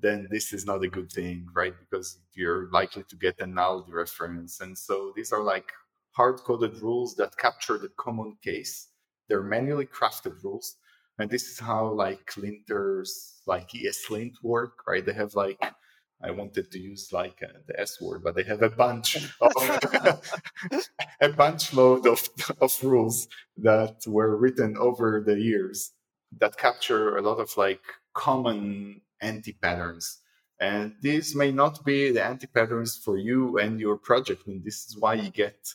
then 0.00 0.28
this 0.30 0.52
is 0.52 0.64
not 0.64 0.84
a 0.84 0.88
good 0.88 1.10
thing, 1.10 1.46
right? 1.54 1.74
Because 1.78 2.18
you're 2.34 2.70
likely 2.70 3.04
to 3.08 3.16
get 3.16 3.40
a 3.40 3.46
null 3.46 3.86
reference. 3.88 4.60
And 4.60 4.76
so 4.76 5.12
these 5.14 5.32
are 5.32 5.42
like 5.42 5.70
hard 6.12 6.38
coded 6.38 6.80
rules 6.80 7.14
that 7.16 7.36
capture 7.36 7.78
the 7.78 7.90
common 7.96 8.36
case 8.42 8.88
they're 9.30 9.42
manually 9.42 9.86
crafted 9.86 10.42
rules. 10.42 10.76
And 11.20 11.30
this 11.30 11.48
is 11.48 11.58
how 11.58 11.88
like 11.88 12.32
linters 12.36 13.40
like 13.46 13.70
ESLint 13.70 14.34
work, 14.42 14.86
right? 14.86 15.04
They 15.04 15.12
have 15.12 15.34
like 15.34 15.60
I 16.22 16.30
wanted 16.30 16.70
to 16.70 16.78
use 16.78 17.12
like 17.12 17.42
uh, 17.42 17.58
the 17.66 17.80
S 17.80 18.00
word, 18.00 18.22
but 18.22 18.34
they 18.34 18.42
have 18.44 18.62
a 18.62 18.68
bunch 18.68 19.16
of 19.40 19.52
a 21.20 21.28
bunch 21.30 21.72
load 21.72 22.06
of, 22.06 22.28
of 22.60 22.72
rules 22.82 23.28
that 23.56 23.96
were 24.06 24.36
written 24.36 24.76
over 24.76 25.22
the 25.24 25.36
years 25.36 25.92
that 26.38 26.56
capture 26.56 27.16
a 27.16 27.22
lot 27.22 27.40
of 27.40 27.56
like 27.56 27.82
common 28.14 29.00
anti 29.20 29.52
patterns. 29.52 30.18
And 30.60 30.94
these 31.00 31.34
may 31.34 31.52
not 31.52 31.82
be 31.84 32.12
the 32.12 32.22
anti 32.22 32.46
patterns 32.46 33.00
for 33.02 33.16
you 33.16 33.58
and 33.58 33.80
your 33.80 33.96
project. 33.96 34.46
And 34.46 34.62
this 34.62 34.86
is 34.86 34.96
why 34.98 35.14
you 35.14 35.30
get 35.30 35.74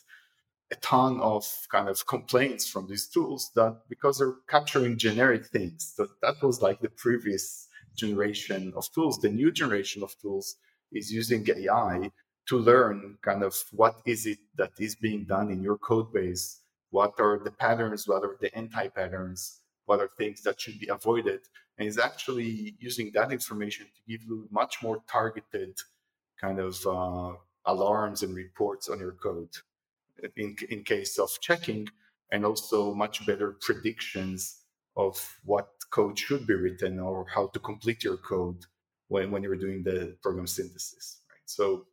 a 0.72 0.76
ton 0.76 1.20
of 1.20 1.44
kind 1.70 1.88
of 1.88 2.06
complaints 2.06 2.68
from 2.68 2.88
these 2.88 3.06
tools 3.06 3.50
that 3.54 3.82
because 3.88 4.18
they're 4.18 4.36
capturing 4.48 4.98
generic 4.98 5.46
things 5.46 5.94
that 5.96 6.08
that 6.22 6.42
was 6.42 6.60
like 6.60 6.80
the 6.80 6.90
previous 6.90 7.68
generation 7.94 8.72
of 8.76 8.90
tools 8.92 9.18
the 9.20 9.28
new 9.28 9.52
generation 9.52 10.02
of 10.02 10.14
tools 10.20 10.56
is 10.92 11.12
using 11.12 11.46
ai 11.56 12.10
to 12.46 12.58
learn 12.58 13.16
kind 13.22 13.42
of 13.42 13.54
what 13.72 13.96
is 14.06 14.26
it 14.26 14.38
that 14.56 14.72
is 14.78 14.94
being 14.96 15.24
done 15.24 15.50
in 15.50 15.62
your 15.62 15.78
code 15.78 16.12
base 16.12 16.60
what 16.90 17.14
are 17.20 17.38
the 17.42 17.50
patterns 17.50 18.06
what 18.08 18.22
are 18.24 18.36
the 18.40 18.54
anti 18.56 18.88
patterns 18.88 19.60
what 19.86 20.00
are 20.00 20.10
things 20.18 20.42
that 20.42 20.60
should 20.60 20.78
be 20.80 20.88
avoided 20.88 21.40
and 21.78 21.86
is 21.86 21.98
actually 21.98 22.74
using 22.78 23.10
that 23.14 23.30
information 23.32 23.86
to 23.86 24.00
give 24.10 24.22
you 24.22 24.48
much 24.50 24.82
more 24.82 24.98
targeted 25.08 25.76
kind 26.40 26.58
of 26.58 26.74
uh, 26.86 27.32
alarms 27.66 28.22
and 28.22 28.34
reports 28.34 28.88
on 28.88 28.98
your 28.98 29.12
code 29.12 29.48
in, 30.36 30.56
in 30.68 30.82
case 30.82 31.18
of 31.18 31.30
checking, 31.40 31.88
and 32.32 32.44
also 32.44 32.94
much 32.94 33.26
better 33.26 33.56
predictions 33.60 34.62
of 34.96 35.38
what 35.44 35.68
code 35.90 36.18
should 36.18 36.46
be 36.46 36.54
written 36.54 36.98
or 36.98 37.26
how 37.34 37.48
to 37.48 37.58
complete 37.60 38.02
your 38.02 38.16
code 38.16 38.64
when, 39.08 39.30
when 39.30 39.42
you're 39.42 39.56
doing 39.56 39.82
the 39.82 40.16
program 40.22 40.46
synthesis. 40.46 41.22
Right? 41.30 41.46
So 41.46 41.86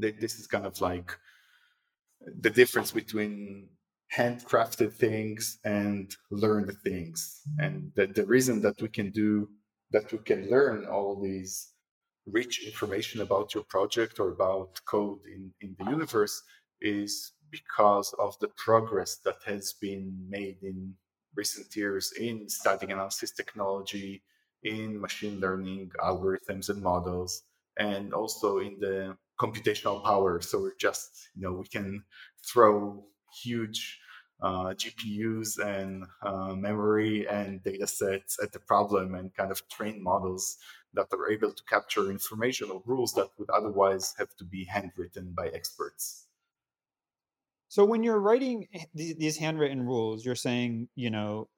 th- 0.00 0.16
this 0.18 0.38
is 0.38 0.46
kind 0.46 0.66
of 0.66 0.80
like 0.80 1.16
the 2.40 2.50
difference 2.50 2.92
between 2.92 3.68
handcrafted 4.14 4.92
things 4.94 5.58
and 5.64 6.14
learned 6.30 6.72
things. 6.82 7.42
And 7.58 7.92
the, 7.94 8.06
the 8.06 8.26
reason 8.26 8.62
that 8.62 8.80
we 8.80 8.88
can 8.88 9.10
do 9.10 9.48
that 9.90 10.10
we 10.12 10.18
can 10.18 10.50
learn 10.50 10.86
all 10.86 11.20
these 11.20 11.72
rich 12.26 12.66
information 12.66 13.22
about 13.22 13.54
your 13.54 13.64
project 13.64 14.20
or 14.20 14.30
about 14.30 14.80
code 14.86 15.20
in, 15.34 15.50
in 15.60 15.74
the 15.78 15.90
universe 15.90 16.42
is 16.80 17.32
because 17.50 18.14
of 18.18 18.38
the 18.40 18.48
progress 18.48 19.16
that 19.24 19.38
has 19.46 19.72
been 19.72 20.14
made 20.28 20.56
in 20.62 20.94
recent 21.34 21.74
years 21.76 22.12
in 22.18 22.48
static 22.48 22.90
analysis 22.90 23.30
technology, 23.30 24.22
in 24.64 25.00
machine 25.00 25.40
learning 25.40 25.90
algorithms 26.00 26.68
and 26.68 26.82
models, 26.82 27.42
and 27.78 28.12
also 28.12 28.58
in 28.58 28.78
the 28.80 29.16
computational 29.40 30.02
power. 30.04 30.40
So 30.40 30.60
we're 30.60 30.74
just, 30.78 31.28
you 31.36 31.42
know, 31.42 31.52
we 31.54 31.66
can 31.66 32.02
throw 32.44 33.04
huge 33.42 34.00
uh, 34.40 34.74
GPUs 34.74 35.58
and 35.58 36.04
uh, 36.22 36.54
memory 36.54 37.26
and 37.28 37.62
data 37.62 37.86
sets 37.86 38.38
at 38.42 38.52
the 38.52 38.60
problem 38.60 39.14
and 39.14 39.34
kind 39.34 39.50
of 39.50 39.68
train 39.68 40.02
models 40.02 40.58
that 40.94 41.08
are 41.12 41.30
able 41.30 41.52
to 41.52 41.62
capture 41.64 42.10
information 42.10 42.70
or 42.70 42.82
rules 42.86 43.12
that 43.14 43.28
would 43.38 43.50
otherwise 43.50 44.14
have 44.18 44.34
to 44.36 44.44
be 44.44 44.64
handwritten 44.64 45.32
by 45.36 45.48
experts. 45.48 46.27
So 47.68 47.84
when 47.84 48.02
you're 48.02 48.18
writing 48.18 48.66
these 48.94 49.36
handwritten 49.36 49.84
rules, 49.84 50.24
you're 50.24 50.34
saying, 50.34 50.88
you 50.94 51.10
know, 51.10 51.48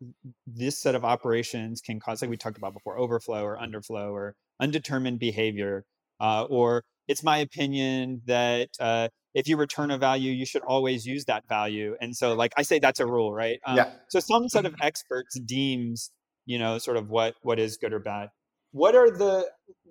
this 0.46 0.78
set 0.78 0.96
of 0.96 1.04
operations 1.04 1.80
can 1.80 2.00
cause, 2.00 2.20
like 2.20 2.30
we 2.30 2.36
talked 2.36 2.58
about 2.58 2.74
before, 2.74 2.98
overflow 2.98 3.44
or 3.44 3.56
underflow 3.56 4.10
or 4.10 4.34
undetermined 4.60 5.20
behavior, 5.20 5.84
uh, 6.20 6.44
or 6.50 6.82
it's 7.06 7.22
my 7.22 7.38
opinion 7.38 8.22
that 8.26 8.70
uh, 8.80 9.08
if 9.34 9.46
you 9.46 9.56
return 9.56 9.92
a 9.92 9.98
value, 9.98 10.32
you 10.32 10.44
should 10.44 10.62
always 10.62 11.06
use 11.06 11.26
that 11.26 11.48
value. 11.48 11.96
And 12.00 12.16
so, 12.16 12.34
like 12.34 12.52
I 12.56 12.62
say, 12.62 12.80
that's 12.80 12.98
a 12.98 13.06
rule, 13.06 13.32
right? 13.32 13.60
Um, 13.64 13.76
yeah. 13.76 13.92
So 14.08 14.18
some 14.18 14.48
set 14.48 14.66
of 14.66 14.74
experts 14.82 15.38
deems, 15.38 16.10
you 16.44 16.58
know, 16.58 16.78
sort 16.78 16.96
of 16.96 17.08
what 17.08 17.36
what 17.42 17.60
is 17.60 17.76
good 17.76 17.92
or 17.92 18.00
bad. 18.00 18.30
What 18.72 18.96
are 18.96 19.10
the, 19.10 19.46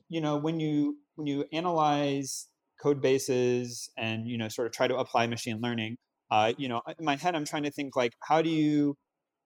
you 0.10 0.20
know, 0.20 0.36
when 0.38 0.60
you 0.60 0.98
when 1.16 1.28
you 1.28 1.46
analyze 1.54 2.48
code 2.82 3.02
bases 3.02 3.90
and 3.98 4.28
you 4.28 4.38
know 4.38 4.48
sort 4.48 4.68
of 4.68 4.74
try 4.74 4.88
to 4.88 4.98
apply 4.98 5.28
machine 5.28 5.60
learning 5.62 5.98
uh, 6.32 6.54
you 6.58 6.68
know, 6.68 6.82
in 6.98 7.06
my 7.06 7.16
head, 7.16 7.36
I'm 7.36 7.46
trying 7.46 7.64
to 7.64 7.72
think 7.72 7.96
like, 7.96 8.14
how 8.22 8.42
do 8.42 8.50
you 8.50 8.96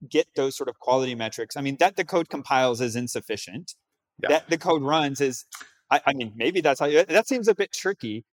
get 0.09 0.27
those 0.36 0.57
sort 0.57 0.69
of 0.69 0.79
quality 0.79 1.15
metrics? 1.15 1.55
I 1.55 1.61
mean, 1.61 1.77
that 1.79 1.95
the 1.95 2.05
code 2.05 2.29
compiles 2.29 2.81
is 2.81 2.95
insufficient. 2.95 3.73
Yeah. 4.21 4.29
That 4.29 4.49
the 4.49 4.57
code 4.57 4.84
runs 4.84 5.21
is, 5.21 5.45
I, 5.89 6.01
I 6.05 6.13
mean, 6.13 6.34
maybe 6.36 6.61
that's 6.61 6.79
how 6.79 6.86
you, 6.86 7.03
that 7.05 7.27
seems 7.27 7.47
a 7.47 7.55
bit 7.55 7.71
tricky. 7.73 8.25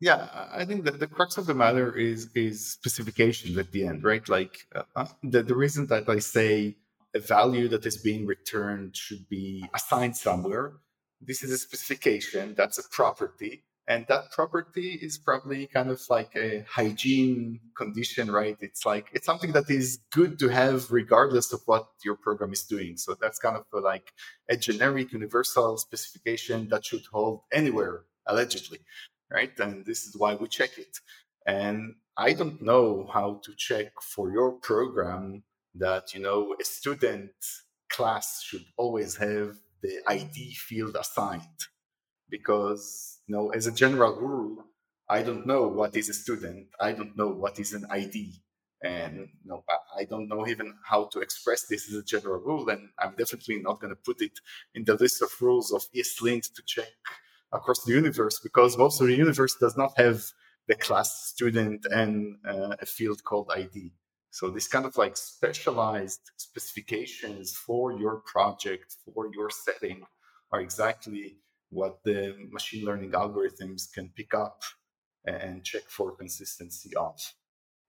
Yeah, 0.00 0.28
I 0.52 0.64
think 0.64 0.84
that 0.84 0.98
the 0.98 1.06
crux 1.06 1.38
of 1.38 1.46
the 1.46 1.54
matter 1.54 1.96
is 1.96 2.28
is 2.34 2.72
specifications 2.72 3.56
at 3.56 3.70
the 3.70 3.86
end, 3.86 4.02
right? 4.02 4.28
Like 4.28 4.66
uh, 4.74 4.82
uh, 4.96 5.06
the 5.22 5.44
the 5.44 5.54
reason 5.54 5.86
that 5.86 6.08
I 6.08 6.18
say 6.18 6.76
a 7.14 7.20
value 7.20 7.68
that 7.68 7.86
is 7.86 7.98
being 7.98 8.26
returned 8.26 8.96
should 8.96 9.28
be 9.28 9.64
assigned 9.72 10.16
somewhere. 10.16 10.72
This 11.20 11.44
is 11.44 11.52
a 11.52 11.58
specification. 11.58 12.54
That's 12.56 12.78
a 12.78 12.88
property 12.88 13.62
and 13.88 14.06
that 14.08 14.30
property 14.30 14.98
is 15.02 15.18
probably 15.18 15.66
kind 15.66 15.90
of 15.90 16.00
like 16.08 16.36
a 16.36 16.64
hygiene 16.68 17.60
condition 17.76 18.30
right? 18.30 18.56
It's 18.60 18.86
like 18.86 19.08
it's 19.12 19.26
something 19.26 19.52
that 19.52 19.70
is 19.70 19.98
good 20.12 20.38
to 20.40 20.48
have 20.48 20.90
regardless 20.90 21.52
of 21.52 21.60
what 21.66 21.88
your 22.04 22.16
program 22.16 22.52
is 22.52 22.62
doing. 22.64 22.96
So 22.96 23.16
that's 23.20 23.38
kind 23.38 23.56
of 23.56 23.64
like 23.72 24.12
a 24.48 24.56
generic 24.56 25.12
universal 25.12 25.76
specification 25.78 26.68
that 26.68 26.84
should 26.84 27.04
hold 27.12 27.42
anywhere 27.52 28.04
allegedly 28.26 28.80
right? 29.30 29.58
And 29.58 29.86
this 29.86 30.04
is 30.04 30.14
why 30.16 30.34
we 30.34 30.46
check 30.46 30.76
it. 30.78 30.98
And 31.46 31.94
i 32.16 32.32
don't 32.32 32.60
know 32.60 33.08
how 33.12 33.40
to 33.44 33.54
check 33.56 33.92
for 34.00 34.30
your 34.30 34.52
program 34.52 35.42
that 35.74 36.12
you 36.14 36.20
know 36.20 36.54
a 36.60 36.64
student 36.64 37.32
class 37.88 38.42
should 38.42 38.64
always 38.76 39.16
have 39.16 39.56
the 39.82 40.00
id 40.08 40.54
field 40.54 40.96
assigned 40.98 41.60
because 42.32 43.20
you 43.28 43.36
know, 43.36 43.50
as 43.50 43.68
a 43.68 43.72
general 43.72 44.16
rule, 44.16 44.64
I 45.08 45.22
don't 45.22 45.46
know 45.46 45.68
what 45.68 45.94
is 45.94 46.08
a 46.08 46.14
student. 46.14 46.66
I 46.80 46.92
don't 46.92 47.16
know 47.16 47.28
what 47.28 47.60
is 47.60 47.74
an 47.74 47.84
ID. 47.90 48.42
And 48.82 49.18
you 49.18 49.48
know, 49.50 49.62
I 49.96 50.04
don't 50.04 50.26
know 50.26 50.48
even 50.48 50.74
how 50.84 51.04
to 51.12 51.20
express 51.20 51.66
this 51.66 51.88
as 51.88 51.94
a 51.94 52.02
general 52.02 52.40
rule. 52.40 52.68
And 52.70 52.88
I'm 52.98 53.14
definitely 53.16 53.58
not 53.60 53.80
going 53.80 53.94
to 53.94 54.02
put 54.08 54.20
it 54.20 54.36
in 54.74 54.82
the 54.84 54.94
list 54.94 55.22
of 55.22 55.30
rules 55.40 55.70
of 55.72 55.82
ESLint 55.94 56.52
to 56.54 56.62
check 56.66 56.90
across 57.52 57.84
the 57.84 57.92
universe 57.92 58.40
because 58.42 58.76
most 58.76 59.00
of 59.00 59.06
the 59.06 59.14
universe 59.14 59.54
does 59.60 59.76
not 59.76 59.92
have 59.96 60.24
the 60.66 60.74
class 60.74 61.28
student 61.32 61.86
and 61.90 62.38
uh, 62.48 62.74
a 62.80 62.86
field 62.86 63.22
called 63.22 63.50
ID. 63.54 63.92
So 64.30 64.48
this 64.48 64.66
kind 64.66 64.86
of 64.86 64.96
like 64.96 65.16
specialized 65.16 66.30
specifications 66.36 67.54
for 67.54 67.92
your 67.92 68.22
project, 68.34 68.96
for 69.04 69.28
your 69.34 69.50
setting 69.50 70.02
are 70.50 70.60
exactly 70.60 71.36
what 71.72 72.04
the 72.04 72.34
machine 72.50 72.84
learning 72.84 73.12
algorithms 73.12 73.92
can 73.92 74.10
pick 74.16 74.34
up 74.34 74.62
and 75.24 75.64
check 75.64 75.84
for 75.88 76.16
consistency 76.16 76.94
of 76.96 77.16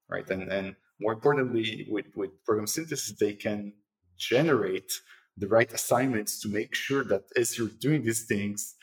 right? 0.09 0.29
And 0.29 0.51
and 0.51 0.75
more 0.99 1.13
importantly 1.13 1.87
with 1.89 2.05
with 2.15 2.31
program 2.45 2.67
synthesis 2.67 3.17
they 3.19 3.33
can 3.33 3.73
generate 4.17 4.91
the 5.37 5.47
right 5.47 5.71
assignments 5.73 6.39
to 6.41 6.47
make 6.47 6.75
sure 6.75 7.03
that 7.05 7.23
as 7.35 7.57
you're 7.57 7.75
doing 7.79 8.03
these 8.03 8.25
things 8.25 8.75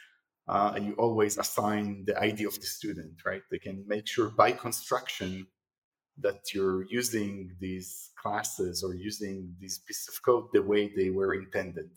uh, 0.48 0.76
you 0.80 0.94
always 0.94 1.38
assign 1.38 2.04
the 2.06 2.18
id 2.20 2.44
of 2.44 2.56
the 2.60 2.66
student 2.66 3.14
right? 3.24 3.42
They 3.50 3.58
can 3.58 3.84
make 3.86 4.06
sure 4.08 4.28
by 4.30 4.52
construction 4.52 5.46
that 6.18 6.52
you're 6.52 6.84
using 6.90 7.56
these 7.60 8.10
classes 8.20 8.82
or 8.82 8.94
using 8.94 9.54
these 9.60 9.78
pieces 9.86 10.08
of 10.08 10.22
code 10.22 10.46
the 10.52 10.62
way 10.62 10.92
they 10.94 11.10
were 11.10 11.32
intended 11.34 11.90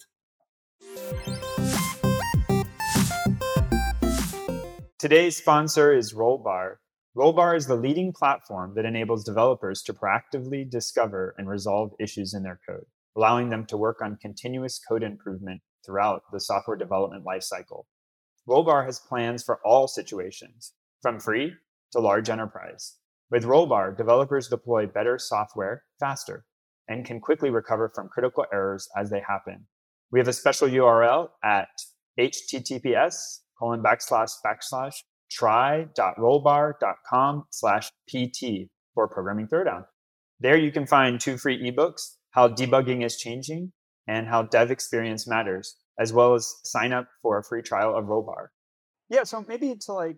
Today's 5.03 5.35
sponsor 5.35 5.91
is 5.91 6.13
Rollbar. 6.13 6.77
Rollbar 7.13 7.57
is 7.57 7.67
the 7.67 7.75
leading 7.75 8.13
platform 8.13 8.73
that 8.75 8.85
enables 8.85 9.25
developers 9.25 9.81
to 9.81 9.93
proactively 9.93 10.63
discover 10.69 11.35
and 11.37 11.49
resolve 11.49 11.91
issues 11.99 12.33
in 12.33 12.41
their 12.41 12.61
code, 12.65 12.85
allowing 13.17 13.49
them 13.49 13.65
to 13.65 13.75
work 13.75 14.01
on 14.01 14.17
continuous 14.21 14.79
code 14.79 15.03
improvement 15.03 15.59
throughout 15.85 16.21
the 16.31 16.39
software 16.39 16.77
development 16.77 17.25
lifecycle. 17.25 17.83
Rollbar 18.47 18.85
has 18.85 19.01
plans 19.01 19.43
for 19.43 19.59
all 19.65 19.89
situations, 19.89 20.71
from 21.01 21.19
free 21.19 21.53
to 21.91 21.99
large 21.99 22.29
enterprise. 22.29 22.95
With 23.29 23.43
Rollbar, 23.43 23.97
developers 23.97 24.47
deploy 24.47 24.87
better 24.87 25.19
software 25.19 25.83
faster 25.99 26.45
and 26.87 27.03
can 27.03 27.19
quickly 27.19 27.49
recover 27.49 27.91
from 27.93 28.07
critical 28.07 28.45
errors 28.53 28.87
as 28.95 29.09
they 29.09 29.21
happen. 29.27 29.67
We 30.11 30.19
have 30.19 30.29
a 30.29 30.31
special 30.31 30.69
URL 30.69 31.27
at 31.43 31.67
https 32.17 33.39
colon 33.63 33.81
backslash 33.81 34.31
backslash 34.45 34.95
try.rollbar.com 35.31 37.45
slash 37.49 37.89
pt 38.07 38.69
for 38.93 39.07
programming 39.07 39.47
throwdown. 39.47 39.85
There 40.39 40.57
you 40.57 40.71
can 40.71 40.85
find 40.85 41.19
two 41.19 41.37
free 41.37 41.71
ebooks, 41.71 42.17
how 42.31 42.49
debugging 42.49 43.03
is 43.05 43.17
changing 43.17 43.71
and 44.07 44.27
how 44.27 44.43
dev 44.43 44.69
experience 44.69 45.27
matters, 45.27 45.77
as 45.97 46.13
well 46.13 46.35
as 46.35 46.53
sign 46.63 46.93
up 46.93 47.07
for 47.21 47.39
a 47.39 47.43
free 47.43 47.61
trial 47.61 47.97
of 47.97 48.05
Rollbar. 48.05 48.47
Yeah, 49.09 49.23
so 49.23 49.45
maybe 49.47 49.75
to 49.85 49.93
like, 49.93 50.17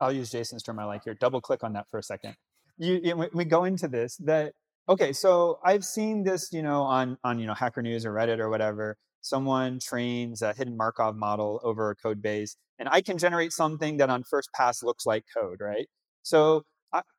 I'll 0.00 0.12
use 0.12 0.30
Jason's 0.30 0.62
term 0.62 0.78
I 0.78 0.84
like 0.84 1.04
here, 1.04 1.12
double 1.14 1.42
click 1.42 1.62
on 1.62 1.74
that 1.74 1.90
for 1.90 1.98
a 1.98 2.02
second. 2.02 2.34
You, 2.78 3.00
you, 3.02 3.28
we 3.32 3.44
go 3.44 3.64
into 3.64 3.88
this 3.88 4.16
that, 4.24 4.54
okay, 4.88 5.12
so 5.12 5.58
I've 5.64 5.84
seen 5.84 6.24
this, 6.24 6.50
you 6.52 6.62
know, 6.62 6.82
on, 6.82 7.18
on, 7.22 7.38
you 7.38 7.46
know, 7.46 7.54
Hacker 7.54 7.82
News 7.82 8.06
or 8.06 8.12
Reddit 8.12 8.38
or 8.38 8.48
whatever, 8.48 8.96
someone 9.26 9.78
trains 9.80 10.42
a 10.42 10.54
hidden 10.54 10.76
Markov 10.76 11.16
model 11.16 11.60
over 11.62 11.90
a 11.90 11.96
code 11.96 12.22
base, 12.22 12.56
and 12.78 12.88
I 12.90 13.00
can 13.00 13.18
generate 13.18 13.52
something 13.52 13.96
that 13.98 14.10
on 14.10 14.24
first 14.24 14.50
pass 14.54 14.82
looks 14.82 15.06
like 15.06 15.24
code, 15.36 15.60
right? 15.60 15.86
So, 16.22 16.62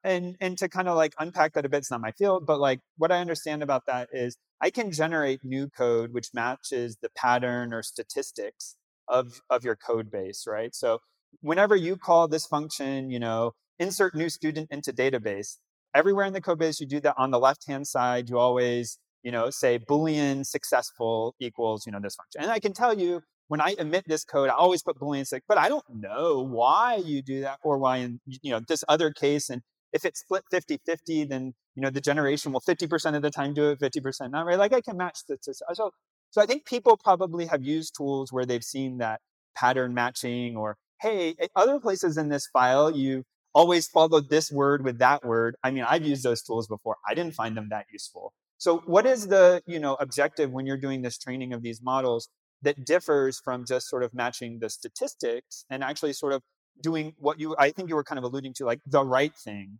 and 0.04 0.36
and 0.42 0.58
to 0.58 0.70
kind 0.70 0.88
of 0.88 0.96
like 0.96 1.14
unpack 1.20 1.54
that 1.54 1.66
a 1.66 1.70
bit, 1.70 1.78
it's 1.80 1.92
not 1.92 2.02
my 2.02 2.12
field, 2.12 2.46
but 2.46 2.60
like 2.60 2.80
what 2.98 3.12
I 3.12 3.20
understand 3.20 3.64
about 3.64 3.84
that 3.88 4.10
is 4.12 4.38
I 4.62 4.70
can 4.70 4.92
generate 4.92 5.42
new 5.44 5.70
code 5.70 6.14
which 6.14 6.30
matches 6.34 6.98
the 7.02 7.10
pattern 7.16 7.74
or 7.74 7.84
statistics 7.84 8.76
of 9.08 9.42
of 9.50 9.64
your 9.64 9.76
code 9.76 10.10
base, 10.12 10.46
right? 10.48 10.74
So 10.74 11.00
whenever 11.42 11.76
you 11.76 11.98
call 11.98 12.28
this 12.28 12.46
function, 12.46 13.12
you 13.12 13.20
know, 13.20 13.54
insert 13.80 14.16
new 14.16 14.30
student 14.30 14.70
into 14.72 14.92
database, 14.94 15.58
everywhere 15.94 16.26
in 16.26 16.34
the 16.34 16.42
code 16.42 16.60
base 16.60 16.80
you 16.80 16.88
do 16.88 17.00
that 17.02 17.16
on 17.18 17.32
the 17.32 17.40
left 17.40 17.68
hand 17.68 17.88
side, 17.88 18.30
you 18.30 18.38
always 18.38 18.98
you 19.28 19.34
know, 19.34 19.50
say 19.50 19.78
Boolean 19.78 20.46
successful 20.46 21.36
equals, 21.42 21.86
you 21.86 21.92
know, 21.92 22.00
this 22.02 22.16
function. 22.16 22.44
And 22.44 22.50
I 22.50 22.60
can 22.60 22.72
tell 22.72 22.98
you 22.98 23.24
when 23.50 23.60
I 23.60 23.76
emit 23.78 24.06
this 24.08 24.24
code, 24.24 24.48
I 24.48 24.54
always 24.54 24.82
put 24.82 24.98
Boolean 24.98 25.28
six, 25.28 25.46
but 25.50 25.58
I 25.58 25.68
don't 25.68 25.84
know 25.94 26.42
why 26.42 27.02
you 27.04 27.22
do 27.22 27.42
that 27.42 27.60
or 27.62 27.78
why 27.78 27.98
in, 27.98 28.22
you 28.26 28.52
know, 28.52 28.62
this 28.66 28.86
other 28.88 29.12
case. 29.12 29.50
And 29.50 29.64
if 29.92 30.06
it's 30.06 30.22
split 30.22 30.44
50 30.50 30.80
50, 30.86 31.26
then, 31.26 31.54
you 31.76 31.82
know, 31.82 31.90
the 31.90 32.00
generation 32.00 32.54
will 32.54 32.62
50% 32.62 33.18
of 33.18 33.22
the 33.22 33.30
time 33.30 33.54
do 33.54 33.72
it, 33.72 33.82
50% 33.82 34.32
not, 34.32 34.46
right? 34.46 34.58
Like 34.58 34.72
I 34.72 34.80
can 34.80 34.96
match 34.96 35.20
this. 35.28 35.40
So, 35.74 35.92
so 36.30 36.42
I 36.42 36.46
think 36.46 36.66
people 36.66 36.96
probably 36.96 37.48
have 37.48 37.62
used 37.62 37.96
tools 37.98 38.32
where 38.32 38.46
they've 38.46 38.64
seen 38.64 39.00
that 39.00 39.20
pattern 39.58 39.94
matching 39.94 40.56
or, 40.56 40.78
hey, 41.02 41.36
other 41.54 41.82
places 41.82 42.16
in 42.18 42.30
this 42.30 42.48
file, 42.48 42.96
you 42.96 43.26
always 43.54 43.90
followed 43.90 44.30
this 44.30 44.50
word 44.54 44.86
with 44.86 45.00
that 45.00 45.26
word. 45.26 45.58
I 45.66 45.72
mean, 45.72 45.84
I've 45.84 46.06
used 46.06 46.24
those 46.24 46.42
tools 46.42 46.70
before. 46.70 46.96
I 47.06 47.14
didn't 47.14 47.34
find 47.34 47.58
them 47.58 47.68
that 47.72 47.88
useful. 47.92 48.32
So 48.58 48.80
what 48.86 49.06
is 49.06 49.28
the, 49.28 49.62
you 49.68 49.80
know, 49.80 49.96
objective 50.00 50.52
when 50.52 50.66
you're 50.66 50.78
doing 50.78 51.02
this 51.02 51.18
training 51.18 51.54
of 51.54 51.62
these 51.62 51.82
models 51.82 52.30
that 52.64 52.86
differs 52.86 53.40
from 53.40 53.66
just 53.66 53.88
sort 53.88 54.04
of 54.04 54.14
matching 54.14 54.60
the 54.60 54.70
statistics 54.70 55.66
and 55.70 55.84
actually 55.84 56.14
sort 56.14 56.34
of 56.34 56.42
doing 56.82 57.14
what 57.18 57.40
you 57.40 57.56
I 57.58 57.72
think 57.72 57.90
you 57.90 57.96
were 57.96 58.04
kind 58.04 58.18
of 58.18 58.24
alluding 58.24 58.54
to 58.56 58.66
like 58.66 58.80
the 58.86 59.04
right 59.04 59.36
thing. 59.36 59.80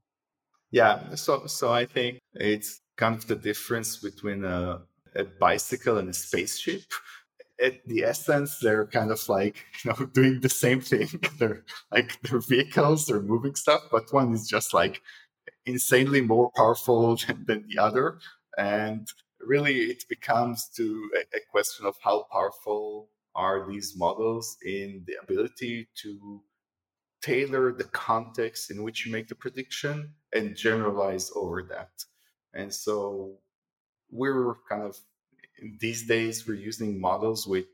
Yeah, 0.72 1.16
so 1.16 1.48
so 1.48 1.72
I 1.72 1.86
think 1.86 2.20
it's 2.34 2.82
kind 2.98 3.16
of 3.16 3.28
the 3.28 3.36
difference 3.36 3.98
between 3.98 4.44
a, 4.44 4.82
a 5.16 5.24
bicycle 5.24 5.98
and 5.98 6.10
a 6.10 6.14
spaceship. 6.14 6.82
At 7.64 7.84
the 7.88 8.04
essence, 8.04 8.60
they're 8.60 8.86
kind 8.86 9.12
of 9.12 9.28
like 9.30 9.64
you 9.84 9.92
know 9.92 10.06
doing 10.08 10.42
the 10.42 10.50
same 10.50 10.82
thing. 10.82 11.08
they're 11.40 11.64
like 11.92 12.20
they're 12.22 12.40
vehicles, 12.40 13.06
they're 13.06 13.22
moving 13.22 13.56
stuff, 13.56 13.82
but 13.92 14.14
one 14.14 14.34
is 14.34 14.48
just 14.48 14.74
like 14.74 15.02
insanely 15.66 16.22
more 16.22 16.52
powerful 16.56 17.18
than 17.48 17.66
the 17.68 17.78
other, 17.80 18.20
and 18.58 19.08
really 19.40 19.76
it 19.76 20.04
becomes 20.10 20.70
to 20.76 21.10
a, 21.16 21.38
a 21.38 21.40
question 21.52 21.86
of 21.86 21.96
how 22.04 22.26
powerful 22.32 23.10
are 23.36 23.68
these 23.70 23.96
models 23.96 24.58
in 24.66 25.04
the 25.06 25.14
ability 25.22 25.88
to 25.96 26.42
tailor 27.22 27.72
the 27.72 27.84
context 27.86 28.72
in 28.72 28.84
which 28.84 29.06
you 29.06 29.12
make 29.12 29.28
the 29.28 29.36
prediction 29.36 30.14
and 30.34 30.56
generalize 30.56 31.32
over 31.36 31.64
that. 31.64 31.92
And 32.54 32.74
so 32.74 33.38
we're 34.12 34.56
kind 34.70 34.84
of 34.84 34.98
these 35.80 36.08
days 36.08 36.48
we're 36.48 36.56
using 36.56 37.00
models 37.00 37.48
with 37.48 37.66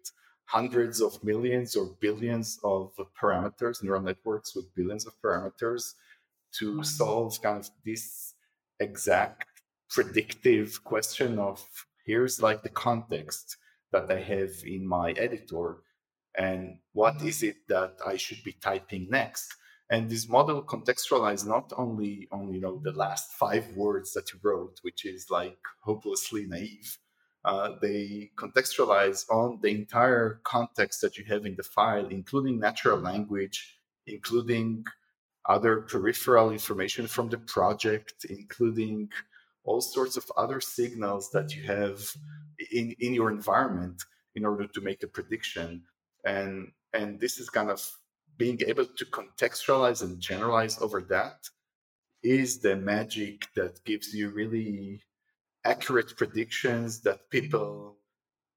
hundreds 0.46 1.02
of 1.02 1.24
millions 1.24 1.76
or 1.76 1.96
billions 2.00 2.60
of 2.64 2.92
parameters, 3.20 3.84
neural 3.84 4.02
networks 4.02 4.56
with 4.56 4.74
billions 4.76 5.06
of 5.06 5.14
parameters 5.22 5.94
to 6.60 6.84
solve 6.84 7.42
kind 7.42 7.60
of 7.60 7.70
this 7.86 8.34
exact 8.80 9.53
predictive 9.94 10.84
question 10.84 11.38
of 11.38 11.64
here's 12.04 12.42
like 12.42 12.64
the 12.64 12.70
context 12.70 13.58
that 13.92 14.12
I 14.12 14.20
have 14.20 14.52
in 14.66 14.88
my 14.88 15.12
editor 15.12 15.84
and 16.36 16.80
what 16.94 17.22
is 17.22 17.44
it 17.44 17.58
that 17.68 17.98
I 18.06 18.18
should 18.18 18.44
be 18.44 18.54
typing 18.54 19.08
next. 19.10 19.54
And 19.92 20.10
this 20.10 20.28
model 20.28 20.64
contextualizes 20.64 21.46
not 21.46 21.72
only 21.78 22.28
on 22.32 22.52
you 22.52 22.60
know 22.60 22.82
the 22.84 22.94
last 22.94 23.34
five 23.34 23.66
words 23.76 24.14
that 24.14 24.34
you 24.34 24.40
wrote, 24.42 24.80
which 24.82 25.06
is 25.06 25.30
like 25.30 25.60
hopelessly 25.82 26.48
naive. 26.48 26.98
Uh, 27.46 27.72
they 27.82 28.32
contextualize 28.36 29.30
on 29.30 29.60
the 29.62 29.70
entire 29.70 30.40
context 30.44 31.02
that 31.02 31.18
you 31.18 31.26
have 31.26 31.46
in 31.46 31.56
the 31.56 31.64
file, 31.64 32.08
including 32.08 32.58
natural 32.58 32.98
language, 32.98 33.78
including 34.08 34.84
other 35.48 35.82
peripheral 35.82 36.52
information 36.52 37.06
from 37.06 37.30
the 37.30 37.38
project, 37.38 38.26
including 38.30 39.10
all 39.64 39.82
sorts 39.82 40.18
of 40.18 40.32
other 40.36 40.60
signals 40.60 41.32
that 41.32 41.56
you 41.56 41.64
have 41.64 42.00
in, 42.72 42.96
in 43.00 43.14
your 43.14 43.32
environment 43.32 44.04
in 44.36 44.46
order 44.46 44.68
to 44.68 44.82
make 44.82 45.04
a 45.04 45.08
prediction. 45.08 45.84
And, 46.26 46.72
and 46.94 47.20
this 47.20 47.40
is 47.40 47.50
kind 47.50 47.70
of 47.70 47.88
being 48.38 48.60
able 48.68 48.86
to 48.86 49.06
contextualize 49.06 50.02
and 50.02 50.20
generalize 50.20 50.82
over 50.82 51.02
that 51.02 51.48
is 52.24 52.60
the 52.60 52.76
magic 52.76 53.48
that 53.56 53.84
gives 53.84 54.14
you 54.14 54.30
really 54.30 55.02
accurate 55.66 56.16
predictions 56.18 57.02
that 57.02 57.30
people 57.30 57.98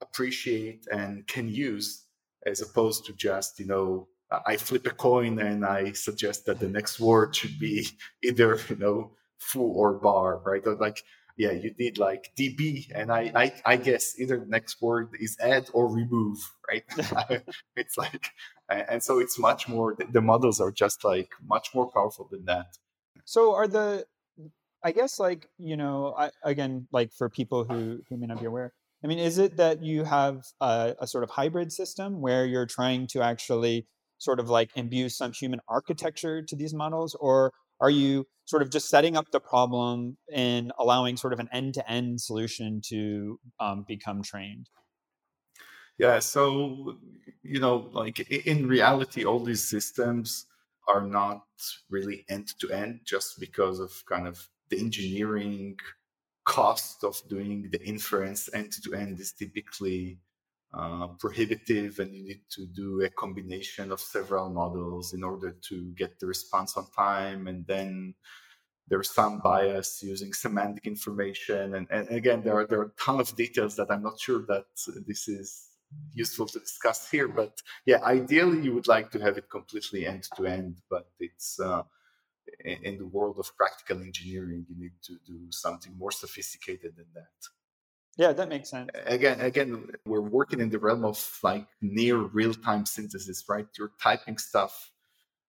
appreciate 0.01 0.87
and 0.91 1.27
can 1.27 1.49
use 1.49 2.05
as 2.47 2.63
opposed 2.63 3.05
to 3.05 3.13
just 3.13 3.59
you 3.59 3.67
know 3.67 4.07
i 4.47 4.57
flip 4.57 4.87
a 4.87 4.91
coin 4.91 5.39
and 5.39 5.65
i 5.65 5.91
suggest 5.93 6.45
that 6.45 6.61
the 6.61 6.69
next 6.69 7.01
word 7.01 7.35
should 7.35 7.59
be 7.59 7.87
either 8.23 8.59
you 8.69 8.77
know 8.77 9.11
foo 9.39 9.61
or 9.63 9.95
bar, 9.95 10.41
right? 10.45 10.63
Like, 10.67 11.03
yeah, 11.37 11.53
you 11.53 11.73
did 11.75 11.99
like 11.99 12.31
DB, 12.39 12.91
and 12.95 13.13
I, 13.13 13.31
I, 13.35 13.53
I 13.65 13.77
guess 13.77 14.19
either 14.19 14.39
the 14.39 14.47
next 14.47 14.81
word 14.81 15.11
is 15.21 15.37
add 15.41 15.69
or 15.75 15.93
remove, 15.93 16.39
right? 16.69 16.85
it's 17.77 17.99
like, 17.99 18.31
and 18.69 19.03
so 19.03 19.19
it's 19.19 19.39
much 19.39 19.69
more. 19.69 19.97
The 20.11 20.21
models 20.23 20.61
are 20.61 20.73
just 20.73 21.05
like 21.05 21.31
much 21.47 21.75
more 21.75 21.91
powerful 21.91 22.29
than 22.31 22.47
that. 22.47 22.79
So 23.25 23.55
are 23.55 23.69
the, 23.69 24.07
I 24.83 24.93
guess 24.93 25.19
like 25.19 25.49
you 25.59 25.77
know, 25.77 26.15
I, 26.17 26.31
again, 26.43 26.89
like 26.91 27.13
for 27.13 27.29
people 27.29 27.65
who 27.65 28.01
who 28.09 28.17
may 28.17 28.27
not 28.27 28.41
be 28.41 28.47
aware, 28.47 28.73
I 29.05 29.07
mean, 29.07 29.19
is 29.19 29.39
it 29.39 29.57
that 29.59 29.83
you 29.83 30.05
have 30.05 30.45
a, 30.61 30.95
a 31.01 31.07
sort 31.07 31.23
of 31.23 31.31
hybrid 31.31 31.73
system 31.73 32.21
where 32.21 32.47
you're 32.47 32.67
trying 32.67 33.07
to 33.09 33.23
actually 33.23 33.87
sort 34.19 34.41
of 34.41 34.49
like 34.49 34.71
imbue 34.75 35.09
some 35.11 35.33
human 35.33 35.61
architecture 35.69 36.43
to 36.43 36.57
these 36.57 36.73
models, 36.73 37.15
or 37.21 37.53
are 37.81 37.91
you 37.91 38.27
sort 38.45 38.63
of 38.63 38.71
just 38.71 38.89
setting 38.89 39.17
up 39.17 39.31
the 39.31 39.41
problem 39.41 40.17
and 40.33 40.73
allowing 40.79 41.17
sort 41.17 41.33
of 41.33 41.41
an 41.41 41.49
end-to-end 41.53 42.21
solution 42.21 42.81
to 42.87 43.39
um, 43.61 43.85
become 43.87 44.23
trained? 44.23 44.69
Yeah, 45.99 46.19
so 46.19 46.97
you 47.43 47.61
know, 47.61 47.89
like 47.93 48.21
in 48.31 48.67
reality, 48.67 49.25
all 49.25 49.41
these 49.41 49.65
systems 49.65 50.47
are 50.89 51.03
not 51.03 51.43
really 51.91 52.25
end-to-end 52.29 53.01
just 53.05 53.41
because 53.41 53.81
of 53.81 53.93
kind 54.09 54.27
of 54.27 54.47
the 54.69 54.79
engineering 54.79 55.77
cost 56.45 57.03
of 57.03 57.21
doing 57.29 57.69
the 57.73 57.83
inference 57.85 58.49
end-to-end 58.55 59.19
is 59.19 59.33
typically 59.33 60.19
uh, 60.77 61.09
prohibitive 61.19 61.99
and 62.01 62.15
you 62.15 62.25
need 62.25 62.43
to 62.51 62.67
do 62.67 63.03
a 63.03 63.11
combination 63.11 63.91
of 63.91 64.01
several 64.01 64.51
models 64.51 65.15
in 65.15 65.25
order 65.25 65.57
to 65.69 65.93
get 65.97 66.19
the 66.21 66.27
response 66.27 66.77
on 66.77 66.87
time. 66.91 67.47
And 67.47 67.67
then 67.67 68.15
there's 68.89 69.11
some 69.11 69.41
bias 69.41 70.01
using 70.03 70.33
semantic 70.33 70.87
information. 70.87 71.75
And, 71.75 71.87
and 71.91 72.09
again 72.11 72.43
there 72.43 72.57
are 72.59 72.67
there 72.67 72.81
are 72.81 72.93
a 72.95 73.03
ton 73.05 73.21
of 73.21 73.35
details 73.37 73.77
that 73.77 73.91
i'm 73.91 74.03
not 74.03 74.21
sure 74.21 74.45
that 74.49 74.67
this 75.07 75.29
is 75.29 75.69
useful 76.13 76.47
to 76.47 76.59
discuss 76.59 77.11
here. 77.11 77.29
But 77.29 77.63
yeah 77.87 78.03
ideally 78.03 78.61
you 78.63 78.75
would 78.75 78.89
like 78.89 79.11
to 79.13 79.21
have 79.21 79.39
it 79.39 79.51
completely 79.51 80.07
end 80.07 80.25
to 80.37 80.47
end 80.47 80.83
but 80.91 81.07
it's 81.19 81.59
uh, 81.59 81.83
in 82.65 82.99
the 82.99 83.07
world 83.07 83.37
of 83.39 83.57
practical 83.57 84.03
engineering 84.03 84.67
you 84.69 84.77
need 84.79 84.97
to 85.05 85.15
do 85.27 85.39
something 85.51 85.97
more 85.97 86.13
sophisticated 86.13 86.97
than 86.97 87.07
that 87.15 87.56
yeah, 88.17 88.33
that 88.33 88.49
makes 88.49 88.71
sense. 88.71 88.91
Again, 89.05 89.41
again, 89.41 89.89
we're 90.07 90.21
working 90.21 90.61
in 90.61 90.71
the 90.71 90.79
realm 90.79 91.05
of 91.05 91.39
like 91.43 91.67
near 91.83 92.17
real-time 92.17 92.87
synthesis, 92.87 93.45
right? 93.49 93.67
You're 93.79 93.93
typing 94.03 94.39
stuff 94.39 94.91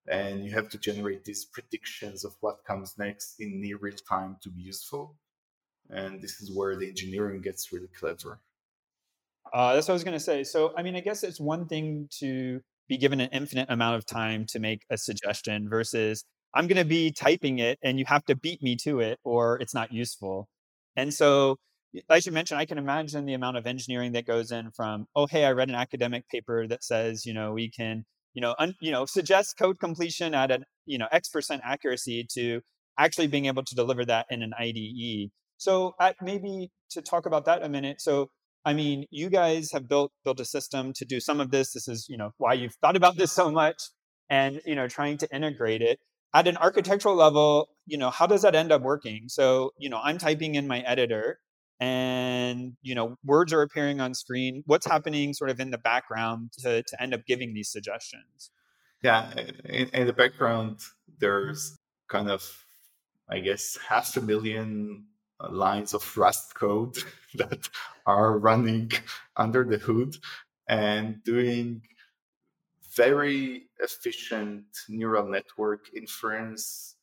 and 0.07 0.43
you 0.43 0.51
have 0.51 0.69
to 0.69 0.77
generate 0.77 1.23
these 1.23 1.45
predictions 1.45 2.25
of 2.25 2.35
what 2.41 2.63
comes 2.65 2.95
next 2.97 3.35
in 3.39 3.61
near 3.61 3.77
real 3.77 3.95
time 4.09 4.37
to 4.43 4.49
be 4.49 4.61
useful. 4.61 5.15
And 5.89 6.21
this 6.21 6.41
is 6.41 6.51
where 6.53 6.75
the 6.75 6.87
engineering 6.87 7.41
gets 7.41 7.71
really 7.71 7.87
clever. 7.97 8.39
Uh, 9.53 9.73
that's 9.73 9.87
what 9.87 9.93
I 9.93 9.95
was 9.95 10.03
going 10.03 10.17
to 10.17 10.23
say. 10.23 10.43
So, 10.43 10.73
I 10.77 10.83
mean, 10.83 10.95
I 10.95 10.99
guess 10.99 11.23
it's 11.23 11.39
one 11.39 11.67
thing 11.67 12.09
to 12.19 12.59
be 12.89 12.97
given 12.97 13.21
an 13.21 13.29
infinite 13.31 13.69
amount 13.69 13.95
of 13.95 14.05
time 14.05 14.45
to 14.47 14.59
make 14.59 14.81
a 14.89 14.97
suggestion 14.97 15.69
versus 15.69 16.25
I'm 16.53 16.67
going 16.67 16.77
to 16.77 16.85
be 16.85 17.11
typing 17.11 17.59
it 17.59 17.79
and 17.81 17.99
you 17.99 18.05
have 18.05 18.25
to 18.25 18.35
beat 18.35 18.61
me 18.61 18.75
to 18.83 18.99
it 18.99 19.19
or 19.23 19.59
it's 19.59 19.73
not 19.73 19.93
useful. 19.93 20.47
And 20.95 21.13
so 21.13 21.57
as 22.09 22.25
you 22.25 22.31
mentioned, 22.31 22.59
I 22.59 22.65
can 22.65 22.77
imagine 22.77 23.25
the 23.25 23.33
amount 23.33 23.57
of 23.57 23.65
engineering 23.65 24.13
that 24.13 24.25
goes 24.25 24.51
in 24.51 24.71
from, 24.71 25.07
oh, 25.15 25.27
hey, 25.27 25.45
I 25.45 25.51
read 25.51 25.69
an 25.69 25.75
academic 25.75 26.27
paper 26.29 26.67
that 26.67 26.83
says, 26.83 27.25
you 27.25 27.33
know, 27.33 27.53
we 27.53 27.69
can, 27.69 28.05
you 28.33 28.41
know, 28.41 28.55
un, 28.59 28.75
you 28.81 28.91
know, 28.91 29.05
suggest 29.05 29.57
code 29.57 29.79
completion 29.79 30.33
at 30.33 30.51
an, 30.51 30.65
you 30.85 30.97
know, 30.97 31.07
X 31.11 31.29
percent 31.29 31.61
accuracy 31.65 32.25
to 32.33 32.61
actually 32.97 33.27
being 33.27 33.45
able 33.45 33.63
to 33.63 33.75
deliver 33.75 34.05
that 34.05 34.25
in 34.29 34.41
an 34.41 34.53
IDE. 34.59 35.31
So 35.57 35.95
at, 35.99 36.15
maybe 36.21 36.71
to 36.91 37.01
talk 37.01 37.25
about 37.25 37.45
that 37.45 37.63
a 37.63 37.69
minute. 37.69 38.01
So 38.01 38.29
I 38.67 38.73
mean, 38.73 39.05
you 39.11 39.29
guys 39.29 39.71
have 39.71 39.87
built 39.87 40.11
built 40.25 40.41
a 40.41 40.45
system 40.45 40.91
to 40.97 41.05
do 41.05 41.21
some 41.21 41.39
of 41.39 41.51
this. 41.51 41.71
This 41.71 41.87
is, 41.87 42.07
you 42.09 42.17
know, 42.17 42.31
why 42.37 42.53
you've 42.53 42.75
thought 42.81 42.97
about 42.97 43.15
this 43.15 43.31
so 43.31 43.49
much 43.49 43.81
and, 44.29 44.59
you 44.65 44.75
know, 44.75 44.89
trying 44.89 45.17
to 45.19 45.35
integrate 45.35 45.81
it 45.81 45.99
at 46.33 46.49
an 46.49 46.57
architectural 46.57 47.15
level, 47.15 47.69
you 47.85 47.97
know, 47.97 48.09
how 48.09 48.27
does 48.27 48.41
that 48.41 48.55
end 48.55 48.73
up 48.73 48.81
working? 48.81 49.29
So, 49.29 49.71
you 49.79 49.89
know, 49.89 50.01
I'm 50.03 50.17
typing 50.17 50.55
in 50.55 50.67
my 50.67 50.81
editor 50.81 51.39
and 51.79 52.73
you 52.81 52.95
know 52.95 53.17
words 53.23 53.53
are 53.53 53.61
appearing 53.61 54.01
on 54.01 54.13
screen. 54.13 54.63
What's 54.65 54.85
happening 54.85 55.33
sort 55.33 55.49
of 55.49 55.59
in 55.59 55.71
the 55.71 55.77
background 55.77 56.51
to, 56.59 56.83
to 56.83 57.01
end 57.01 57.13
up 57.13 57.25
giving 57.25 57.53
these 57.53 57.71
suggestions? 57.71 58.51
Yeah 59.03 59.31
in, 59.69 59.89
in 59.89 60.07
the 60.07 60.13
background 60.13 60.79
there's 61.19 61.77
kind 62.07 62.29
of 62.29 62.65
i 63.29 63.39
guess 63.39 63.77
half 63.87 64.15
a 64.17 64.21
million 64.21 65.05
uh, 65.39 65.49
lines 65.51 65.93
of 65.93 66.17
Rust 66.17 66.55
code 66.55 66.97
that 67.35 67.69
are 68.05 68.37
running 68.39 68.91
under 69.37 69.63
the 69.63 69.77
hood 69.77 70.15
and 70.67 71.23
doing 71.23 71.81
very 72.95 73.67
efficient 73.79 74.65
neural 74.89 75.27
network 75.27 75.85
inference 75.95 76.95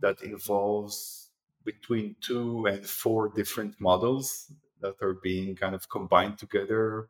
that 0.00 0.20
involves 0.22 1.25
between 1.66 2.16
two 2.22 2.66
and 2.66 2.86
four 2.86 3.28
different 3.28 3.74
models 3.80 4.50
that 4.80 4.94
are 5.02 5.18
being 5.22 5.56
kind 5.56 5.74
of 5.74 5.88
combined 5.88 6.38
together 6.38 7.08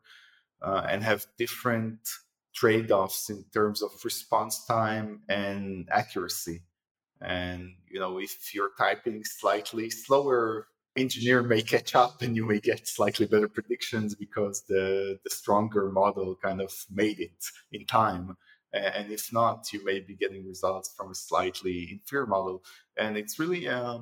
uh, 0.61 0.85
and 0.89 1.03
have 1.03 1.25
different 1.37 1.99
trade-offs 2.53 3.29
in 3.29 3.45
terms 3.53 3.81
of 3.83 3.91
response 4.03 4.65
time 4.65 5.21
and 5.29 5.87
accuracy. 5.91 6.63
And 7.21 7.73
you 7.89 7.99
know 7.99 8.19
if 8.19 8.53
you're 8.53 8.71
typing 8.77 9.23
slightly 9.23 9.89
slower 9.89 10.67
engineer 10.95 11.43
may 11.43 11.61
catch 11.61 11.95
up 11.95 12.21
and 12.21 12.35
you 12.35 12.45
may 12.45 12.59
get 12.59 12.87
slightly 12.87 13.27
better 13.27 13.47
predictions 13.47 14.15
because 14.15 14.63
the 14.67 15.19
the 15.23 15.29
stronger 15.29 15.91
model 15.91 16.35
kind 16.43 16.61
of 16.61 16.71
made 16.91 17.19
it 17.19 17.43
in 17.71 17.85
time. 17.85 18.37
And 18.73 19.11
if 19.11 19.31
not 19.31 19.71
you 19.73 19.83
may 19.85 19.99
be 19.99 20.15
getting 20.15 20.45
results 20.47 20.93
from 20.95 21.11
a 21.11 21.15
slightly 21.15 21.89
inferior 21.91 22.27
model. 22.27 22.63
And 22.97 23.17
it's 23.17 23.39
really 23.39 23.67
uh, 23.67 23.99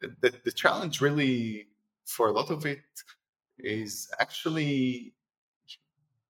the, 0.00 0.32
the 0.44 0.52
challenge 0.52 1.00
really 1.00 1.68
for 2.06 2.28
a 2.28 2.32
lot 2.32 2.50
of 2.50 2.66
it 2.66 2.80
is 3.58 4.10
actually 4.18 5.14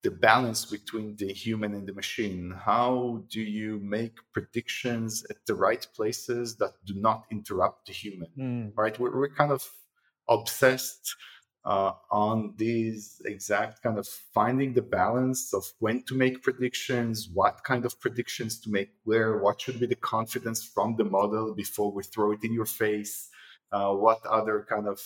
the 0.02 0.10
balance 0.10 0.64
between 0.64 1.14
the 1.16 1.32
human 1.32 1.74
and 1.74 1.86
the 1.86 1.92
machine. 1.92 2.54
How 2.64 3.22
do 3.28 3.40
you 3.40 3.78
make 3.80 4.14
predictions 4.32 5.24
at 5.28 5.36
the 5.46 5.54
right 5.54 5.86
places 5.94 6.56
that 6.56 6.72
do 6.86 6.94
not 6.94 7.24
interrupt 7.30 7.86
the 7.86 7.92
human? 7.92 8.28
Mm. 8.38 8.72
Right? 8.74 8.98
We're, 8.98 9.14
we're, 9.16 9.28
kind 9.28 9.52
of 9.52 9.68
obsessed 10.28 11.14
uh, 11.66 11.92
on 12.10 12.54
these 12.56 13.20
exact 13.26 13.82
kind 13.82 13.98
of 13.98 14.06
finding 14.06 14.72
the 14.72 14.82
balance 14.82 15.52
of 15.52 15.64
when 15.80 16.02
to 16.04 16.14
make 16.14 16.42
predictions, 16.42 17.28
what 17.32 17.62
kind 17.64 17.84
of 17.84 18.00
predictions 18.00 18.58
to 18.60 18.70
make, 18.70 18.92
where, 19.04 19.36
what 19.38 19.60
should 19.60 19.78
be 19.78 19.86
the 19.86 19.94
confidence 19.96 20.64
from 20.64 20.96
the 20.96 21.04
model 21.04 21.54
before 21.54 21.92
we 21.92 22.02
throw 22.02 22.32
it 22.32 22.42
in 22.42 22.54
your 22.54 22.64
face, 22.64 23.28
uh, 23.72 23.92
what 23.92 24.24
other 24.26 24.66
kind 24.68 24.86
of 24.86 25.00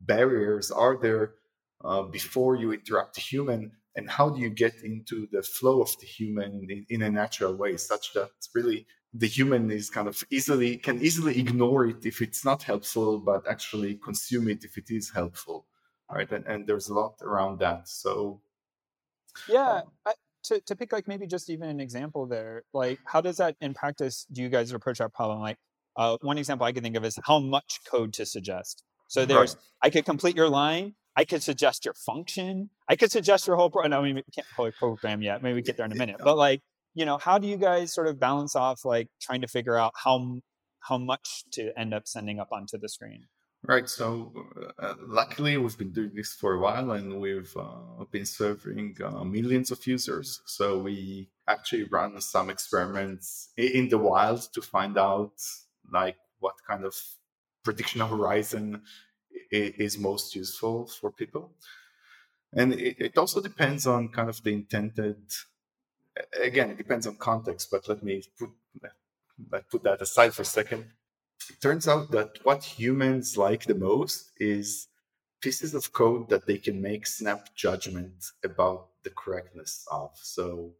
barriers 0.00 0.70
are 0.70 0.98
there 1.00 1.34
uh, 1.84 2.02
before 2.02 2.56
you 2.56 2.72
interrupt 2.72 3.14
the 3.14 3.20
human 3.20 3.72
and 3.94 4.08
how 4.08 4.30
do 4.30 4.40
you 4.40 4.48
get 4.48 4.74
into 4.82 5.28
the 5.32 5.42
flow 5.42 5.82
of 5.82 5.90
the 6.00 6.06
human 6.06 6.66
in, 6.68 6.86
in, 6.88 7.02
a 7.02 7.10
natural 7.10 7.54
way 7.54 7.76
such 7.76 8.12
that 8.14 8.30
really 8.54 8.86
the 9.12 9.26
human 9.26 9.70
is 9.70 9.90
kind 9.90 10.08
of 10.08 10.24
easily 10.30 10.76
can 10.76 11.00
easily 11.02 11.38
ignore 11.38 11.86
it 11.86 12.04
if 12.06 12.22
it's 12.22 12.44
not 12.44 12.62
helpful 12.62 13.18
but 13.18 13.46
actually 13.48 13.96
consume 13.96 14.48
it 14.48 14.64
if 14.64 14.78
it 14.78 14.90
is 14.90 15.10
helpful 15.10 15.66
right? 16.12 16.30
And, 16.30 16.46
and 16.46 16.66
there's 16.66 16.88
a 16.88 16.94
lot 16.94 17.14
around 17.22 17.58
that. 17.60 17.88
So 17.88 18.40
yeah 19.48 19.78
um, 19.78 19.82
I, 20.06 20.12
to, 20.44 20.60
to 20.60 20.76
pick 20.76 20.92
like 20.92 21.08
maybe 21.08 21.26
just 21.26 21.48
even 21.48 21.70
an 21.70 21.80
example 21.80 22.26
there 22.26 22.64
like 22.74 22.98
how 23.06 23.20
does 23.22 23.38
that 23.38 23.56
in 23.62 23.72
practice 23.72 24.26
do 24.30 24.42
you 24.42 24.50
guys 24.50 24.72
approach 24.72 24.98
that 24.98 25.14
problem? 25.14 25.40
Like 25.40 25.56
uh, 25.96 26.16
one 26.22 26.38
example 26.38 26.66
i 26.66 26.72
can 26.72 26.82
think 26.82 26.96
of 26.96 27.04
is 27.04 27.18
how 27.24 27.38
much 27.38 27.80
code 27.90 28.12
to 28.12 28.26
suggest 28.26 28.82
so 29.08 29.24
there's 29.24 29.54
right. 29.54 29.64
i 29.82 29.90
could 29.90 30.04
complete 30.04 30.36
your 30.36 30.48
line 30.48 30.94
I 31.16 31.24
could 31.24 31.42
suggest 31.42 31.84
your 31.84 31.94
function. 31.94 32.70
I 32.88 32.96
could 32.96 33.12
suggest 33.12 33.46
your 33.46 33.56
whole 33.56 33.70
program. 33.70 33.90
No, 33.90 34.00
I 34.00 34.02
mean, 34.02 34.14
we 34.16 34.22
can't 34.34 34.46
fully 34.56 34.72
program 34.72 35.22
yet. 35.22 35.42
Maybe 35.42 35.54
we 35.54 35.62
get 35.62 35.76
there 35.76 35.86
in 35.86 35.92
a 35.92 35.96
minute. 35.96 36.16
But 36.18 36.36
like, 36.36 36.62
you 36.94 37.04
know, 37.04 37.18
how 37.18 37.38
do 37.38 37.46
you 37.46 37.56
guys 37.56 37.92
sort 37.92 38.06
of 38.06 38.18
balance 38.18 38.56
off 38.56 38.84
like 38.84 39.08
trying 39.20 39.42
to 39.42 39.48
figure 39.48 39.76
out 39.76 39.92
how 39.94 40.40
how 40.80 40.98
much 40.98 41.44
to 41.52 41.78
end 41.78 41.94
up 41.94 42.08
sending 42.08 42.40
up 42.40 42.48
onto 42.52 42.78
the 42.78 42.88
screen? 42.88 43.26
Right. 43.64 43.88
So, 43.88 44.32
uh, 44.80 44.94
luckily, 45.06 45.56
we've 45.56 45.78
been 45.78 45.92
doing 45.92 46.10
this 46.14 46.32
for 46.32 46.54
a 46.54 46.58
while, 46.58 46.90
and 46.90 47.20
we've 47.20 47.56
uh, 47.56 48.04
been 48.10 48.26
serving 48.26 48.96
uh, 49.04 49.22
millions 49.22 49.70
of 49.70 49.86
users. 49.86 50.40
So 50.46 50.78
we 50.78 51.30
actually 51.46 51.84
run 51.84 52.20
some 52.20 52.50
experiments 52.50 53.50
in 53.56 53.88
the 53.88 53.98
wild 53.98 54.52
to 54.54 54.62
find 54.62 54.98
out 54.98 55.34
like 55.92 56.16
what 56.40 56.54
kind 56.66 56.84
of 56.84 56.94
prediction 57.62 58.00
horizon 58.00 58.82
is 59.50 59.98
most 59.98 60.34
useful 60.34 60.86
for 60.86 61.10
people. 61.10 61.52
And 62.54 62.74
it, 62.74 62.96
it 62.98 63.18
also 63.18 63.40
depends 63.40 63.86
on 63.86 64.08
kind 64.08 64.28
of 64.28 64.42
the 64.42 64.52
intended, 64.52 65.16
again, 66.40 66.70
it 66.70 66.78
depends 66.78 67.06
on 67.06 67.16
context, 67.16 67.68
but 67.70 67.88
let 67.88 68.02
me 68.02 68.22
put, 68.38 68.50
let 69.50 69.68
put 69.70 69.82
that 69.84 70.02
aside 70.02 70.34
for 70.34 70.42
a 70.42 70.46
second. 70.46 70.86
It 71.48 71.60
turns 71.60 71.88
out 71.88 72.10
that 72.12 72.38
what 72.42 72.62
humans 72.64 73.36
like 73.36 73.64
the 73.64 73.74
most 73.74 74.32
is 74.38 74.88
pieces 75.40 75.74
of 75.74 75.92
code 75.92 76.28
that 76.28 76.46
they 76.46 76.58
can 76.58 76.80
make 76.80 77.06
snap 77.06 77.54
judgment 77.54 78.26
about 78.44 78.88
the 79.02 79.10
correctness 79.10 79.86
of. 79.90 80.10
So 80.14 80.72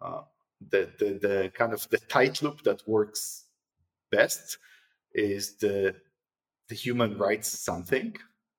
uh, 0.00 0.22
the, 0.70 0.90
the, 0.98 1.18
the 1.26 1.52
kind 1.54 1.72
of 1.72 1.88
the 1.88 1.98
tight 1.98 2.42
loop 2.42 2.62
that 2.64 2.86
works 2.86 3.41
best 4.12 4.58
is 5.14 5.56
the 5.56 5.94
the 6.68 6.74
human 6.74 7.18
writes 7.18 7.48
something, 7.48 8.16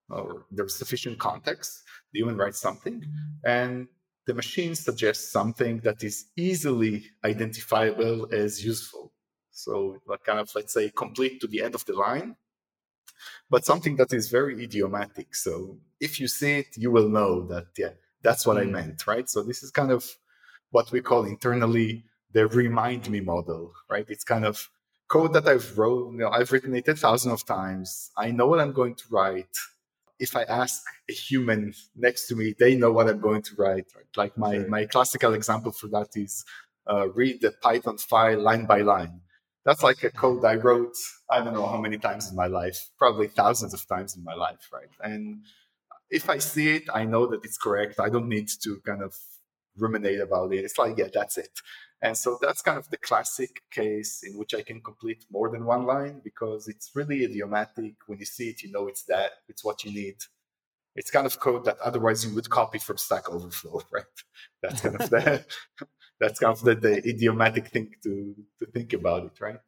or 0.10 0.46
there's 0.52 0.76
sufficient 0.76 1.18
context, 1.20 1.84
the 2.12 2.20
human 2.20 2.38
writes 2.38 2.60
something, 2.60 3.04
and 3.46 3.88
the 4.28 4.34
machine 4.34 4.76
suggests 4.76 5.32
something 5.32 5.80
that 5.80 6.04
is 6.04 6.26
easily 6.38 7.06
identifiable 7.24 8.28
as 8.32 8.64
useful. 8.64 9.12
So, 9.52 9.98
like 10.08 10.24
kind 10.24 10.40
of, 10.40 10.50
let's 10.56 10.74
say, 10.74 10.90
complete 10.90 11.40
to 11.42 11.48
the 11.48 11.62
end 11.62 11.76
of 11.76 11.86
the 11.86 11.94
line, 11.94 12.36
but 13.50 13.66
something 13.66 13.96
that 13.98 14.14
is 14.14 14.30
very 14.30 14.64
idiomatic. 14.64 15.36
So, 15.36 15.78
if 16.00 16.20
you 16.20 16.28
see 16.28 16.54
it, 16.62 16.78
you 16.78 16.92
will 16.92 17.10
know 17.10 17.46
that, 17.48 17.68
yeah, 17.78 17.94
that's 18.22 18.46
what 18.46 18.58
mm. 18.58 18.62
I 18.62 18.66
meant, 18.66 19.06
right? 19.08 19.30
So, 19.30 19.44
this 19.44 19.62
is 19.64 19.72
kind 19.72 19.92
of 19.92 20.04
what 20.72 20.92
we 20.92 21.02
call 21.02 21.26
internally 21.26 22.06
the 22.32 22.48
remind 22.48 23.10
me 23.10 23.22
model, 23.22 23.74
right? 23.90 24.06
It's 24.10 24.24
kind 24.24 24.46
of 24.46 24.70
code 25.14 25.34
that 25.34 25.48
I've 25.48 25.78
wrote, 25.78 26.12
you 26.14 26.20
know, 26.22 26.32
I've 26.38 26.52
written 26.52 26.76
it 26.76 26.88
a 26.88 26.96
thousand 26.96 27.32
of 27.38 27.46
times. 27.46 27.90
I 28.18 28.28
know 28.32 28.48
what 28.48 28.60
I'm 28.60 28.74
going 28.82 28.96
to 28.96 29.04
write. 29.12 29.56
If 30.26 30.32
I 30.36 30.44
ask 30.64 30.82
a 31.14 31.14
human 31.14 31.62
next 31.96 32.22
to 32.28 32.36
me, 32.36 32.56
they 32.58 32.74
know 32.82 32.92
what 32.92 33.08
I'm 33.10 33.22
going 33.30 33.44
to 33.50 33.54
write. 33.62 33.88
Right? 33.96 34.12
Like 34.22 34.34
my, 34.38 34.56
sure. 34.56 34.68
my 34.76 34.84
classical 34.86 35.34
example 35.36 35.72
for 35.72 35.88
that 35.96 36.10
is 36.16 36.34
uh, 36.92 37.06
read 37.10 37.42
the 37.42 37.52
Python 37.66 37.98
file 37.98 38.42
line 38.50 38.66
by 38.66 38.82
line. 38.82 39.22
That's 39.66 39.84
like 39.84 40.02
a 40.04 40.10
code 40.10 40.44
I 40.44 40.56
wrote, 40.56 40.98
I 41.30 41.38
don't 41.44 41.54
know 41.54 41.68
how 41.74 41.80
many 41.80 41.98
times 41.98 42.30
in 42.30 42.36
my 42.36 42.48
life, 42.48 42.80
probably 42.98 43.28
thousands 43.28 43.74
of 43.74 43.88
times 43.88 44.18
in 44.18 44.24
my 44.24 44.34
life, 44.34 44.64
right? 44.78 44.94
And 45.10 45.44
if 46.10 46.30
I 46.36 46.40
see 46.40 46.68
it, 46.78 46.86
I 46.94 47.06
know 47.06 47.28
that 47.28 47.46
it's 47.46 47.60
correct. 47.66 48.00
I 48.00 48.10
don't 48.10 48.28
need 48.28 48.50
to 48.64 48.72
kind 48.86 49.02
of 49.02 49.14
ruminate 49.78 50.22
about 50.22 50.54
it. 50.54 50.66
It's 50.66 50.78
like, 50.78 50.98
yeah, 50.98 51.10
that's 51.14 51.38
it. 51.38 51.54
And 52.04 52.18
so 52.18 52.38
that's 52.42 52.62
kind 52.62 52.78
of 52.78 52.90
the 52.90 52.98
classic 52.98 53.62
case 53.72 54.24
in 54.24 54.38
which 54.38 54.54
I 54.54 54.62
can 54.62 54.82
complete 54.82 55.24
more 55.32 55.50
than 55.50 55.64
one 55.64 55.86
line 55.86 56.20
because 56.22 56.68
it's 56.68 56.92
really 56.94 57.24
idiomatic. 57.24 57.94
When 58.08 58.20
you 58.20 58.26
see 58.26 58.50
it, 58.50 58.62
you 58.62 58.74
know 58.74 58.90
it's 58.90 59.04
that, 59.04 59.32
it's 59.48 59.64
what 59.64 59.86
you 59.86 59.94
need. 59.94 60.18
It's 60.98 61.10
kind 61.10 61.26
of 61.26 61.40
code 61.40 61.64
that 61.64 61.80
otherwise 61.80 62.26
you 62.26 62.36
would 62.36 62.50
copy 62.50 62.78
from 62.78 62.98
Stack 62.98 63.30
Overflow, 63.30 63.84
right? 63.92 64.04
That's 64.62 64.82
kind 64.82 65.00
of 65.00 65.10
the 65.10 65.46
that's 66.20 66.40
kind 66.40 66.52
of 66.52 66.62
the, 66.62 66.76
the 66.76 66.98
idiomatic 67.08 67.70
thing 67.70 67.92
to 68.04 68.36
to 68.60 68.66
think 68.66 68.92
about 68.92 69.24
it, 69.24 69.40
right? 69.40 69.60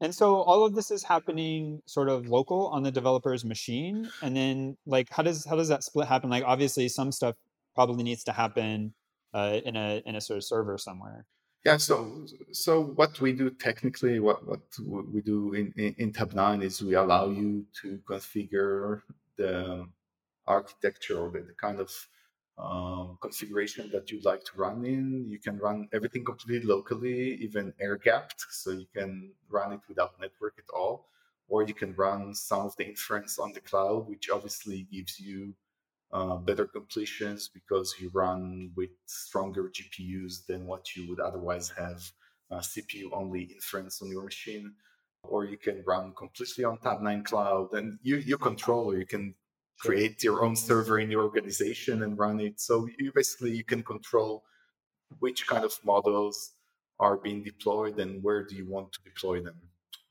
And 0.00 0.14
so 0.14 0.36
all 0.36 0.64
of 0.64 0.76
this 0.76 0.92
is 0.92 1.02
happening 1.02 1.82
sort 1.86 2.08
of 2.08 2.28
local 2.28 2.68
on 2.68 2.84
the 2.84 2.92
developer's 2.92 3.44
machine. 3.44 4.08
And 4.22 4.36
then 4.36 4.76
like 4.86 5.08
how 5.10 5.24
does 5.24 5.44
how 5.44 5.56
does 5.56 5.68
that 5.68 5.82
split 5.82 6.06
happen? 6.06 6.30
Like 6.30 6.44
obviously 6.46 6.88
some 6.88 7.10
stuff 7.10 7.34
probably 7.74 8.04
needs 8.04 8.22
to 8.24 8.32
happen 8.32 8.94
uh, 9.34 9.58
in 9.64 9.74
a 9.74 10.00
in 10.06 10.14
a 10.14 10.20
sort 10.20 10.36
of 10.36 10.44
server 10.44 10.78
somewhere. 10.78 11.26
Yeah, 11.64 11.76
so 11.76 12.26
so 12.50 12.80
what 12.80 13.20
we 13.20 13.32
do 13.32 13.48
technically, 13.50 14.18
what, 14.18 14.44
what 14.46 14.62
we 15.12 15.20
do 15.20 15.54
in, 15.54 15.72
in, 15.76 15.94
in 15.96 16.12
Tabnine 16.12 16.62
is 16.62 16.82
we 16.82 16.94
allow 16.94 17.30
you 17.30 17.66
to 17.82 17.98
configure 17.98 19.02
the 19.36 19.86
architecture 20.46 21.18
or 21.20 21.30
the, 21.30 21.40
the 21.40 21.52
kind 21.52 21.78
of 21.78 21.90
um, 22.58 23.16
configuration 23.22 23.90
that 23.92 24.10
you'd 24.10 24.24
like 24.24 24.42
to 24.44 24.52
run 24.56 24.84
in. 24.84 25.26
You 25.28 25.38
can 25.38 25.56
run 25.58 25.88
everything 25.92 26.24
completely 26.24 26.66
locally, 26.66 27.34
even 27.36 27.72
air 27.80 27.96
gapped, 27.96 28.44
so 28.50 28.72
you 28.72 28.86
can 28.94 29.30
run 29.48 29.72
it 29.72 29.80
without 29.88 30.20
network 30.20 30.54
at 30.58 30.74
all. 30.74 31.06
Or 31.48 31.62
you 31.62 31.74
can 31.74 31.94
run 31.94 32.34
some 32.34 32.62
of 32.66 32.76
the 32.76 32.88
inference 32.88 33.38
on 33.38 33.52
the 33.52 33.60
cloud, 33.60 34.08
which 34.08 34.30
obviously 34.30 34.88
gives 34.90 35.20
you 35.20 35.54
uh, 36.12 36.36
better 36.36 36.66
completions 36.66 37.48
because 37.48 37.94
you 37.98 38.10
run 38.12 38.70
with 38.76 38.90
stronger 39.06 39.70
GPUs 39.70 40.46
than 40.46 40.66
what 40.66 40.94
you 40.94 41.08
would 41.08 41.20
otherwise 41.20 41.70
have 41.70 42.02
uh, 42.50 42.58
CPU 42.58 43.10
only 43.12 43.44
inference 43.44 44.02
on 44.02 44.10
your 44.10 44.24
machine. 44.24 44.74
Or 45.24 45.44
you 45.44 45.56
can 45.56 45.82
run 45.86 46.12
completely 46.14 46.64
on 46.64 46.78
Tabnine 46.78 47.24
Cloud 47.24 47.72
and 47.72 47.98
you, 48.02 48.16
you 48.16 48.36
control, 48.36 48.90
or 48.90 48.98
you 48.98 49.06
can 49.06 49.34
create 49.78 50.22
your 50.22 50.44
own 50.44 50.56
server 50.56 50.98
in 50.98 51.10
your 51.10 51.22
organization 51.22 52.02
and 52.02 52.18
run 52.18 52.40
it. 52.40 52.60
So 52.60 52.88
you 52.98 53.12
basically 53.14 53.56
you 53.56 53.64
can 53.64 53.82
control 53.82 54.44
which 55.20 55.46
kind 55.46 55.64
of 55.64 55.72
models 55.84 56.52
are 56.98 57.16
being 57.16 57.42
deployed 57.42 57.98
and 57.98 58.22
where 58.22 58.44
do 58.44 58.54
you 58.54 58.66
want 58.68 58.92
to 58.92 59.02
deploy 59.02 59.40
them. 59.42 59.56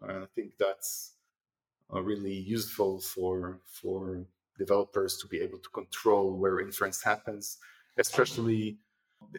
And 0.02 0.24
I 0.24 0.28
think 0.36 0.54
that's 0.58 1.14
uh, 1.94 2.02
really 2.02 2.34
useful 2.34 3.00
for 3.00 3.60
for 3.66 4.26
developers 4.64 5.18
to 5.18 5.28
be 5.28 5.40
able 5.46 5.60
to 5.66 5.70
control 5.70 6.26
where 6.42 6.60
inference 6.60 7.00
happens, 7.12 7.58
especially 7.98 8.78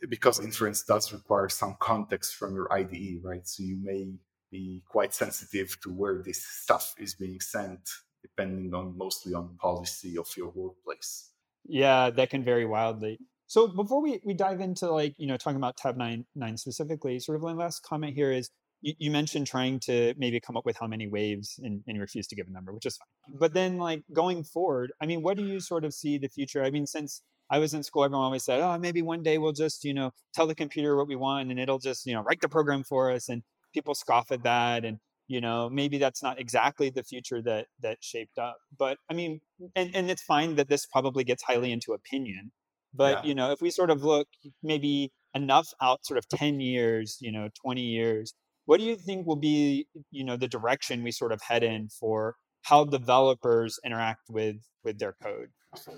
because 0.09 0.37
inference 0.41 0.81
does 0.93 1.13
require 1.13 1.49
some 1.49 1.75
context 1.81 2.29
from 2.39 2.55
your 2.55 2.73
IDE, 2.73 3.21
right? 3.23 3.47
So 3.47 3.63
you 3.71 3.79
may 3.83 4.05
be 4.51 4.83
quite 4.89 5.13
sensitive 5.15 5.69
to 5.83 5.89
where 5.91 6.23
this 6.23 6.43
stuff 6.65 6.95
is 6.99 7.15
being 7.15 7.41
sent, 7.41 7.85
depending 8.23 8.75
on 8.75 8.97
mostly 8.97 9.35
on 9.35 9.57
policy 9.59 10.17
of 10.19 10.29
your 10.37 10.51
workplace. 10.55 11.31
Yeah, 11.65 12.11
that 12.11 12.31
can 12.31 12.45
vary 12.45 12.67
wildly. 12.67 13.19
So 13.47 13.69
before 13.69 14.01
we, 14.03 14.21
we 14.25 14.35
dive 14.35 14.61
into 14.61 14.91
like, 14.91 15.15
you 15.19 15.27
know, 15.27 15.37
talking 15.37 15.63
about 15.63 15.77
Tabnine 15.77 16.25
nine 16.35 16.57
specifically, 16.57 17.19
sort 17.19 17.37
of 17.37 17.43
one 17.43 17.57
last 17.57 17.83
comment 17.83 18.15
here 18.15 18.33
is 18.33 18.51
you, 18.83 18.95
you 18.99 19.11
mentioned 19.11 19.47
trying 19.47 19.81
to 19.81 20.15
maybe 20.19 20.41
come 20.41 20.57
up 20.57 20.67
with 20.67 20.77
how 20.79 20.87
many 20.87 21.07
waves 21.07 21.59
and, 21.63 21.83
and 21.87 21.97
you 21.97 22.01
refuse 22.01 22.27
to 22.27 22.37
give 22.37 22.47
a 22.49 22.51
number, 22.51 22.73
which 22.73 22.87
is 22.87 22.99
fine. 22.99 23.39
But 23.39 23.55
then 23.55 23.79
like 23.79 24.03
going 24.13 24.45
forward, 24.45 24.93
I 25.01 25.07
mean, 25.07 25.23
what 25.23 25.37
do 25.37 25.47
you 25.47 25.61
sort 25.61 25.85
of 25.85 25.95
see 25.95 26.19
the 26.19 26.29
future? 26.29 26.63
I 26.63 26.71
mean, 26.71 26.87
since 26.87 27.23
I 27.51 27.59
was 27.59 27.73
in 27.73 27.83
school, 27.83 28.05
everyone 28.05 28.25
always 28.25 28.45
said, 28.45 28.61
oh, 28.61 28.79
maybe 28.79 29.01
one 29.01 29.23
day 29.23 29.39
we'll 29.39 29.53
just, 29.53 29.85
you 29.85 29.95
know, 29.95 30.11
tell 30.35 30.47
the 30.47 30.55
computer 30.55 30.97
what 30.97 31.09
we 31.09 31.17
want 31.17 31.51
and 31.51 31.59
it'll 31.59 31.79
just, 31.79 32.05
you 32.07 32.13
know, 32.13 32.23
write 32.23 32.41
the 32.41 32.49
program 32.49 32.83
for 32.83 33.11
us. 33.11 33.29
And 33.29 33.43
people 33.73 33.95
scoff 33.95 34.33
at 34.33 34.43
that. 34.43 34.85
And, 34.85 34.99
you 35.29 35.41
know, 35.41 35.71
maybe 35.71 35.99
that's 35.99 36.23
not 36.23 36.41
exactly 36.41 36.91
the 36.91 37.05
future 37.05 37.41
that 37.43 37.67
that 37.81 37.99
shaped 38.01 38.39
up. 38.39 38.59
But 38.77 38.99
I 39.11 39.15
mean, 39.15 39.41
and, 39.77 39.95
and 39.95 40.11
it's 40.11 40.23
fine 40.23 40.57
that 40.57 40.69
this 40.69 40.87
probably 40.87 41.25
gets 41.25 41.43
highly 41.43 41.73
into 41.73 41.93
opinion. 41.93 42.53
But, 42.95 43.25
yeah. 43.25 43.29
you 43.29 43.35
know, 43.35 43.53
if 43.53 43.63
we 43.63 43.71
sort 43.71 43.89
of 43.91 44.03
look 44.03 44.29
maybe 44.63 45.13
enough 45.35 45.69
out 45.81 46.05
sort 46.05 46.19
of 46.19 46.29
10 46.29 46.61
years, 46.61 47.17
you 47.21 47.33
know, 47.33 47.49
20 47.63 47.81
years, 47.81 48.35
what 48.67 48.79
do 48.81 48.87
you 48.87 48.97
think 48.97 49.27
will 49.27 49.37
be, 49.37 49.87
you 50.11 50.25
know, 50.25 50.37
the 50.37 50.49
direction 50.49 51.03
we 51.03 51.13
sort 51.13 51.33
of 51.33 51.41
head 51.43 51.63
in 51.63 51.89
for 51.89 52.37
how 52.63 52.85
developers 52.85 53.79
interact 53.85 54.23
with 54.29 54.57
with 54.85 54.99
their 54.99 55.15
code? 55.23 55.49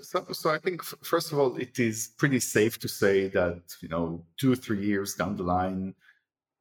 So, 0.01 0.25
so 0.31 0.49
I 0.49 0.57
think 0.57 0.83
first 0.83 1.31
of 1.31 1.39
all, 1.39 1.55
it 1.57 1.79
is 1.79 2.13
pretty 2.17 2.39
safe 2.39 2.79
to 2.79 2.87
say 2.87 3.27
that 3.29 3.61
you 3.81 3.89
know 3.89 4.23
two 4.39 4.53
or 4.53 4.55
three 4.55 4.85
years 4.85 5.15
down 5.15 5.35
the 5.35 5.43
line, 5.43 5.95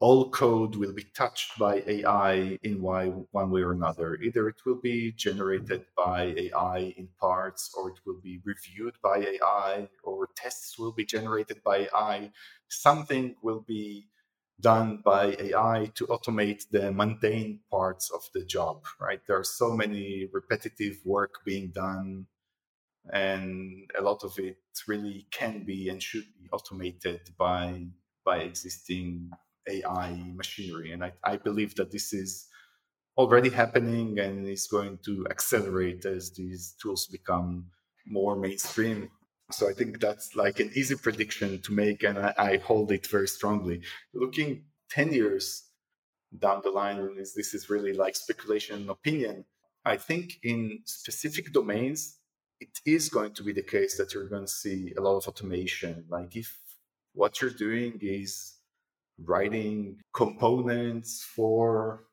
all 0.00 0.30
code 0.30 0.74
will 0.76 0.92
be 0.92 1.06
touched 1.16 1.58
by 1.58 1.82
AI 1.86 2.58
in 2.62 2.82
one 2.82 3.50
way 3.50 3.62
or 3.62 3.72
another. 3.72 4.16
Either 4.16 4.48
it 4.48 4.60
will 4.66 4.80
be 4.80 5.12
generated 5.12 5.86
by 5.96 6.34
AI 6.36 6.92
in 6.96 7.08
parts, 7.20 7.72
or 7.76 7.90
it 7.90 8.00
will 8.04 8.20
be 8.20 8.40
reviewed 8.44 8.94
by 9.02 9.18
AI, 9.18 9.88
or 10.02 10.28
tests 10.36 10.78
will 10.78 10.92
be 10.92 11.04
generated 11.04 11.62
by 11.64 11.88
AI. 11.94 12.30
Something 12.68 13.36
will 13.42 13.64
be 13.66 14.08
done 14.60 15.02
by 15.04 15.36
AI 15.38 15.90
to 15.94 16.06
automate 16.06 16.68
the 16.70 16.92
mundane 16.92 17.60
parts 17.70 18.10
of 18.10 18.22
the 18.34 18.44
job, 18.44 18.84
right? 19.00 19.20
There 19.26 19.38
are 19.38 19.44
so 19.44 19.74
many 19.74 20.28
repetitive 20.32 20.96
work 21.04 21.44
being 21.44 21.70
done, 21.70 22.26
and 23.12 23.90
a 23.98 24.02
lot 24.02 24.24
of 24.24 24.38
it 24.38 24.58
really 24.88 25.26
can 25.30 25.64
be 25.64 25.88
and 25.88 26.02
should 26.02 26.26
be 26.40 26.48
automated 26.52 27.20
by 27.38 27.86
by 28.24 28.38
existing 28.38 29.30
AI 29.68 30.22
machinery. 30.34 30.92
And 30.92 31.04
I, 31.04 31.12
I 31.22 31.36
believe 31.36 31.74
that 31.76 31.90
this 31.90 32.12
is 32.14 32.46
already 33.16 33.50
happening 33.50 34.18
and 34.18 34.48
is 34.48 34.66
going 34.66 34.98
to 35.04 35.26
accelerate 35.30 36.04
as 36.04 36.32
these 36.32 36.74
tools 36.80 37.06
become 37.06 37.66
more 38.06 38.36
mainstream 38.36 39.10
so 39.50 39.68
I 39.68 39.72
think 39.72 40.00
that's 40.00 40.34
like 40.34 40.60
an 40.60 40.70
easy 40.74 40.94
prediction 40.94 41.60
to 41.62 41.72
make, 41.72 42.02
and 42.02 42.18
I, 42.18 42.34
I 42.38 42.56
hold 42.58 42.90
it 42.92 43.06
very 43.06 43.28
strongly. 43.28 43.82
Looking 44.14 44.64
10 44.90 45.12
years 45.12 45.64
down 46.38 46.62
the 46.64 46.70
line, 46.70 46.98
is 47.18 47.34
this 47.34 47.54
is 47.54 47.70
really 47.70 47.92
like 47.92 48.16
speculation 48.16 48.76
and 48.76 48.90
opinion. 48.90 49.44
I 49.84 49.96
think 49.96 50.38
in 50.42 50.80
specific 50.84 51.52
domains, 51.52 52.18
it 52.60 52.80
is 52.86 53.08
going 53.08 53.34
to 53.34 53.42
be 53.42 53.52
the 53.52 53.62
case 53.62 53.98
that 53.98 54.14
you're 54.14 54.28
going 54.28 54.46
to 54.46 54.50
see 54.50 54.94
a 54.96 55.00
lot 55.00 55.16
of 55.16 55.28
automation. 55.28 56.06
Like 56.08 56.34
if 56.36 56.58
what 57.12 57.40
you're 57.40 57.50
doing 57.50 57.98
is 58.00 58.54
writing 59.22 59.98
components 60.14 61.24
for 61.36 62.04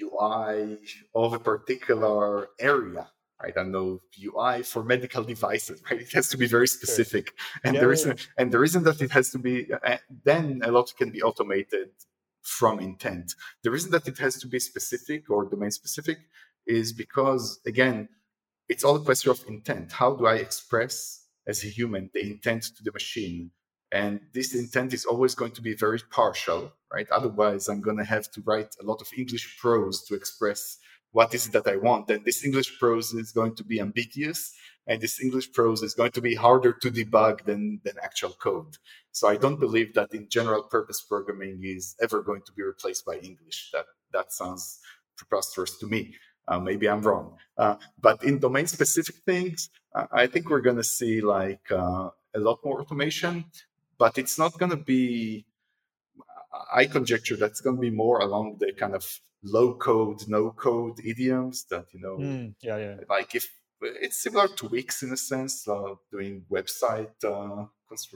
UI 0.00 0.78
of 1.14 1.32
a 1.32 1.38
particular 1.38 2.48
area, 2.60 3.08
I 3.40 3.50
don't 3.50 3.70
know 3.70 4.00
UI 4.20 4.62
for 4.62 4.82
medical 4.82 5.22
devices, 5.22 5.82
right? 5.90 6.00
It 6.00 6.12
has 6.12 6.28
to 6.30 6.36
be 6.36 6.46
very 6.46 6.68
specific, 6.68 7.28
sure. 7.28 7.60
and 7.64 7.74
yeah, 7.74 7.80
there 7.80 7.92
isn't, 7.92 8.18
yeah. 8.18 8.42
and 8.42 8.52
the 8.52 8.58
reason 8.58 8.82
that 8.84 9.00
it 9.00 9.10
has 9.12 9.30
to 9.30 9.38
be, 9.38 9.66
uh, 9.72 9.98
then 10.24 10.60
a 10.64 10.70
lot 10.70 10.92
can 10.96 11.10
be 11.10 11.22
automated 11.22 11.90
from 12.42 12.80
intent. 12.80 13.34
The 13.62 13.70
reason 13.70 13.90
that 13.92 14.08
it 14.08 14.18
has 14.18 14.36
to 14.40 14.46
be 14.46 14.58
specific 14.58 15.30
or 15.30 15.44
domain 15.44 15.70
specific 15.70 16.18
is 16.66 16.92
because 16.92 17.60
again, 17.66 18.08
it's 18.68 18.84
all 18.84 18.96
a 18.96 19.00
question 19.00 19.30
of 19.30 19.44
intent. 19.48 19.92
How 19.92 20.14
do 20.14 20.26
I 20.26 20.36
express 20.36 21.26
as 21.46 21.64
a 21.64 21.68
human 21.68 22.10
the 22.12 22.20
intent 22.20 22.64
to 22.76 22.82
the 22.82 22.92
machine? 22.92 23.50
And 23.90 24.20
this 24.34 24.54
intent 24.54 24.92
is 24.92 25.06
always 25.06 25.34
going 25.34 25.52
to 25.52 25.62
be 25.62 25.74
very 25.74 26.00
partial, 26.10 26.72
right? 26.92 27.08
Otherwise, 27.10 27.68
I'm 27.68 27.80
going 27.80 27.96
to 27.96 28.04
have 28.04 28.30
to 28.32 28.42
write 28.42 28.76
a 28.80 28.84
lot 28.84 29.00
of 29.00 29.08
English 29.16 29.58
prose 29.58 30.04
to 30.04 30.14
express 30.14 30.76
what 31.12 31.34
is 31.34 31.46
it 31.46 31.52
that 31.52 31.66
I 31.66 31.76
want. 31.76 32.10
And 32.10 32.24
this 32.24 32.44
English 32.44 32.78
prose 32.78 33.12
is 33.12 33.32
going 33.32 33.54
to 33.56 33.64
be 33.64 33.80
ambiguous, 33.80 34.54
and 34.86 35.00
this 35.00 35.20
English 35.20 35.52
prose 35.52 35.82
is 35.82 35.94
going 35.94 36.12
to 36.12 36.20
be 36.20 36.34
harder 36.34 36.72
to 36.72 36.90
debug 36.90 37.44
than, 37.44 37.80
than 37.84 37.94
actual 38.02 38.30
code. 38.30 38.76
So 39.12 39.28
I 39.28 39.36
don't 39.36 39.60
believe 39.60 39.94
that 39.94 40.14
in 40.14 40.28
general 40.28 40.62
purpose 40.62 41.00
programming 41.02 41.60
is 41.62 41.94
ever 42.00 42.22
going 42.22 42.42
to 42.46 42.52
be 42.52 42.62
replaced 42.62 43.04
by 43.04 43.16
English. 43.16 43.70
That 43.72 43.86
that 44.12 44.32
sounds 44.32 44.80
preposterous 45.16 45.76
to 45.78 45.86
me. 45.86 46.14
Uh, 46.46 46.58
maybe 46.58 46.88
I'm 46.88 47.02
wrong. 47.02 47.36
Uh, 47.58 47.76
but 48.00 48.24
in 48.24 48.38
domain 48.38 48.66
specific 48.66 49.16
things, 49.26 49.68
uh, 49.94 50.06
I 50.10 50.26
think 50.26 50.48
we're 50.48 50.62
going 50.62 50.76
to 50.76 50.84
see 50.84 51.20
like 51.20 51.70
uh, 51.70 52.08
a 52.34 52.38
lot 52.38 52.60
more 52.64 52.80
automation, 52.80 53.44
but 53.98 54.16
it's 54.16 54.38
not 54.38 54.58
going 54.58 54.70
to 54.70 54.82
be 54.96 55.44
I 56.72 56.86
conjecture 56.86 57.36
that's 57.36 57.60
going 57.60 57.76
to 57.76 57.80
be 57.80 57.90
more 57.90 58.20
along 58.20 58.56
the 58.60 58.72
kind 58.72 58.94
of 58.94 59.04
low 59.42 59.74
code, 59.74 60.26
no 60.28 60.50
code 60.50 60.98
idioms 61.04 61.64
that 61.70 61.86
you 61.92 62.00
know, 62.00 62.16
mm, 62.16 62.54
yeah, 62.62 62.76
yeah. 62.78 62.96
Like 63.08 63.34
if 63.34 63.48
it's 63.80 64.22
similar 64.22 64.48
to 64.48 64.68
Wix 64.68 65.02
in 65.02 65.12
a 65.12 65.16
sense, 65.16 65.66
uh, 65.68 65.94
doing 66.10 66.44
website, 66.50 67.12
uh, 67.24 67.66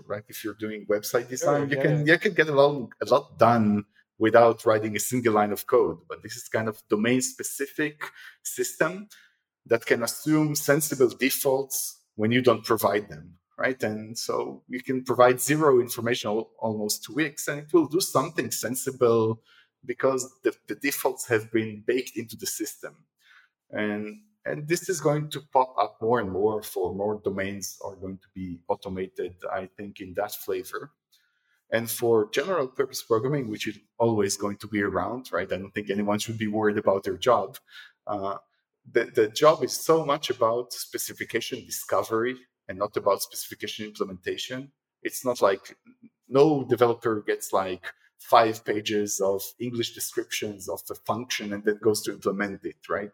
right? 0.06 0.24
If 0.28 0.44
you're 0.44 0.54
doing 0.58 0.86
website 0.90 1.28
design, 1.28 1.68
you 1.70 1.76
can 1.76 2.06
you 2.06 2.18
can 2.18 2.34
get 2.34 2.48
a 2.48 2.54
lot 2.54 2.88
a 3.00 3.06
lot 3.06 3.38
done 3.38 3.84
without 4.18 4.64
writing 4.64 4.96
a 4.96 5.00
single 5.00 5.34
line 5.34 5.52
of 5.52 5.66
code. 5.66 5.98
But 6.08 6.22
this 6.22 6.36
is 6.36 6.48
kind 6.48 6.68
of 6.68 6.82
domain 6.88 7.20
specific 7.22 8.02
system 8.42 9.08
that 9.66 9.86
can 9.86 10.02
assume 10.02 10.54
sensible 10.54 11.08
defaults 11.08 12.00
when 12.16 12.32
you 12.32 12.42
don't 12.42 12.64
provide 12.64 13.08
them 13.08 13.38
right? 13.62 13.80
And 13.84 14.18
so 14.18 14.62
you 14.68 14.82
can 14.82 15.04
provide 15.04 15.40
zero 15.40 15.80
information 15.80 16.30
almost 16.58 17.04
two 17.04 17.14
weeks, 17.14 17.46
and 17.46 17.60
it 17.60 17.72
will 17.72 17.86
do 17.86 18.00
something 18.00 18.50
sensible 18.50 19.40
because 19.84 20.22
the, 20.42 20.52
the 20.66 20.74
defaults 20.74 21.28
have 21.28 21.44
been 21.52 21.84
baked 21.86 22.16
into 22.16 22.36
the 22.36 22.46
system. 22.60 22.94
And 23.70 24.04
and 24.44 24.66
this 24.66 24.88
is 24.88 25.00
going 25.00 25.30
to 25.30 25.40
pop 25.52 25.72
up 25.78 25.92
more 26.02 26.18
and 26.18 26.30
more 26.32 26.60
for 26.72 26.92
more 26.92 27.20
domains 27.28 27.78
are 27.84 27.94
going 27.94 28.18
to 28.18 28.28
be 28.34 28.58
automated, 28.66 29.34
I 29.60 29.68
think, 29.76 30.00
in 30.00 30.14
that 30.14 30.34
flavor. 30.34 30.90
And 31.70 31.88
for 31.88 32.28
general 32.38 32.66
purpose 32.66 33.02
programming, 33.02 33.48
which 33.48 33.68
is 33.68 33.78
always 33.98 34.36
going 34.36 34.58
to 34.62 34.66
be 34.66 34.82
around, 34.82 35.30
right? 35.30 35.50
I 35.52 35.58
don't 35.58 35.70
think 35.70 35.90
anyone 35.90 36.18
should 36.18 36.38
be 36.38 36.48
worried 36.48 36.76
about 36.76 37.04
their 37.04 37.16
job. 37.16 37.48
Uh, 38.04 38.38
the, 38.94 39.04
the 39.18 39.28
job 39.28 39.62
is 39.62 39.72
so 39.72 40.04
much 40.04 40.28
about 40.28 40.72
specification 40.72 41.64
discovery 41.64 42.36
and 42.68 42.78
not 42.78 42.96
about 42.96 43.22
specification 43.22 43.86
implementation. 43.86 44.72
It's 45.02 45.24
not 45.24 45.42
like 45.42 45.76
no 46.28 46.64
developer 46.64 47.22
gets 47.26 47.52
like 47.52 47.84
five 48.18 48.64
pages 48.64 49.20
of 49.20 49.42
English 49.58 49.94
descriptions 49.94 50.68
of 50.68 50.80
the 50.86 50.94
function 50.94 51.52
and 51.52 51.64
then 51.64 51.78
goes 51.82 52.02
to 52.02 52.12
implement 52.12 52.64
it, 52.64 52.76
right? 52.88 53.10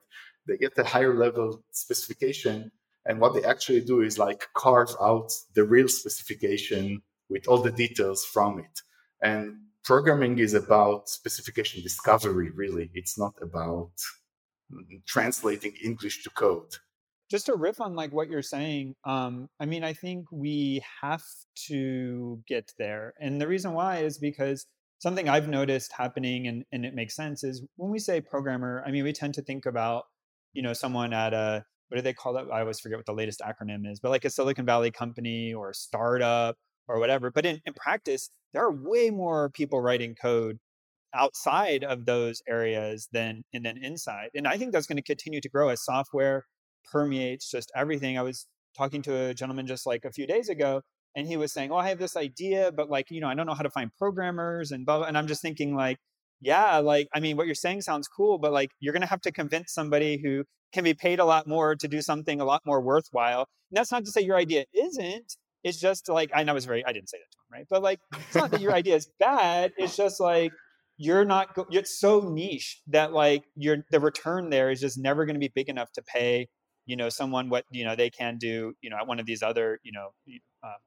They 0.46 0.57
get 0.57 0.78
a 0.78 0.84
higher 0.84 1.14
level 1.14 1.64
specification. 1.72 2.70
And 3.07 3.20
what 3.20 3.34
they 3.34 3.44
actually 3.44 3.80
do 3.80 4.03
is 4.03 4.18
like 4.18 4.49
carve 4.55 4.94
out 5.01 5.32
the 5.55 5.64
real 5.64 5.88
specification 5.88 7.03
with 7.30 7.49
all 7.49 7.62
the 7.62 7.72
details 7.72 8.24
from 8.24 8.59
it. 8.59 8.80
And 9.22 9.57
programming 9.84 10.38
is 10.38 10.55
about 10.55 11.09
specification 11.09 11.82
discovery, 11.82 12.51
really. 12.51 12.90
It's 12.94 13.18
not 13.18 13.34
about 13.40 13.92
mm, 14.72 15.05
translating 15.07 15.72
English 15.82 16.22
to 16.24 16.30
code 16.30 16.74
just 17.31 17.47
to 17.47 17.55
riff 17.55 17.81
on 17.81 17.95
like 17.95 18.12
what 18.12 18.29
you're 18.29 18.43
saying 18.43 18.95
um, 19.05 19.49
i 19.61 19.66
mean 19.66 19.85
i 19.85 19.93
think 19.93 20.26
we 20.31 20.83
have 21.03 21.22
to 21.55 22.43
get 22.47 22.72
there 22.79 23.14
and 23.20 23.41
the 23.41 23.49
reason 23.49 23.72
why 23.72 23.99
is 23.99 24.18
because 24.18 24.66
something 24.99 25.29
i've 25.29 25.49
noticed 25.49 25.93
happening 25.93 26.47
and, 26.47 26.64
and 26.72 26.85
it 26.85 26.95
makes 26.95 27.14
sense 27.14 27.45
is 27.45 27.62
when 27.76 27.91
we 27.91 27.99
say 27.99 28.20
programmer 28.20 28.83
i 28.87 28.91
mean 28.91 29.05
we 29.05 29.12
tend 29.12 29.35
to 29.35 29.43
think 29.43 29.66
about 29.66 30.05
you 30.53 30.62
know 30.62 30.72
someone 30.72 31.12
at 31.12 31.33
a 31.35 31.64
what 31.89 31.97
do 31.97 32.03
they 32.03 32.12
call 32.12 32.37
it 32.37 32.47
i 32.53 32.61
always 32.61 32.81
forget 32.81 32.99
what 32.99 33.07
the 33.07 33.12
latest 33.12 33.41
acronym 33.41 33.91
is 33.91 34.01
but 34.01 34.11
like 34.11 34.24
a 34.24 34.31
silicon 34.31 34.66
valley 34.66 34.91
company 34.91 35.53
or 35.53 35.70
a 35.70 35.74
startup 35.74 36.57
or 36.89 36.99
whatever 36.99 37.31
but 37.31 37.47
in, 37.47 37.61
in 37.66 37.74
practice 37.74 38.31
there 38.53 38.64
are 38.64 38.72
way 38.72 39.11
more 39.11 39.51
people 39.51 39.81
writing 39.81 40.14
code 40.20 40.59
outside 41.14 41.85
of 41.85 42.05
those 42.05 42.43
areas 42.49 43.09
than 43.12 43.43
and 43.53 43.64
then 43.64 43.79
inside. 43.79 44.29
And 44.35 44.47
I 44.47 44.57
think 44.57 44.72
that's 44.72 44.87
going 44.87 44.97
to 44.97 45.03
continue 45.03 45.41
to 45.41 45.49
grow 45.49 45.68
as 45.68 45.85
software 45.85 46.45
permeates 46.91 47.51
just 47.51 47.70
everything. 47.74 48.18
I 48.18 48.22
was 48.22 48.47
talking 48.76 49.03
to 49.03 49.14
a 49.14 49.34
gentleman 49.34 49.66
just 49.66 49.86
like 49.86 50.05
a 50.05 50.12
few 50.12 50.26
days 50.26 50.49
ago 50.49 50.82
and 51.16 51.26
he 51.26 51.36
was 51.36 51.53
saying, 51.53 51.72
"Oh, 51.72 51.76
I 51.76 51.89
have 51.89 51.99
this 51.99 52.16
idea, 52.16 52.70
but 52.72 52.91
like, 52.91 53.11
you 53.11 53.20
know, 53.20 53.28
I 53.28 53.34
don't 53.34 53.47
know 53.47 53.55
how 53.55 53.62
to 53.62 53.70
find 53.70 53.91
programmers 53.99 54.70
and 54.70 54.86
blah." 54.86 54.99
blah. 54.99 55.07
And 55.07 55.18
I'm 55.18 55.26
just 55.26 55.43
thinking 55.43 55.74
like, 55.74 55.99
yeah, 56.41 56.78
like 56.78 57.09
I 57.14 57.20
mean, 57.20 57.36
what 57.36 57.47
you're 57.47 57.55
saying 57.55 57.82
sounds 57.82 58.09
cool, 58.09 58.39
but 58.39 58.53
like 58.53 58.70
you're 58.80 58.93
going 58.93 59.03
to 59.03 59.09
have 59.09 59.20
to 59.22 59.32
convince 59.32 59.72
somebody 59.72 60.20
who 60.22 60.45
can 60.72 60.84
be 60.84 60.95
paid 60.95 61.18
a 61.18 61.24
lot 61.24 61.47
more 61.47 61.74
to 61.74 61.89
do 61.89 62.03
something 62.03 62.41
a 62.41 62.45
lot 62.45 62.62
more 62.64 62.80
worthwhile. 62.80 63.47
And 63.70 63.76
that's 63.76 63.91
not 63.91 64.05
to 64.05 64.11
say 64.11 64.20
your 64.20 64.36
idea 64.36 64.64
isn't. 64.74 65.34
It's 65.64 65.78
just 65.80 66.09
like 66.09 66.30
I 66.34 66.45
know 66.45 66.57
it's 66.57 66.66
very 66.66 66.84
I 66.84 66.93
didn't 66.93 67.09
say 67.09 67.18
that 67.18 67.30
to 67.32 67.39
him, 67.39 67.59
right? 67.59 67.66
But 67.68 67.82
like 67.82 68.01
it's 68.12 68.36
not 68.36 68.51
that 68.53 68.61
your 68.61 68.72
idea 68.72 68.95
is 68.95 69.11
bad. 69.18 69.72
It's 69.76 69.97
just 69.97 70.20
like 70.20 70.53
you're 70.99 71.24
not 71.24 71.57
it's 71.70 71.99
so 71.99 72.20
niche 72.20 72.80
that 72.89 73.12
like 73.12 73.45
your 73.57 73.78
the 73.91 74.01
return 74.01 74.51
there 74.51 74.70
is 74.70 74.80
just 74.80 74.99
never 74.99 75.26
going 75.26 75.34
to 75.34 75.41
be 75.41 75.51
big 75.55 75.68
enough 75.68 75.91
to 75.93 76.03
pay 76.03 76.49
you 76.89 76.97
know 76.97 77.09
someone 77.09 77.51
what 77.51 77.64
you 77.70 77.84
know 77.84 77.95
they 77.95 78.11
can 78.11 78.39
do 78.39 78.72
you 78.80 78.91
know 78.91 78.97
at 78.97 79.07
one 79.07 79.20
of 79.20 79.26
these 79.26 79.43
other 79.43 79.78
you 79.84 79.93
know 79.93 80.09
uh, 80.64 80.80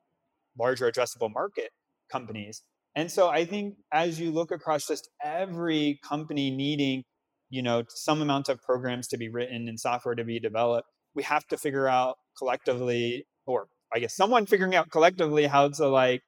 larger 0.60 0.91
addressable 0.91 1.32
market 1.32 1.70
companies. 2.12 2.64
And 2.93 3.10
so 3.10 3.30
i 3.30 3.45
think 3.45 3.76
as 3.93 4.20
you 4.20 4.32
look 4.32 4.52
across 4.52 4.86
just 4.88 5.10
every 5.24 5.99
company 6.04 6.52
needing 6.52 7.04
you 7.49 7.62
know 7.62 7.84
some 7.88 8.22
amount 8.22 8.49
of 8.49 8.62
programs 8.62 9.08
to 9.10 9.18
be 9.18 9.30
written 9.30 9.70
and 9.70 9.80
software 9.80 10.16
to 10.16 10.26
be 10.26 10.41
developed 10.41 10.89
we 11.16 11.24
have 11.24 11.45
to 11.47 11.58
figure 11.58 11.88
out 11.88 12.18
collectively 12.38 13.26
or 13.45 13.68
i 13.93 13.99
guess 13.99 14.14
someone 14.14 14.45
figuring 14.45 14.76
out 14.76 14.89
collectively 14.91 15.45
how 15.45 15.70
to 15.70 15.88
like 15.88 16.22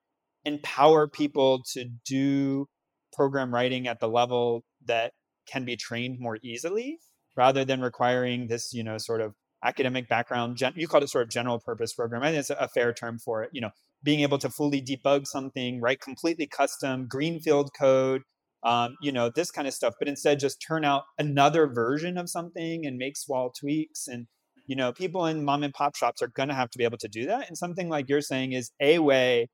empower 0.46 1.08
people 1.08 1.62
to 1.74 1.86
do 2.06 2.66
program 3.12 3.54
writing 3.54 3.88
at 3.88 4.00
the 4.00 4.08
level 4.08 4.64
that 4.86 5.12
can 5.46 5.66
be 5.66 5.76
trained 5.76 6.18
more 6.20 6.38
easily 6.44 6.98
rather 7.36 7.66
than 7.66 7.82
requiring 7.82 8.48
this 8.48 8.74
you 8.74 8.84
know 8.84 8.98
sort 8.98 9.20
of 9.20 9.34
academic 9.64 10.08
background 10.08 10.58
gen- 10.58 10.74
you 10.76 10.88
called 10.88 11.04
it 11.04 11.10
sort 11.10 11.24
of 11.24 11.30
general 11.30 11.60
purpose 11.60 11.94
program 11.94 12.24
i 12.24 12.28
think 12.28 12.40
it's 12.40 12.50
a 12.50 12.68
fair 12.68 12.94
term 12.94 13.18
for 13.20 13.44
it 13.44 13.50
you 13.54 13.62
know 13.62 13.70
being 14.04 14.20
able 14.20 14.38
to 14.38 14.50
fully 14.50 14.82
debug 14.82 15.26
something 15.26 15.80
write 15.82 16.02
completely 16.02 16.48
custom 16.48 17.08
greenfield 17.08 17.72
code 17.78 18.22
um, 18.64 18.96
you 19.02 19.12
know 19.12 19.30
this 19.30 19.52
kind 19.52 19.68
of 19.68 19.74
stuff 19.74 19.94
but 20.00 20.08
instead 20.08 20.40
just 20.40 20.64
turn 20.66 20.86
out 20.86 21.04
another 21.18 21.68
version 21.68 22.18
of 22.18 22.30
something 22.30 22.86
and 22.86 22.98
make 22.98 23.18
small 23.18 23.52
tweaks 23.52 24.08
and 24.08 24.28
you 24.68 24.76
know 24.76 24.94
people 24.94 25.26
in 25.26 25.44
mom 25.44 25.64
and 25.64 25.74
pop 25.74 25.96
shops 25.96 26.22
are 26.22 26.28
going 26.28 26.50
to 26.50 26.56
have 26.56 26.70
to 26.70 26.78
be 26.78 26.84
able 26.84 26.98
to 26.98 27.10
do 27.10 27.26
that 27.26 27.48
and 27.48 27.58
something 27.58 27.90
like 27.90 28.08
you're 28.08 28.22
saying 28.22 28.54
is 28.54 28.72
a 28.80 29.00
way 29.00 29.48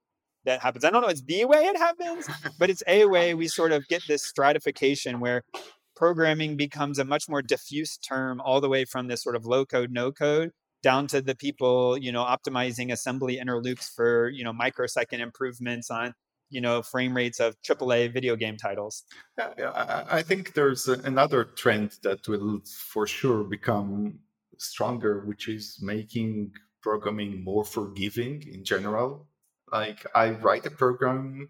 that 0.45 0.61
happens. 0.61 0.85
I 0.85 0.89
don't 0.89 1.01
know 1.01 1.07
it's 1.07 1.21
the 1.21 1.45
way 1.45 1.65
it 1.65 1.77
happens, 1.77 2.27
but 2.59 2.69
it's 2.69 2.83
a 2.87 3.05
way 3.05 3.33
we 3.33 3.47
sort 3.47 3.71
of 3.71 3.87
get 3.87 4.03
this 4.07 4.25
stratification 4.25 5.19
where 5.19 5.43
programming 5.99 6.55
becomes 6.55 6.97
a 6.97 7.05
much 7.05 7.29
more 7.29 7.41
diffuse 7.41 7.97
term 7.97 8.41
all 8.41 8.61
the 8.61 8.69
way 8.69 8.85
from 8.85 9.07
this 9.07 9.21
sort 9.21 9.35
of 9.35 9.45
low 9.45 9.65
code, 9.65 9.91
no 9.91 10.11
code 10.11 10.51
down 10.81 11.05
to 11.07 11.21
the 11.21 11.35
people, 11.35 11.97
you 11.97 12.11
know, 12.11 12.23
optimizing 12.23 12.91
assembly 12.91 13.37
inner 13.37 13.61
loops 13.61 13.89
for, 13.89 14.29
you 14.29 14.43
know, 14.43 14.53
microsecond 14.53 15.21
improvements 15.21 15.91
on, 15.91 16.13
you 16.49 16.61
know, 16.61 16.81
frame 16.81 17.13
rates 17.13 17.39
of 17.41 17.55
AAA 17.67 18.13
video 18.13 18.37
game 18.37 18.55
titles. 18.55 19.03
Yeah, 19.37 20.05
I 20.09 20.21
think 20.21 20.53
there's 20.53 20.87
another 20.87 21.43
trend 21.43 21.97
that 22.03 22.27
will 22.27 22.61
for 22.65 23.05
sure 23.05 23.43
become 23.43 24.19
stronger, 24.57 25.25
which 25.25 25.49
is 25.49 25.79
making 25.81 26.53
programming 26.81 27.43
more 27.43 27.65
forgiving 27.65 28.41
in 28.49 28.63
general 28.63 29.27
like 29.71 30.05
I 30.15 30.31
write 30.31 30.65
a 30.65 30.71
program, 30.71 31.49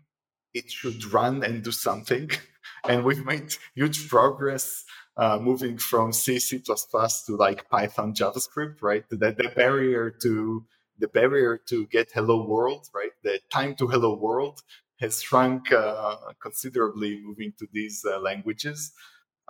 it 0.54 0.70
should 0.70 1.04
run 1.14 1.44
and 1.44 1.64
do 1.64 1.72
something. 1.72 2.30
and 2.88 3.04
we've 3.04 3.26
made 3.26 3.54
huge 3.76 4.08
progress 4.08 4.86
uh, 5.18 5.38
moving 5.40 5.78
from 5.78 6.14
C, 6.14 6.40
C++ 6.40 6.60
to 6.60 7.36
like 7.36 7.70
Python, 7.70 8.14
JavaScript, 8.14 8.82
right? 8.82 9.04
The, 9.10 9.18
the 9.18 9.52
barrier 9.56 10.10
to 10.22 10.66
the 10.98 11.08
barrier 11.08 11.58
to 11.68 11.88
get 11.88 12.12
hello 12.14 12.46
world, 12.46 12.90
right? 12.94 13.12
The 13.24 13.40
time 13.50 13.76
to 13.76 13.88
hello 13.88 14.16
world 14.16 14.62
has 15.00 15.22
shrunk 15.22 15.72
uh, 15.72 16.18
considerably 16.42 17.22
moving 17.24 17.54
to 17.58 17.68
these 17.72 18.06
uh, 18.06 18.20
languages. 18.20 18.92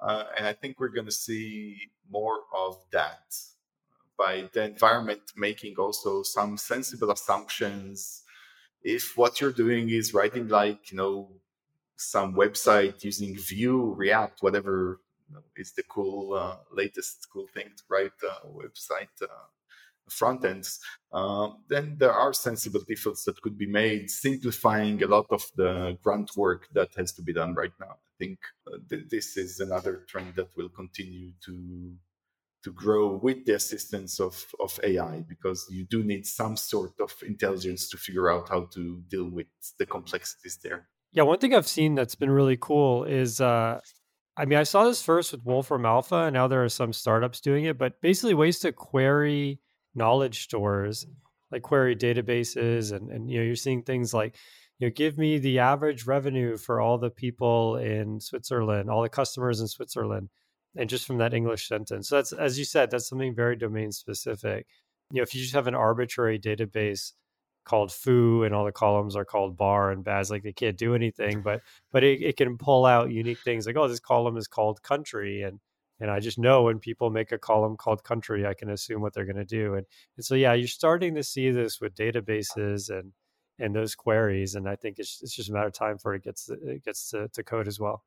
Uh, 0.02 0.26
and 0.38 0.48
I 0.48 0.54
think 0.54 0.80
we're 0.80 0.90
going 0.90 1.08
to 1.08 1.12
see 1.12 1.90
more 2.10 2.42
of 2.56 2.78
that 2.92 3.36
by 4.18 4.50
the 4.54 4.64
environment 4.66 5.22
making 5.36 5.76
also 5.78 6.24
some 6.24 6.58
sensible 6.58 7.10
assumptions 7.12 8.24
if 8.84 9.18
what 9.18 9.42
you're 9.42 9.52
doing 9.52 9.90
is 9.90 10.14
writing 10.14 10.48
like 10.48 10.92
you 10.92 10.98
know 10.98 11.30
some 12.00 12.34
website 12.34 13.04
using 13.04 13.36
Vue, 13.36 13.94
React, 13.94 14.42
whatever 14.42 15.02
is 15.56 15.74
the 15.74 15.84
cool 15.84 16.34
uh, 16.34 16.56
latest 16.72 17.28
cool 17.32 17.48
thing 17.54 17.70
to 17.78 17.84
write 17.90 18.12
uh, 18.28 18.48
website 18.48 19.16
uh, 19.22 19.48
front 20.10 20.44
ends, 20.44 20.80
uh, 21.14 21.50
then 21.68 21.96
there 22.00 22.12
are 22.12 22.34
sensible 22.34 22.82
defaults 22.88 23.26
that 23.26 23.40
could 23.42 23.58
be 23.58 23.68
made, 23.68 24.10
simplifying 24.10 25.04
a 25.04 25.08
lot 25.08 25.28
of 25.30 25.44
the 25.56 25.98
grunt 26.02 26.32
work 26.36 26.68
that 26.74 26.90
has 26.98 27.12
to 27.12 27.22
be 27.22 27.34
done 27.34 27.54
right 27.54 27.74
now. 27.80 27.92
I 27.92 28.16
think 28.18 28.40
uh, 28.68 28.78
th- 28.90 29.10
this 29.10 29.38
is 29.38 29.60
another 29.60 30.06
trend 30.08 30.34
that 30.36 30.50
will 30.58 30.70
continue 30.70 31.32
to 31.46 31.94
to 32.62 32.74
grow 32.74 33.16
with 33.16 33.46
the 33.46 33.56
assistance 33.56 34.20
of, 34.20 34.46
of 34.60 34.78
AI 34.84 35.24
because 35.30 35.66
you 35.70 35.86
do 35.86 36.04
need 36.04 36.26
some 36.26 36.58
sort 36.58 36.92
of 37.00 37.16
intelligence 37.26 37.88
to 37.90 37.96
figure 37.96 38.30
out 38.30 38.50
how 38.50 38.66
to 38.74 39.02
deal 39.08 39.30
with 39.30 39.48
the 39.78 39.86
complexities 39.86 40.60
there. 40.62 40.90
Yeah, 41.12 41.24
one 41.24 41.40
thing 41.40 41.56
I've 41.56 41.68
seen 41.68 41.96
that's 41.96 42.16
been 42.16 42.30
really 42.30 42.58
cool 42.60 43.04
is 43.04 43.42
uh, 43.42 43.80
I 44.38 44.46
mean, 44.46 44.60
I 44.60 44.64
saw 44.64 44.86
this 44.86 45.02
first 45.02 45.32
with 45.32 45.46
Wolfram 45.46 45.86
Alpha, 45.86 46.16
and 46.16 46.34
now 46.34 46.48
there 46.48 46.64
are 46.64 46.70
some 46.70 46.94
startups 46.94 47.42
doing 47.42 47.66
it, 47.66 47.78
but 47.78 48.00
basically 48.02 48.34
ways 48.34 48.60
to 48.60 48.72
query 48.72 49.60
knowledge 49.96 50.44
stores, 50.44 51.06
like 51.52 51.64
query 51.64 51.96
databases, 51.96 52.96
and, 52.96 53.10
and 53.12 53.30
you 53.30 53.40
know, 53.40 53.46
you're 53.46 53.56
seeing 53.56 53.84
things 53.84 54.14
like, 54.14 54.36
you 54.78 54.88
know, 54.88 54.94
give 54.96 55.18
me 55.18 55.40
the 55.40 55.60
average 55.60 56.06
revenue 56.06 56.58
for 56.58 56.80
all 56.80 56.98
the 56.98 57.10
people 57.10 57.78
in 57.78 58.20
Switzerland, 58.20 58.90
all 58.90 59.02
the 59.02 59.10
customers 59.10 59.60
in 59.60 59.68
Switzerland 59.68 60.30
and 60.76 60.90
just 60.90 61.06
from 61.06 61.18
that 61.18 61.34
English 61.34 61.68
sentence. 61.68 62.10
So 62.10 62.16
that's 62.16 62.32
as 62.32 62.58
you 62.58 62.66
said, 62.66 62.92
that's 62.92 63.08
something 63.08 63.36
very 63.36 63.56
domain 63.56 63.92
specific. 63.92 64.68
You 65.12 65.18
know, 65.18 65.24
if 65.24 65.34
you 65.34 65.42
just 65.42 65.54
have 65.54 65.68
an 65.68 65.76
arbitrary 65.76 66.40
database 66.40 67.14
called 67.70 67.92
foo 67.92 68.44
and 68.44 68.54
all 68.56 68.66
the 68.66 68.72
columns 68.72 69.16
are 69.16 69.26
called 69.26 69.56
bar 69.56 69.92
and 69.92 70.04
baz, 70.04 70.32
like 70.32 70.44
they 70.44 70.54
can't 70.54 70.78
do 70.78 70.96
anything, 70.96 71.42
but 71.48 71.62
but 71.92 72.04
it, 72.04 72.22
it 72.22 72.38
can 72.38 72.58
pull 72.58 72.86
out 72.86 73.12
unique 73.12 73.40
things 73.44 73.68
like, 73.68 73.78
oh, 73.78 73.88
this 73.88 74.00
column 74.00 74.38
is 74.38 74.48
called 74.48 74.82
country 74.82 75.44
and 75.44 75.60
and 76.02 76.10
I 76.10 76.20
just 76.20 76.40
know 76.40 76.64
when 76.64 76.80
people 76.80 77.10
make 77.10 77.32
a 77.32 77.38
column 77.38 77.76
called 77.76 78.04
country, 78.04 78.48
I 78.48 78.54
can 78.54 78.70
assume 78.70 79.02
what 79.02 79.14
they're 79.14 79.26
going 79.26 79.36
to 79.36 79.44
do. 79.44 79.76
And, 79.76 79.86
and 80.16 80.26
so, 80.26 80.34
yeah, 80.34 80.54
you're 80.54 80.68
starting 80.68 81.14
to 81.16 81.24
see 81.24 81.52
this 81.52 81.82
with 81.82 81.94
databases 81.96 82.90
and 82.90 83.12
and 83.62 83.76
those 83.76 83.96
queries. 83.96 84.56
And 84.56 84.70
I 84.70 84.78
think 84.78 85.00
it's, 85.00 85.22
it's 85.22 85.36
just 85.36 85.50
a 85.50 85.54
matter 85.54 85.68
of 85.68 85.74
time 85.74 85.98
for 85.98 86.16
it 86.16 86.24
gets 86.24 86.50
it 86.50 86.86
gets 86.86 87.10
to, 87.10 87.28
to 87.28 87.44
code 87.44 87.68
as 87.68 87.80
well. 87.80 88.04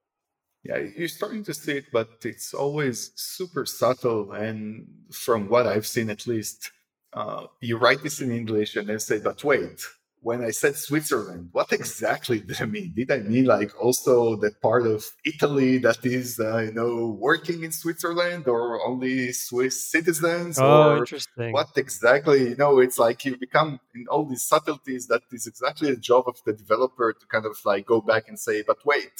Yeah, 0.64 0.78
you're 0.96 1.08
starting 1.08 1.44
to 1.44 1.54
see 1.54 1.78
it, 1.78 1.86
but 1.92 2.08
it's 2.24 2.54
always 2.54 3.12
super 3.16 3.66
subtle. 3.66 4.32
And 4.32 4.86
from 5.12 5.48
what 5.48 5.66
I've 5.66 5.86
seen, 5.86 6.08
at 6.08 6.26
least, 6.26 6.70
uh, 7.14 7.46
you 7.60 7.76
write 7.76 8.02
this 8.02 8.20
in 8.20 8.30
English 8.32 8.76
and 8.76 8.88
then 8.88 8.98
say, 8.98 9.18
but 9.20 9.42
wait, 9.44 9.82
when 10.22 10.44
I 10.44 10.50
said 10.50 10.76
Switzerland, 10.76 11.48
what 11.50 11.72
exactly 11.72 12.38
did 12.38 12.62
I 12.62 12.66
mean? 12.66 12.92
Did 12.94 13.10
I 13.10 13.18
mean 13.18 13.44
like 13.44 13.72
also 13.82 14.36
the 14.36 14.52
part 14.62 14.86
of 14.86 15.04
Italy 15.24 15.78
that 15.78 16.06
is, 16.06 16.38
uh, 16.38 16.58
you 16.58 16.72
know, 16.72 17.18
working 17.18 17.64
in 17.64 17.72
Switzerland 17.72 18.46
or 18.46 18.80
only 18.86 19.32
Swiss 19.32 19.90
citizens? 19.90 20.60
Oh, 20.60 20.90
or 20.90 20.98
interesting. 20.98 21.52
What 21.52 21.70
exactly? 21.76 22.50
You 22.50 22.56
know, 22.56 22.78
it's 22.78 22.98
like 22.98 23.24
you 23.24 23.36
become 23.36 23.80
in 23.96 24.06
all 24.08 24.24
these 24.24 24.44
subtleties 24.44 25.08
that 25.08 25.22
is 25.32 25.48
exactly 25.48 25.90
the 25.90 26.00
job 26.00 26.24
of 26.28 26.36
the 26.46 26.52
developer 26.52 27.12
to 27.12 27.26
kind 27.26 27.44
of 27.44 27.58
like 27.64 27.86
go 27.86 28.00
back 28.00 28.28
and 28.28 28.38
say, 28.38 28.62
but 28.64 28.78
wait, 28.86 29.12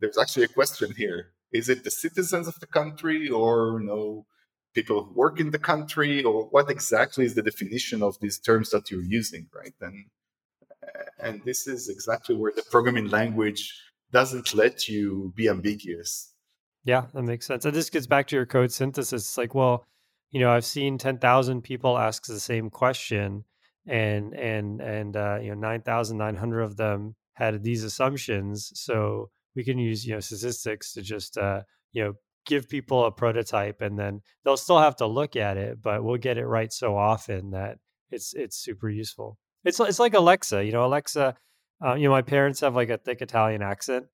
there's 0.00 0.16
actually 0.16 0.44
a 0.44 0.48
question 0.48 0.94
here. 0.96 1.32
Is 1.52 1.68
it 1.68 1.84
the 1.84 1.90
citizens 1.90 2.48
of 2.48 2.58
the 2.58 2.66
country 2.66 3.28
or 3.28 3.80
you 3.80 3.86
know, 3.86 4.26
people 4.74 5.04
who 5.04 5.12
work 5.14 5.40
in 5.40 5.50
the 5.50 5.58
country 5.58 6.22
or 6.22 6.44
what 6.46 6.70
exactly 6.70 7.24
is 7.24 7.34
the 7.34 7.42
definition 7.42 8.02
of 8.02 8.18
these 8.20 8.38
terms 8.38 8.70
that 8.70 8.90
you're 8.90 9.02
using, 9.02 9.46
right? 9.54 9.74
And 9.80 10.06
and 11.20 11.42
this 11.44 11.66
is 11.66 11.88
exactly 11.88 12.34
where 12.34 12.52
the 12.54 12.62
programming 12.70 13.08
language 13.08 13.74
doesn't 14.12 14.54
let 14.54 14.88
you 14.88 15.32
be 15.36 15.48
ambiguous. 15.48 16.32
Yeah, 16.84 17.06
that 17.12 17.22
makes 17.22 17.46
sense. 17.46 17.64
And 17.64 17.74
this 17.74 17.90
gets 17.90 18.06
back 18.06 18.28
to 18.28 18.36
your 18.36 18.46
code 18.46 18.72
synthesis. 18.72 19.24
It's 19.24 19.38
like, 19.38 19.54
well, 19.54 19.84
you 20.30 20.40
know, 20.40 20.50
I've 20.50 20.64
seen 20.64 20.96
10,000 20.96 21.62
people 21.62 21.98
ask 21.98 22.24
the 22.26 22.40
same 22.40 22.70
question 22.70 23.44
and 23.88 24.34
and 24.34 24.80
and 24.80 25.16
uh, 25.16 25.38
you 25.40 25.48
know 25.48 25.54
9,900 25.54 26.60
of 26.60 26.76
them 26.76 27.16
had 27.32 27.62
these 27.62 27.84
assumptions. 27.84 28.70
So 28.74 29.30
we 29.56 29.64
can 29.64 29.78
use 29.78 30.06
you 30.06 30.14
know 30.14 30.20
statistics 30.20 30.92
to 30.92 31.02
just 31.02 31.38
uh, 31.38 31.62
you 31.92 32.04
know 32.04 32.12
give 32.48 32.68
people 32.68 33.04
a 33.04 33.12
prototype 33.12 33.80
and 33.80 33.96
then 33.96 34.20
they'll 34.44 34.56
still 34.56 34.80
have 34.80 34.96
to 34.96 35.06
look 35.06 35.36
at 35.36 35.56
it 35.56 35.80
but 35.80 36.02
we'll 36.02 36.16
get 36.16 36.38
it 36.38 36.46
right 36.46 36.72
so 36.72 36.96
often 36.96 37.50
that 37.50 37.78
it's 38.10 38.34
it's 38.34 38.56
super 38.56 38.88
useful 38.88 39.38
it's 39.64 39.78
it's 39.78 40.00
like 40.00 40.14
alexa 40.14 40.64
you 40.64 40.72
know 40.72 40.84
alexa 40.84 41.36
uh, 41.86 41.94
you 41.94 42.04
know 42.04 42.10
my 42.10 42.22
parents 42.22 42.60
have 42.60 42.74
like 42.74 42.90
a 42.90 42.98
thick 42.98 43.20
italian 43.20 43.62
accent 43.62 44.06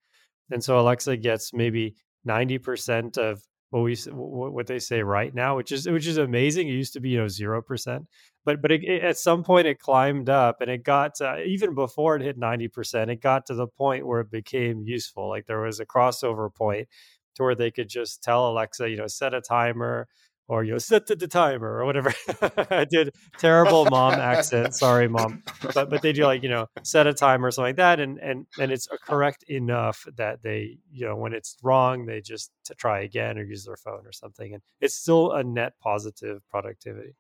and 0.51 0.63
so 0.63 0.79
Alexa 0.79 1.17
gets 1.17 1.53
maybe 1.53 1.97
ninety 2.25 2.59
percent 2.59 3.17
of 3.17 3.43
what 3.71 3.83
we 3.83 3.97
what 4.13 4.67
they 4.67 4.79
say 4.79 5.03
right 5.03 5.35
now, 5.35 5.57
which 5.57 5.73
is 5.73 5.89
which 5.89 6.07
is 6.07 6.19
amazing. 6.19 6.69
It 6.69 6.73
used 6.73 6.93
to 6.95 7.01
be 7.01 7.11
you 7.11 7.19
know 7.19 7.29
zero 7.29 7.63
percent, 7.63 8.07
but 8.45 8.61
but 8.63 8.71
it, 8.71 8.85
it, 8.85 9.03
at 9.03 9.19
some 9.19 9.43
point 9.43 9.67
it 9.67 9.79
climbed 9.79 10.29
up 10.29 10.61
and 10.61 10.71
it 10.71 10.85
got 10.85 11.17
to, 11.17 11.43
even 11.43 11.75
before 11.75 12.17
it 12.17 12.23
hit 12.23 12.39
ninety 12.39 12.69
percent, 12.69 13.11
it 13.11 13.21
got 13.21 13.47
to 13.47 13.55
the 13.55 13.67
point 13.67 14.07
where 14.07 14.21
it 14.21 14.31
became 14.31 14.83
useful. 14.85 15.29
Like 15.29 15.47
there 15.47 15.61
was 15.61 15.81
a 15.81 15.87
crossover 15.87 16.55
point 16.55 16.89
to 17.35 17.43
where 17.43 17.55
they 17.55 17.71
could 17.71 17.89
just 17.89 18.23
tell 18.23 18.49
Alexa, 18.51 18.89
you 18.89 18.97
know, 18.97 19.07
set 19.07 19.35
a 19.35 19.41
timer 19.41 20.09
or 20.47 20.63
you 20.63 20.73
know, 20.73 20.79
set 20.79 21.07
the 21.07 21.17
timer 21.27 21.79
or 21.79 21.87
whatever. 21.87 22.13
I 22.71 22.85
did 22.85 23.15
terrible 23.39 23.87
mom 23.87 24.15
accent. 24.15 24.75
Sorry, 24.75 25.09
mom. 25.09 25.43
But 25.75 25.89
but 25.89 26.03
they 26.03 26.13
do 26.13 26.25
like, 26.25 26.43
you 26.43 26.49
know, 26.49 26.67
set 26.83 27.07
a 27.07 27.15
timer 27.15 27.49
or 27.49 27.51
something 27.51 27.71
like 27.71 27.77
that. 27.77 28.01
And 28.01 28.19
and 28.19 28.47
and 28.59 28.71
it's 28.71 28.87
correct 29.07 29.45
enough 29.49 30.05
that 30.17 30.43
they, 30.43 30.79
you 30.93 31.07
know, 31.07 31.17
when 31.17 31.33
it's 31.33 31.57
wrong, 31.63 32.07
they 32.07 32.21
just 32.21 32.51
to 32.65 32.75
try 32.75 33.01
again 33.01 33.39
or 33.39 33.45
use 33.45 33.65
their 33.65 33.77
phone 33.77 34.07
or 34.07 34.13
something. 34.13 34.53
And 34.53 34.63
it's 34.81 34.95
still 34.95 35.33
a 35.33 35.43
net 35.43 35.75
positive 35.83 36.43
productivity. 36.51 37.17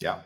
Yeah. 0.00 0.20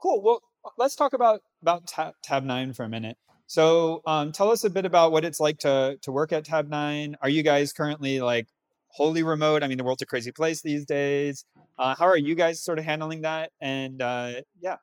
Cool. 0.00 0.22
Well, 0.22 0.40
let's 0.78 0.96
talk 0.96 1.12
about 1.12 1.42
about 1.60 1.86
tab, 1.86 2.14
Tabnine 2.26 2.74
for 2.74 2.84
a 2.84 2.88
minute. 2.88 3.18
So 3.52 4.00
um, 4.06 4.32
tell 4.32 4.50
us 4.50 4.64
a 4.64 4.70
bit 4.70 4.86
about 4.86 5.12
what 5.12 5.26
it's 5.26 5.38
like 5.38 5.58
to 5.58 5.98
to 6.00 6.10
work 6.10 6.32
at 6.32 6.42
Tabnine. 6.42 7.16
Are 7.20 7.28
you 7.28 7.42
guys 7.42 7.74
currently 7.74 8.18
like 8.22 8.46
wholly 8.88 9.22
remote? 9.22 9.62
I 9.62 9.68
mean, 9.68 9.76
the 9.76 9.84
world's 9.84 10.00
a 10.00 10.06
crazy 10.06 10.32
place 10.32 10.62
these 10.62 10.86
days. 10.86 11.44
Uh, 11.78 11.94
how 11.94 12.06
are 12.06 12.16
you 12.16 12.34
guys 12.34 12.64
sort 12.64 12.78
of 12.78 12.86
handling 12.86 13.20
that? 13.22 13.50
And 13.60 14.00
uh, 14.00 14.40
yeah. 14.58 14.76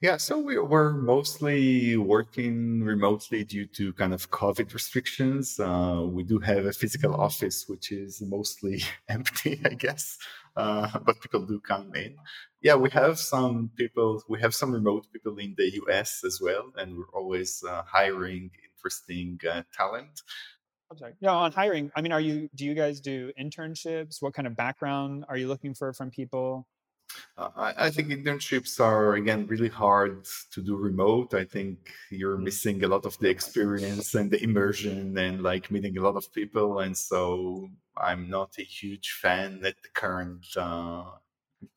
Yeah, 0.00 0.18
so 0.18 0.38
we, 0.38 0.56
we're 0.56 0.92
mostly 0.92 1.96
working 1.96 2.84
remotely 2.84 3.42
due 3.42 3.66
to 3.66 3.92
kind 3.94 4.14
of 4.14 4.30
COVID 4.30 4.72
restrictions. 4.72 5.58
Uh, 5.58 6.04
we 6.06 6.22
do 6.22 6.38
have 6.38 6.66
a 6.66 6.72
physical 6.72 7.14
office, 7.16 7.64
which 7.66 7.90
is 7.90 8.22
mostly 8.22 8.84
empty, 9.08 9.60
I 9.64 9.70
guess, 9.70 10.16
uh, 10.56 10.98
but 11.06 11.20
people 11.20 11.46
do 11.46 11.60
come 11.60 11.94
in 11.94 12.16
yeah, 12.64 12.76
we 12.76 12.88
have 12.90 13.18
some 13.18 13.70
people, 13.76 14.22
we 14.26 14.40
have 14.40 14.54
some 14.54 14.72
remote 14.72 15.06
people 15.12 15.36
in 15.36 15.54
the 15.56 15.70
US 15.82 16.24
as 16.24 16.40
well, 16.40 16.72
and 16.76 16.96
we're 16.96 17.10
always 17.12 17.62
uh, 17.62 17.82
hiring 17.86 18.50
interesting 18.64 19.38
uh, 19.48 19.62
talent. 19.76 20.22
I'm 20.90 20.96
sorry. 20.96 21.12
Yeah, 21.20 21.32
on 21.32 21.52
hiring, 21.52 21.92
I 21.94 22.00
mean, 22.00 22.12
are 22.12 22.20
you, 22.20 22.48
do 22.54 22.64
you 22.64 22.74
guys 22.74 23.00
do 23.00 23.32
internships? 23.38 24.22
What 24.22 24.32
kind 24.32 24.46
of 24.46 24.56
background 24.56 25.26
are 25.28 25.36
you 25.36 25.46
looking 25.46 25.74
for 25.74 25.92
from 25.92 26.10
people? 26.10 26.66
Uh, 27.36 27.48
I, 27.56 27.86
I, 27.86 27.90
think 27.90 28.08
internships 28.08 28.80
are 28.80 29.14
again 29.14 29.46
really 29.46 29.68
hard 29.68 30.26
to 30.52 30.62
do 30.62 30.76
remote. 30.76 31.34
I 31.34 31.44
think 31.44 31.78
you're 32.10 32.38
mm. 32.38 32.44
missing 32.44 32.82
a 32.84 32.88
lot 32.88 33.06
of 33.06 33.18
the 33.18 33.28
experience 33.28 34.14
and 34.14 34.30
the 34.30 34.42
immersion 34.42 35.16
and 35.18 35.42
like 35.42 35.70
meeting 35.70 35.98
a 35.98 36.02
lot 36.02 36.16
of 36.16 36.32
people. 36.32 36.80
And 36.80 36.96
so 36.96 37.68
I'm 37.96 38.28
not 38.28 38.54
a 38.58 38.62
huge 38.62 39.18
fan 39.20 39.60
at 39.64 39.76
the 39.82 39.88
current 39.94 40.46
uh, 40.56 41.04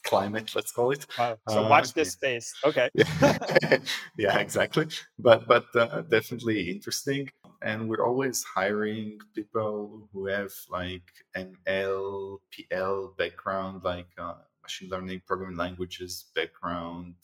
climate, 0.03 0.53
let's 0.55 0.71
call 0.71 0.91
it. 0.91 1.05
Wow. 1.17 1.37
So 1.49 1.65
uh, 1.65 1.69
watch 1.69 1.93
this 1.99 2.11
space. 2.11 2.53
Okay. 2.63 2.89
yeah, 4.17 4.37
exactly. 4.39 4.87
But 5.19 5.47
but 5.47 5.65
uh, 5.75 6.01
definitely 6.01 6.69
interesting. 6.69 7.29
And 7.61 7.89
we're 7.89 8.05
always 8.05 8.43
hiring 8.43 9.17
people 9.33 10.07
who 10.13 10.27
have 10.27 10.51
like 10.69 11.07
ML, 11.35 12.37
PL 12.53 13.15
background, 13.17 13.83
like 13.83 14.09
uh, 14.17 14.35
machine 14.67 14.89
learning, 14.89 15.21
programming 15.25 15.57
languages 15.57 16.25
background. 16.35 17.15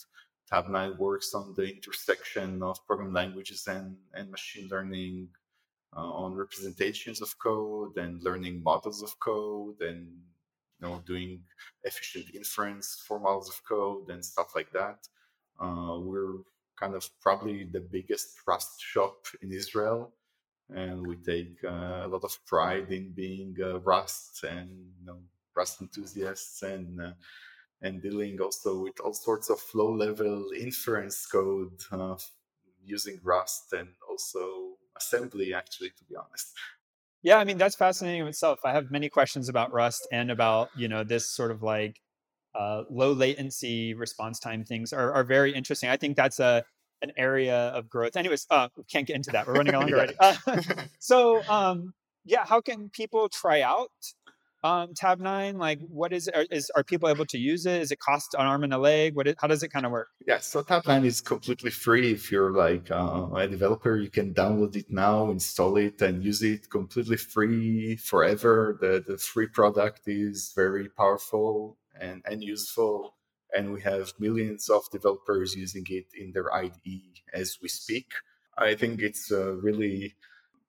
Tabnine 0.50 0.98
works 0.98 1.34
on 1.34 1.54
the 1.58 1.66
intersection 1.76 2.64
of 2.64 2.86
programming 2.88 3.14
languages 3.22 3.68
and, 3.68 3.98
and 4.14 4.32
machine 4.32 4.68
learning 4.70 5.28
uh, 5.96 6.12
on 6.24 6.34
representations 6.34 7.22
of 7.22 7.38
code 7.40 7.98
and 7.98 8.24
learning 8.24 8.64
models 8.64 9.04
of 9.04 9.12
code 9.20 9.80
and 9.82 10.08
you 10.80 10.88
know, 10.88 11.02
doing 11.06 11.42
efficient 11.84 12.28
inference 12.34 13.04
for 13.06 13.20
models 13.20 13.50
of 13.50 13.58
code 13.68 14.10
and 14.10 14.24
stuff 14.24 14.50
like 14.56 14.72
that. 14.72 15.00
Uh, 15.62 15.98
we're 16.00 16.38
kind 16.80 16.96
of 16.96 17.04
probably 17.22 17.66
the 17.66 17.80
biggest 17.80 18.30
Rust 18.48 18.82
shop 18.82 19.18
in 19.42 19.52
Israel, 19.52 20.14
and 20.70 21.06
we 21.06 21.16
take 21.18 21.58
uh, 21.64 22.02
a 22.06 22.10
lot 22.14 22.24
of 22.24 22.34
pride 22.46 22.90
in 22.92 23.12
being 23.12 23.56
uh, 23.62 23.80
Rust 23.82 24.44
and 24.44 24.70
you 25.00 25.06
know, 25.06 25.20
Rust 25.56 25.82
enthusiasts 25.82 26.62
and 26.64 27.02
uh, 27.02 27.12
and 27.82 28.02
dealing 28.02 28.40
also 28.40 28.82
with 28.82 29.00
all 29.02 29.14
sorts 29.14 29.50
of 29.50 29.60
low-level 29.74 30.52
inference 30.58 31.26
code 31.26 31.82
uh, 31.92 32.16
using 32.84 33.20
Rust 33.24 33.74
and 33.74 33.90
also 34.10 34.76
assembly. 34.98 35.54
Actually, 35.54 35.90
to 35.90 36.04
be 36.06 36.16
honest, 36.16 36.54
yeah, 37.24 37.38
I 37.38 37.44
mean 37.44 37.58
that's 37.58 37.76
fascinating 37.76 38.22
in 38.22 38.28
itself. 38.28 38.60
I 38.66 38.72
have 38.72 38.92
many 38.92 39.10
questions 39.10 39.50
about 39.50 39.74
Rust 39.74 40.08
and 40.12 40.32
about 40.32 40.70
you 40.76 40.88
know 40.88 41.04
this 41.04 41.30
sort 41.30 41.52
of 41.52 41.64
like 41.64 42.00
uh, 42.56 42.84
low 42.90 43.14
latency 43.14 43.94
response 43.94 44.40
time 44.40 44.64
things 44.64 44.94
are, 44.94 45.12
are 45.14 45.24
very 45.24 45.54
interesting. 45.54 45.90
I 45.90 45.98
think 45.98 46.16
that's 46.16 46.40
a 46.40 46.64
an 47.02 47.12
area 47.18 47.68
of 47.70 47.90
growth. 47.90 48.16
Anyways, 48.16 48.48
uh, 48.50 48.70
we 48.78 48.84
can't 48.86 49.06
get 49.06 49.16
into 49.16 49.32
that. 49.32 49.46
We're 49.46 49.54
running 49.54 49.76
along 49.76 49.94
already. 49.94 50.16
Uh, 50.20 50.36
so 51.00 51.44
um, 51.50 51.94
yeah, 52.26 52.46
how 52.46 52.62
can 52.62 52.90
people 52.90 53.30
try 53.30 53.62
out 53.62 53.92
um, 54.64 54.94
Tabnine? 54.94 55.58
Like, 55.58 55.80
what 55.88 56.14
is, 56.14 56.30
are, 56.30 56.46
is 56.50 56.72
are 56.76 56.84
people 56.84 57.10
able 57.10 57.26
to 57.26 57.38
use 57.38 57.66
it? 57.66 57.82
Is 57.82 57.92
it 57.92 58.00
cost 58.00 58.34
an 58.34 58.46
arm 58.46 58.64
and 58.64 58.74
a 58.74 58.78
leg? 58.78 59.16
What? 59.16 59.28
Is, 59.28 59.36
how 59.38 59.48
does 59.48 59.64
it 59.64 59.70
kind 59.70 59.86
of 59.86 59.92
work? 59.92 60.08
Yeah, 60.26 60.40
so 60.40 60.64
Tabnine 60.64 61.06
is 61.06 61.22
completely 61.22 61.72
free. 61.72 62.12
If 62.12 62.32
you're 62.32 62.52
like 62.52 62.90
uh, 62.90 63.28
a 63.36 63.48
developer, 63.48 63.98
you 63.98 64.10
can 64.10 64.34
download 64.34 64.76
it 64.76 64.90
now, 64.90 65.30
install 65.30 65.78
it, 65.78 66.02
and 66.02 66.24
use 66.24 66.42
it 66.42 66.70
completely 66.70 67.18
free 67.18 67.98
forever. 67.98 68.78
The 68.80 69.04
the 69.06 69.18
free 69.18 69.48
product 69.48 70.02
is 70.08 70.54
very 70.56 70.90
powerful 70.90 71.78
and 72.00 72.22
and 72.26 72.42
useful, 72.42 73.16
and 73.56 73.74
we 73.74 73.82
have 73.82 74.14
millions 74.20 74.70
of 74.70 74.90
developers 74.92 75.56
using 75.56 75.86
it 75.90 76.08
in 76.18 76.32
their 76.32 76.54
IDE 76.54 77.22
as 77.34 77.58
we 77.62 77.68
speak. 77.68 78.14
I 78.58 78.76
think 78.76 79.02
it's 79.02 79.32
uh, 79.32 79.54
really 79.56 80.16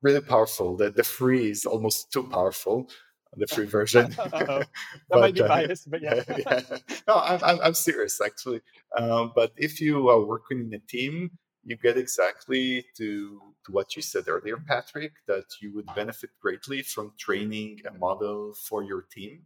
really 0.03 0.21
powerful. 0.21 0.77
That 0.77 0.97
the 0.97 1.05
free 1.05 1.51
is 1.51 1.65
almost 1.65 2.13
too 2.13 2.25
powerful 2.25 2.91
the 3.37 3.47
free 3.47 3.67
version. 3.67 4.11
that 4.17 4.67
but, 5.09 5.21
might 5.21 5.35
be 5.35 5.43
uh, 5.43 5.49
biased, 5.49 5.91
but 5.91 6.03
yeah. 6.03 6.23
yeah. 6.39 6.61
No, 7.07 7.17
I'm, 7.17 7.41
I'm, 7.43 7.61
I'm 7.63 7.75
serious 7.75 8.21
actually. 8.21 8.61
Um, 8.97 9.33
but 9.35 9.53
if 9.57 9.81
you 9.81 10.09
are 10.09 10.25
working 10.25 10.61
in 10.61 10.75
a 10.75 10.79
team, 10.79 11.31
you 11.65 11.77
get 11.77 11.97
exactly 11.97 12.85
to, 12.97 13.41
to 13.65 13.73
what 13.73 13.97
you 13.97 14.03
said 14.03 14.29
earlier, 14.29 14.59
Patrick, 14.59 15.13
that 15.27 15.45
you 15.61 15.75
would 15.75 15.87
benefit 15.95 16.31
greatly 16.41 16.83
from 16.83 17.13
training 17.19 17.81
a 17.89 17.99
model 17.99 18.55
for 18.69 18.83
your 18.83 19.07
team. 19.11 19.43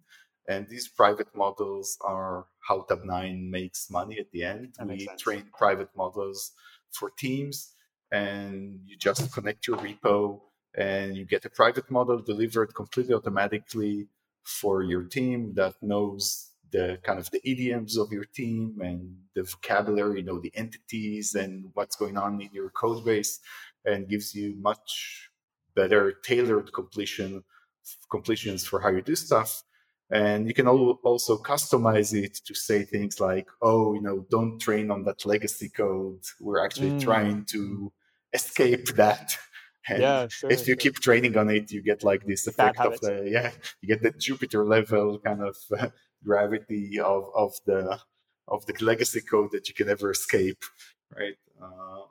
And 0.49 0.67
these 0.67 0.89
private 0.89 1.29
models 1.37 1.99
are 2.01 2.47
how 2.67 2.87
Tabnine 2.89 3.51
makes 3.51 3.91
money 3.91 4.19
at 4.19 4.31
the 4.33 4.45
end. 4.45 4.75
That 4.79 4.89
we 4.89 5.07
train 5.19 5.45
private 5.57 5.91
models 5.95 6.53
for 6.91 7.11
teams, 7.11 7.75
and 8.11 8.81
you 8.87 8.97
just 8.97 9.31
connect 9.31 9.67
your 9.67 9.77
repo 9.77 10.41
and 10.77 11.17
you 11.17 11.25
get 11.25 11.45
a 11.45 11.51
private 11.51 11.91
model 11.91 12.21
delivered 12.21 12.75
completely 12.75 13.15
automatically 13.15 14.09
for 14.45 14.83
your 14.83 15.03
team 15.03 15.55
that 15.55 15.75
knows 15.83 16.51
the 16.71 16.99
kind 17.03 17.19
of 17.19 17.31
the 17.31 17.41
idioms 17.49 17.97
of 17.97 18.13
your 18.13 18.25
team 18.25 18.79
and 18.81 19.17
the 19.35 19.43
vocabulary, 19.43 20.21
you 20.21 20.27
know, 20.27 20.39
the 20.39 20.53
entities 20.55 21.35
and 21.35 21.71
what's 21.75 21.97
going 21.97 22.17
on 22.17 22.41
in 22.41 22.49
your 22.53 22.71
code 22.71 23.05
base 23.05 23.41
and 23.85 24.09
gives 24.09 24.35
you 24.35 24.55
much 24.61 25.31
better 25.75 26.13
tailored 26.25 26.73
completion 26.73 27.43
completions 28.11 28.67
for 28.67 28.81
how 28.81 28.91
you 28.91 29.01
do 29.01 29.17
stuff. 29.17 29.63
And 30.11 30.47
you 30.47 30.55
can 30.55 30.67
also 30.67 31.37
customize 31.39 32.15
it 32.15 32.35
to 32.47 32.55
say 32.55 32.83
things 32.83 33.21
like, 33.21 33.47
oh, 33.61 33.95
you 33.95 34.01
know, 34.01 34.27
don't 34.31 34.59
train 34.59 34.91
on 34.91 35.05
that 35.05 35.27
legacy 35.27 35.69
code. 35.69 36.23
We're 36.41 36.65
actually 36.65 36.93
mm. 36.93 37.03
trying 37.03 37.45
to 37.51 37.93
escape 38.33 38.89
that 38.97 39.37
and 39.89 40.03
yeah, 40.03 40.29
sure, 40.29 40.51
if 40.51 40.61
you 40.61 40.75
sure. 40.75 40.77
keep 40.77 40.95
training 41.01 41.37
on 41.37 41.51
it, 41.51 41.71
you 41.71 41.83
get 41.83 42.05
like 42.05 42.25
this 42.25 42.47
effect 42.47 42.79
of 42.81 43.01
the 43.01 43.29
yeah, 43.31 43.53
you 43.81 43.89
get 43.89 44.03
the 44.03 44.11
Jupiter 44.19 44.65
level 44.65 45.19
kind 45.19 45.43
of 45.43 45.57
uh, 45.79 45.89
gravity 46.25 46.99
of 47.01 47.31
of 47.35 47.53
the 47.67 47.99
of 48.47 48.67
the 48.67 48.75
legacy 48.85 49.21
code 49.21 49.51
that 49.53 49.69
you 49.69 49.75
can 49.75 49.87
never 49.87 50.11
escape, 50.11 50.63
right? 51.15 51.37
Uh, 51.61 52.03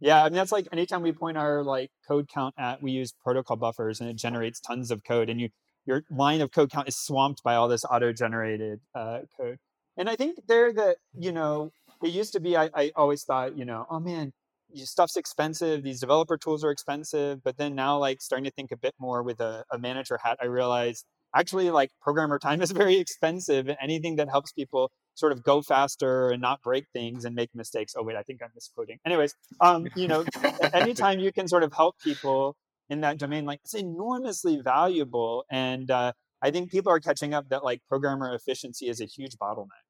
yeah, 0.00 0.22
I 0.22 0.24
mean 0.24 0.34
that's 0.34 0.52
like 0.52 0.68
anytime 0.72 1.02
we 1.02 1.12
point 1.12 1.36
our 1.36 1.62
like 1.62 1.90
code 2.06 2.28
count 2.28 2.54
at, 2.58 2.82
we 2.82 2.92
use 2.92 3.12
protocol 3.22 3.56
buffers 3.56 4.00
and 4.00 4.08
it 4.08 4.16
generates 4.16 4.60
tons 4.60 4.90
of 4.90 5.04
code, 5.04 5.28
and 5.28 5.40
you 5.40 5.50
your 5.86 6.04
line 6.10 6.40
of 6.40 6.52
code 6.52 6.70
count 6.70 6.88
is 6.88 6.96
swamped 6.96 7.42
by 7.42 7.54
all 7.54 7.66
this 7.66 7.84
auto-generated 7.84 8.80
uh, 8.94 9.20
code. 9.36 9.58
And 9.96 10.08
I 10.08 10.16
think 10.16 10.38
there 10.46 10.72
that 10.72 10.96
you 11.18 11.32
know 11.32 11.72
it 12.02 12.08
used 12.08 12.32
to 12.32 12.40
be 12.40 12.56
I, 12.56 12.70
I 12.74 12.92
always 12.96 13.24
thought 13.24 13.56
you 13.56 13.64
know 13.64 13.86
oh 13.90 14.00
man 14.00 14.32
stuff's 14.76 15.16
expensive 15.16 15.82
these 15.82 16.00
developer 16.00 16.36
tools 16.36 16.64
are 16.64 16.70
expensive 16.70 17.42
but 17.42 17.56
then 17.56 17.74
now 17.74 17.98
like 17.98 18.20
starting 18.20 18.44
to 18.44 18.50
think 18.50 18.70
a 18.72 18.76
bit 18.76 18.94
more 18.98 19.22
with 19.22 19.40
a, 19.40 19.64
a 19.72 19.78
manager 19.78 20.18
hat 20.22 20.38
i 20.42 20.46
realized 20.46 21.04
actually 21.34 21.70
like 21.70 21.90
programmer 22.00 22.38
time 22.38 22.60
is 22.60 22.70
very 22.82 22.96
expensive 22.96 23.68
and 23.68 23.76
anything 23.80 24.16
that 24.16 24.28
helps 24.28 24.52
people 24.52 24.90
sort 25.14 25.32
of 25.32 25.42
go 25.42 25.60
faster 25.60 26.30
and 26.30 26.40
not 26.40 26.62
break 26.62 26.84
things 26.92 27.24
and 27.24 27.34
make 27.34 27.50
mistakes 27.54 27.94
oh 27.96 28.02
wait 28.02 28.16
i 28.16 28.22
think 28.22 28.40
i'm 28.42 28.50
misquoting 28.54 28.98
anyways 29.04 29.34
um 29.60 29.86
you 29.96 30.08
know 30.08 30.24
anytime 30.72 31.18
you 31.18 31.32
can 31.32 31.46
sort 31.46 31.62
of 31.62 31.72
help 31.72 31.96
people 32.02 32.56
in 32.90 33.00
that 33.02 33.18
domain, 33.18 33.46
like 33.46 33.60
it's 33.64 33.74
enormously 33.74 34.60
valuable. 34.60 35.44
And 35.50 35.90
uh, 35.90 36.12
I 36.42 36.50
think 36.50 36.70
people 36.70 36.92
are 36.92 37.00
catching 37.00 37.32
up 37.32 37.48
that 37.48 37.64
like 37.64 37.80
programmer 37.88 38.34
efficiency 38.34 38.88
is 38.88 39.00
a 39.00 39.06
huge 39.06 39.36
bottleneck. 39.40 39.86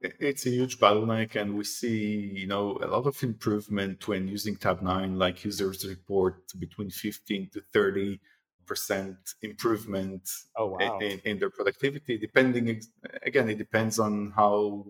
It's 0.00 0.46
a 0.46 0.50
huge 0.50 0.78
bottleneck, 0.78 1.36
and 1.36 1.56
we 1.56 1.64
see, 1.64 2.32
you 2.34 2.46
know, 2.46 2.78
a 2.82 2.86
lot 2.86 3.06
of 3.06 3.22
improvement 3.22 4.06
when 4.08 4.28
using 4.28 4.56
Tabnine, 4.56 5.16
like 5.16 5.44
users 5.44 5.86
report 5.86 6.42
between 6.58 6.90
15 6.90 7.50
to 7.52 7.62
30 7.72 8.20
percent 8.66 9.16
improvement 9.42 10.22
oh, 10.56 10.76
wow. 10.78 10.98
in, 11.00 11.20
in, 11.24 11.38
their 11.40 11.50
productivity. 11.50 12.16
Depending, 12.18 12.80
again, 13.26 13.50
it 13.50 13.58
depends 13.58 13.98
on 13.98 14.32
how, 14.36 14.86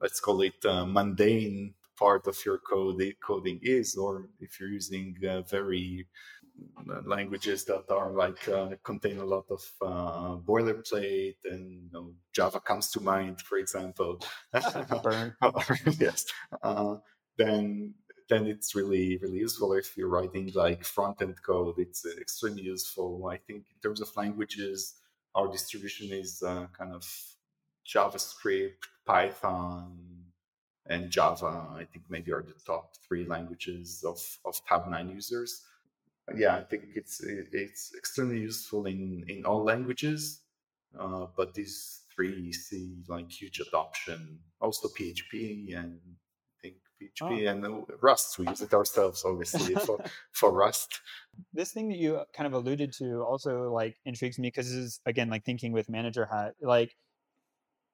let's 0.00 0.18
call 0.18 0.40
it, 0.40 0.64
uh, 0.64 0.86
mundane 0.86 1.74
part 1.98 2.26
of 2.26 2.36
your 2.46 2.58
code 2.58 3.02
coding 3.22 3.60
is, 3.62 3.96
or 3.96 4.30
if 4.40 4.58
you're 4.58 4.70
using 4.70 5.14
uh, 5.28 5.42
very 5.42 6.06
languages 7.06 7.64
that 7.64 7.84
are 7.90 8.12
like 8.12 8.48
uh, 8.48 8.70
contain 8.82 9.18
a 9.18 9.24
lot 9.24 9.44
of 9.50 9.62
uh, 9.80 10.36
boilerplate 10.36 11.36
and 11.44 11.82
you 11.84 11.90
know, 11.92 12.12
Java 12.32 12.60
comes 12.60 12.90
to 12.90 13.00
mind, 13.00 13.40
for 13.40 13.58
example. 13.58 14.20
Yes. 15.98 16.26
Uh, 16.62 16.96
then 17.38 17.94
then 18.28 18.46
it's 18.46 18.74
really 18.74 19.18
really 19.18 19.38
useful 19.38 19.72
if 19.74 19.96
you're 19.96 20.08
writing 20.08 20.50
like 20.54 20.84
front 20.84 21.22
end 21.22 21.36
code. 21.42 21.76
It's 21.78 22.04
extremely 22.20 22.62
useful. 22.62 23.26
I 23.26 23.36
think 23.38 23.64
in 23.74 23.80
terms 23.82 24.00
of 24.00 24.14
languages, 24.16 24.94
our 25.34 25.48
distribution 25.50 26.12
is 26.12 26.42
uh, 26.42 26.66
kind 26.76 26.92
of 26.92 27.04
JavaScript, 27.86 28.84
Python, 29.06 29.98
and 30.86 31.10
Java. 31.10 31.66
I 31.74 31.84
think 31.90 32.04
maybe 32.08 32.32
are 32.32 32.42
the 32.42 32.54
top 32.66 32.94
three 33.06 33.24
languages 33.24 34.04
of 34.06 34.18
of 34.44 34.64
Tabnine 34.66 35.12
users 35.14 35.64
yeah, 36.36 36.56
I 36.56 36.62
think 36.62 36.84
it's 36.94 37.20
it's 37.22 37.92
extremely 37.96 38.40
useful 38.40 38.86
in 38.86 39.24
in 39.28 39.44
all 39.44 39.64
languages. 39.64 40.40
Uh, 40.98 41.26
but 41.36 41.54
these 41.54 42.02
three 42.14 42.52
see 42.52 43.02
like 43.08 43.30
huge 43.30 43.60
adoption. 43.60 44.38
Also 44.60 44.88
PHP 44.88 45.76
and 45.76 45.98
I 46.04 46.60
think 46.60 46.76
PHP 47.00 47.46
oh. 47.46 47.50
and 47.50 47.64
uh, 47.64 47.80
Rust. 48.00 48.38
We 48.38 48.46
use 48.46 48.60
it 48.60 48.74
ourselves, 48.74 49.24
obviously, 49.24 49.74
for 49.86 49.98
for 50.32 50.52
Rust. 50.52 51.00
This 51.52 51.72
thing 51.72 51.88
that 51.88 51.98
you 51.98 52.20
kind 52.36 52.46
of 52.46 52.52
alluded 52.52 52.92
to 52.98 53.22
also 53.22 53.72
like 53.72 53.96
intrigues 54.04 54.38
me 54.38 54.48
because 54.48 54.68
this 54.68 54.76
is 54.76 55.00
again 55.06 55.28
like 55.28 55.44
thinking 55.44 55.72
with 55.72 55.88
manager 55.88 56.26
hat, 56.26 56.54
like 56.60 56.94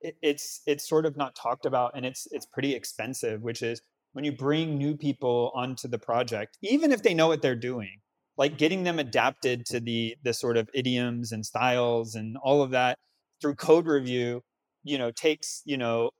it, 0.01 0.17
it's 0.23 0.63
it's 0.67 0.89
sort 0.89 1.07
of 1.07 1.17
not 1.17 1.35
talked 1.35 1.67
about 1.67 1.93
and 1.95 2.05
it's 2.05 2.27
it's 2.31 2.47
pretty 2.47 2.75
expensive, 2.75 3.43
which 3.43 3.63
is 3.63 3.81
when 4.13 4.25
you 4.25 4.33
bring 4.33 4.77
new 4.77 4.97
people 4.97 5.53
onto 5.55 5.87
the 5.87 5.99
project, 5.99 6.59
even 6.63 6.93
if 6.93 7.03
they 7.03 7.15
know 7.15 7.29
what 7.29 7.43
they're 7.43 7.55
doing, 7.55 8.01
like 8.39 8.57
getting 8.57 8.85
them 8.85 8.99
adapted 8.99 9.67
to 9.67 9.81
the 9.81 10.17
the 10.23 10.33
sort 10.33 10.57
of 10.57 10.71
idioms 10.73 11.33
and 11.33 11.45
styles 11.45 12.15
and 12.15 12.37
all 12.39 12.63
of 12.63 12.71
that 12.71 12.97
through 13.43 13.55
code 13.55 13.87
review 13.87 14.41
you 14.85 14.97
know 14.97 15.11
takes 15.11 15.61
you 15.67 15.77
know 15.77 16.11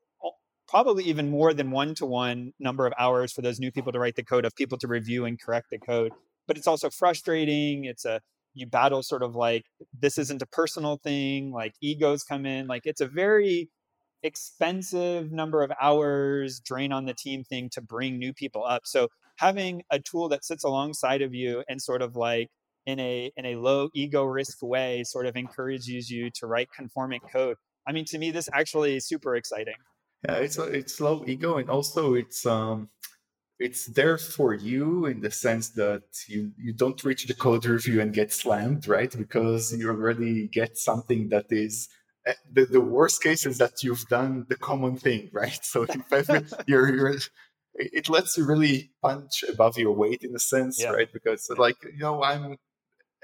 probably 0.69 1.05
even 1.05 1.31
more 1.31 1.55
than 1.55 1.71
one 1.71 1.95
to 1.95 2.05
one 2.05 2.53
number 2.61 2.87
of 2.87 2.93
hours 2.99 3.33
for 3.33 3.41
those 3.41 3.59
new 3.59 3.73
people 3.73 3.91
to 3.91 3.99
write 3.99 4.17
the 4.17 4.23
code 4.23 4.45
of 4.45 4.55
people 4.55 4.77
to 4.79 4.87
review 4.87 5.25
and 5.25 5.41
correct 5.41 5.69
the 5.71 5.79
code. 5.79 6.13
But 6.47 6.59
it's 6.59 6.67
also 6.67 6.91
frustrating. 6.91 7.87
It's 7.87 8.05
a 8.05 8.21
you 8.55 8.67
battle 8.67 9.03
sort 9.03 9.23
of 9.23 9.35
like 9.35 9.65
this 9.99 10.19
isn't 10.19 10.43
a 10.43 10.47
personal 10.47 10.99
thing 11.03 11.53
like 11.53 11.75
egos 11.81 12.23
come 12.23 12.45
in. 12.45 12.67
Like 12.67 12.83
it's 12.85 13.01
a 13.01 13.07
very 13.07 13.71
expensive 14.23 15.33
number 15.33 15.63
of 15.63 15.73
hours 15.81 16.61
drain 16.61 16.93
on 16.93 17.07
the 17.07 17.15
team 17.15 17.45
thing 17.45 17.71
to 17.71 17.81
bring 17.81 18.19
new 18.19 18.33
people 18.33 18.65
up. 18.65 18.83
So 18.85 19.09
having 19.39 19.83
a 19.91 19.99
tool 19.99 20.29
that 20.29 20.45
sits 20.45 20.65
alongside 20.65 21.23
of 21.23 21.35
you 21.35 21.63
and 21.69 21.81
sort 21.81 22.03
of 22.03 22.17
like 22.17 22.49
in 22.87 22.99
a 23.01 23.31
in 23.37 23.45
a 23.47 23.57
low 23.57 23.89
ego 23.95 24.25
risk 24.25 24.59
way 24.63 25.03
sort 25.05 25.27
of 25.27 25.37
encourages 25.37 26.11
you 26.11 26.31
to 26.35 26.47
write 26.47 26.69
conformant 26.75 27.23
code 27.31 27.57
i 27.87 27.93
mean 27.93 28.05
to 28.05 28.19
me 28.19 28.31
this 28.31 28.49
actually 28.53 28.97
is 28.97 29.07
super 29.07 29.37
exciting. 29.37 29.75
Yeah 30.27 30.37
it's 30.37 30.59
it's 30.59 31.01
low 31.01 31.25
ego 31.27 31.59
and 31.59 31.71
also 31.71 32.15
it's 32.15 32.45
um 32.47 32.89
it's 33.59 33.87
there 33.87 34.19
for 34.19 34.55
you 34.55 35.07
in 35.07 35.21
the 35.21 35.31
sense 35.31 35.71
that 35.71 36.03
you 36.29 36.53
you 36.57 36.73
don't 36.73 37.03
reach 37.05 37.27
the 37.27 37.35
code 37.35 37.65
review 37.67 38.01
and 38.01 38.13
get 38.15 38.33
slammed 38.33 38.87
right? 38.89 39.15
Because 39.17 39.73
you 39.73 39.89
already 39.89 40.49
get 40.49 40.79
something 40.79 41.29
that 41.29 41.47
is 41.51 41.89
eh, 42.27 42.35
the, 42.53 42.67
the 42.67 42.81
worst 42.81 43.23
case 43.23 43.47
is 43.47 43.59
that 43.59 43.83
you've 43.83 44.07
done 44.07 44.47
the 44.49 44.57
common 44.57 44.97
thing 44.97 45.29
right? 45.43 45.61
So 45.63 45.83
if 45.83 45.97
you're, 46.67 46.95
you're 46.95 47.19
it 47.79 48.09
lets 48.09 48.37
you 48.37 48.45
really 48.45 48.91
punch 49.03 49.45
above 49.49 49.79
your 49.79 49.93
weight 49.93 50.23
in 50.23 50.35
a 50.35 50.39
sense, 50.39 50.81
yeah. 50.81 50.91
right? 50.91 51.13
Because 51.13 51.51
like 51.57 51.77
you 51.85 51.99
know, 51.99 52.23
I'm 52.23 52.57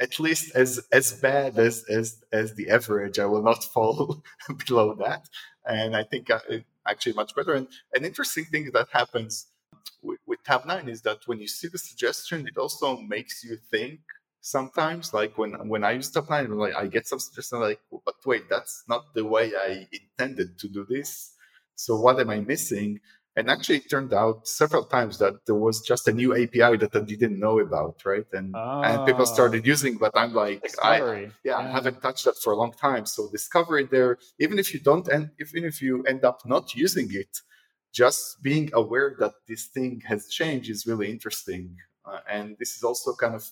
at 0.01 0.19
least 0.21 0.55
as 0.55 0.87
as 0.93 1.13
bad 1.13 1.59
as 1.59 1.85
as 1.89 2.23
as 2.33 2.55
the 2.55 2.71
average. 2.71 3.19
I 3.19 3.27
will 3.27 3.43
not 3.43 3.65
fall 3.75 4.23
below 4.67 4.95
that, 4.95 5.29
and 5.65 5.97
I 5.97 6.05
think 6.05 6.31
uh, 6.31 6.41
actually 6.87 7.15
much 7.15 7.35
better. 7.35 7.55
And 7.55 7.69
an 7.95 8.05
interesting 8.05 8.45
thing 8.45 8.71
that 8.73 8.89
happens 8.93 9.47
with, 10.03 10.21
with 10.27 10.43
Tabnine 10.45 10.89
is 10.89 11.03
that 11.03 11.19
when 11.27 11.41
you 11.41 11.49
see 11.49 11.69
the 11.69 11.79
suggestion, 11.79 12.47
it 12.47 12.59
also 12.59 12.97
makes 12.99 13.45
you 13.45 13.57
think. 13.71 14.01
Sometimes, 14.47 15.15
like 15.15 15.39
when 15.39 15.53
when 15.71 15.85
I 15.85 15.93
use 15.93 16.13
Tabnine, 16.13 16.55
like 16.59 16.77
I 16.77 16.87
get 16.87 17.07
some 17.07 17.19
suggestion 17.19 17.61
like, 17.61 17.81
but 18.05 18.17
wait, 18.27 18.51
that's 18.51 18.85
not 18.87 19.15
the 19.15 19.25
way 19.25 19.53
I 19.57 19.89
intended 19.91 20.59
to 20.59 20.69
do 20.69 20.85
this. 20.87 21.33
So 21.77 21.99
what 21.99 22.21
am 22.21 22.29
I 22.29 22.41
missing? 22.41 23.01
And 23.37 23.51
actually, 23.51 23.79
it 23.79 23.91
turned 23.91 24.15
out 24.15 24.47
several 24.47 24.85
times 24.85 25.19
that 25.19 25.45
there 25.47 25.57
was 25.57 25.81
just 25.81 26.07
a 26.07 26.13
new 26.13 26.33
API 26.35 26.77
that 26.77 26.95
I 26.95 27.01
didn't 27.01 27.39
know 27.41 27.59
about, 27.59 28.01
right? 28.05 28.27
And 28.33 28.55
oh. 28.55 28.83
and 28.83 29.05
people 29.07 29.27
started 29.27 29.63
ah. 29.65 29.67
using, 29.75 29.97
but 29.99 30.13
I'm 30.15 30.33
like, 30.33 30.65
I, 30.81 30.99
yeah, 30.99 31.29
yeah, 31.43 31.57
I 31.57 31.69
haven't 31.69 32.01
touched 32.01 32.27
that 32.27 32.37
for 32.39 32.53
a 32.53 32.57
long 32.57 32.73
time. 32.73 33.07
So 33.07 33.29
discovery 33.31 33.89
there, 33.91 34.19
even 34.39 34.59
if 34.61 34.73
you 34.73 34.79
don't 34.79 35.13
end, 35.13 35.31
even 35.41 35.65
if 35.65 35.83
you 35.83 36.05
end 36.05 36.25
up 36.25 36.47
not 36.47 36.75
using 36.77 37.09
it, 37.11 37.41
just 37.93 38.41
being 38.41 38.71
aware 38.73 39.17
that 39.19 39.33
this 39.49 39.67
thing 39.67 40.03
has 40.07 40.29
changed 40.29 40.71
is 40.71 40.87
really 40.87 41.11
interesting. 41.11 41.77
Uh, 42.05 42.21
and 42.31 42.57
this 42.61 42.77
is 42.77 42.85
also 42.85 43.15
kind 43.15 43.35
of 43.35 43.51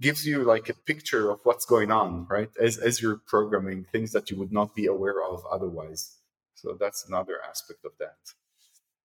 gives 0.00 0.26
you 0.26 0.44
like 0.44 0.70
a 0.70 0.74
picture 0.74 1.30
of 1.30 1.40
what's 1.44 1.66
going 1.66 1.90
on, 1.90 2.26
right? 2.30 2.50
As 2.58 2.78
as 2.78 3.02
you're 3.02 3.20
programming 3.26 3.84
things 3.92 4.12
that 4.12 4.30
you 4.30 4.38
would 4.38 4.52
not 4.52 4.74
be 4.74 4.86
aware 4.86 5.22
of 5.22 5.42
otherwise. 5.52 6.16
So 6.54 6.76
that's 6.80 7.06
another 7.06 7.36
aspect 7.46 7.84
of 7.84 7.92
that. 7.98 8.16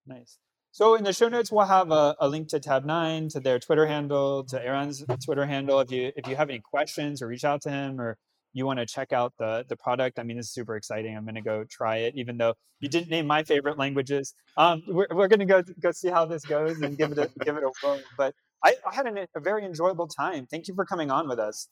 Nice. 0.10 0.39
So 0.72 0.95
in 0.95 1.03
the 1.03 1.14
show 1.14 1.30
notes, 1.30 1.51
we'll 1.51 1.66
have 1.66 1.91
a, 1.91 2.16
a, 2.20 2.28
link 2.28 2.47
to 2.49 2.60
Tabnine, 2.60 3.32
to 3.34 3.39
their 3.39 3.60
Twitter 3.60 3.86
handle, 3.86 4.43
to 4.45 4.64
Eran's 4.64 5.03
Twitter 5.24 5.45
handle. 5.45 5.80
If 5.80 5.91
you 5.91 6.12
if 6.16 6.28
you 6.28 6.36
have 6.36 6.49
any 6.49 6.60
questions 6.60 7.22
or 7.22 7.28
reach 7.28 7.43
out 7.43 7.62
to 7.64 7.70
him 7.70 8.01
or 8.01 8.18
you 8.53 8.66
want 8.66 8.80
to 8.80 8.86
check 8.86 9.14
out 9.14 9.34
the 9.38 9.66
the 9.70 9.78
product, 9.78 10.20
I 10.20 10.24
mean, 10.24 10.38
is 10.38 10.51
super 10.51 10.76
exciting. 10.76 11.16
I'm 11.16 11.26
going 11.26 11.36
to 11.36 11.41
go 11.41 11.64
try 11.70 11.97
it, 11.97 12.16
even 12.16 12.38
though 12.38 12.55
you 12.80 12.89
didn't 12.89 13.10
name 13.10 13.27
my 13.27 13.44
favorite 13.44 13.77
languages. 13.77 14.34
Um, 14.57 14.84
we're 14.88 15.07
we're 15.11 15.27
going 15.27 15.40
to 15.40 15.45
go 15.45 15.64
go 15.80 15.91
see 15.91 16.10
how 16.10 16.26
this 16.26 16.44
goes 16.45 16.81
and 16.81 16.98
give 16.98 17.11
it 17.11 17.18
a 17.18 17.30
give 17.44 17.56
it 17.57 17.64
a 17.64 17.72
whirl. 17.84 17.99
But 18.18 18.34
I, 18.64 18.76
I 18.90 18.94
had 18.94 19.06
an, 19.06 19.18
a 19.36 19.40
very 19.40 19.65
enjoyable 19.65 20.07
time. 20.07 20.48
Thank 20.49 20.68
you 20.68 20.76
for 20.76 20.86
coming 20.86 21.11
on 21.11 21.27
with 21.27 21.40
us. 21.40 21.68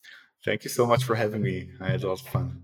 Thank 0.45 0.64
you 0.64 0.69
so 0.69 0.85
much 0.85 1.03
for 1.03 1.15
having 1.15 1.41
me. 1.41 1.69
I 1.81 1.89
had 1.89 2.03
a 2.03 2.07
lot 2.07 2.22
of 2.22 2.27
fun. 2.27 2.64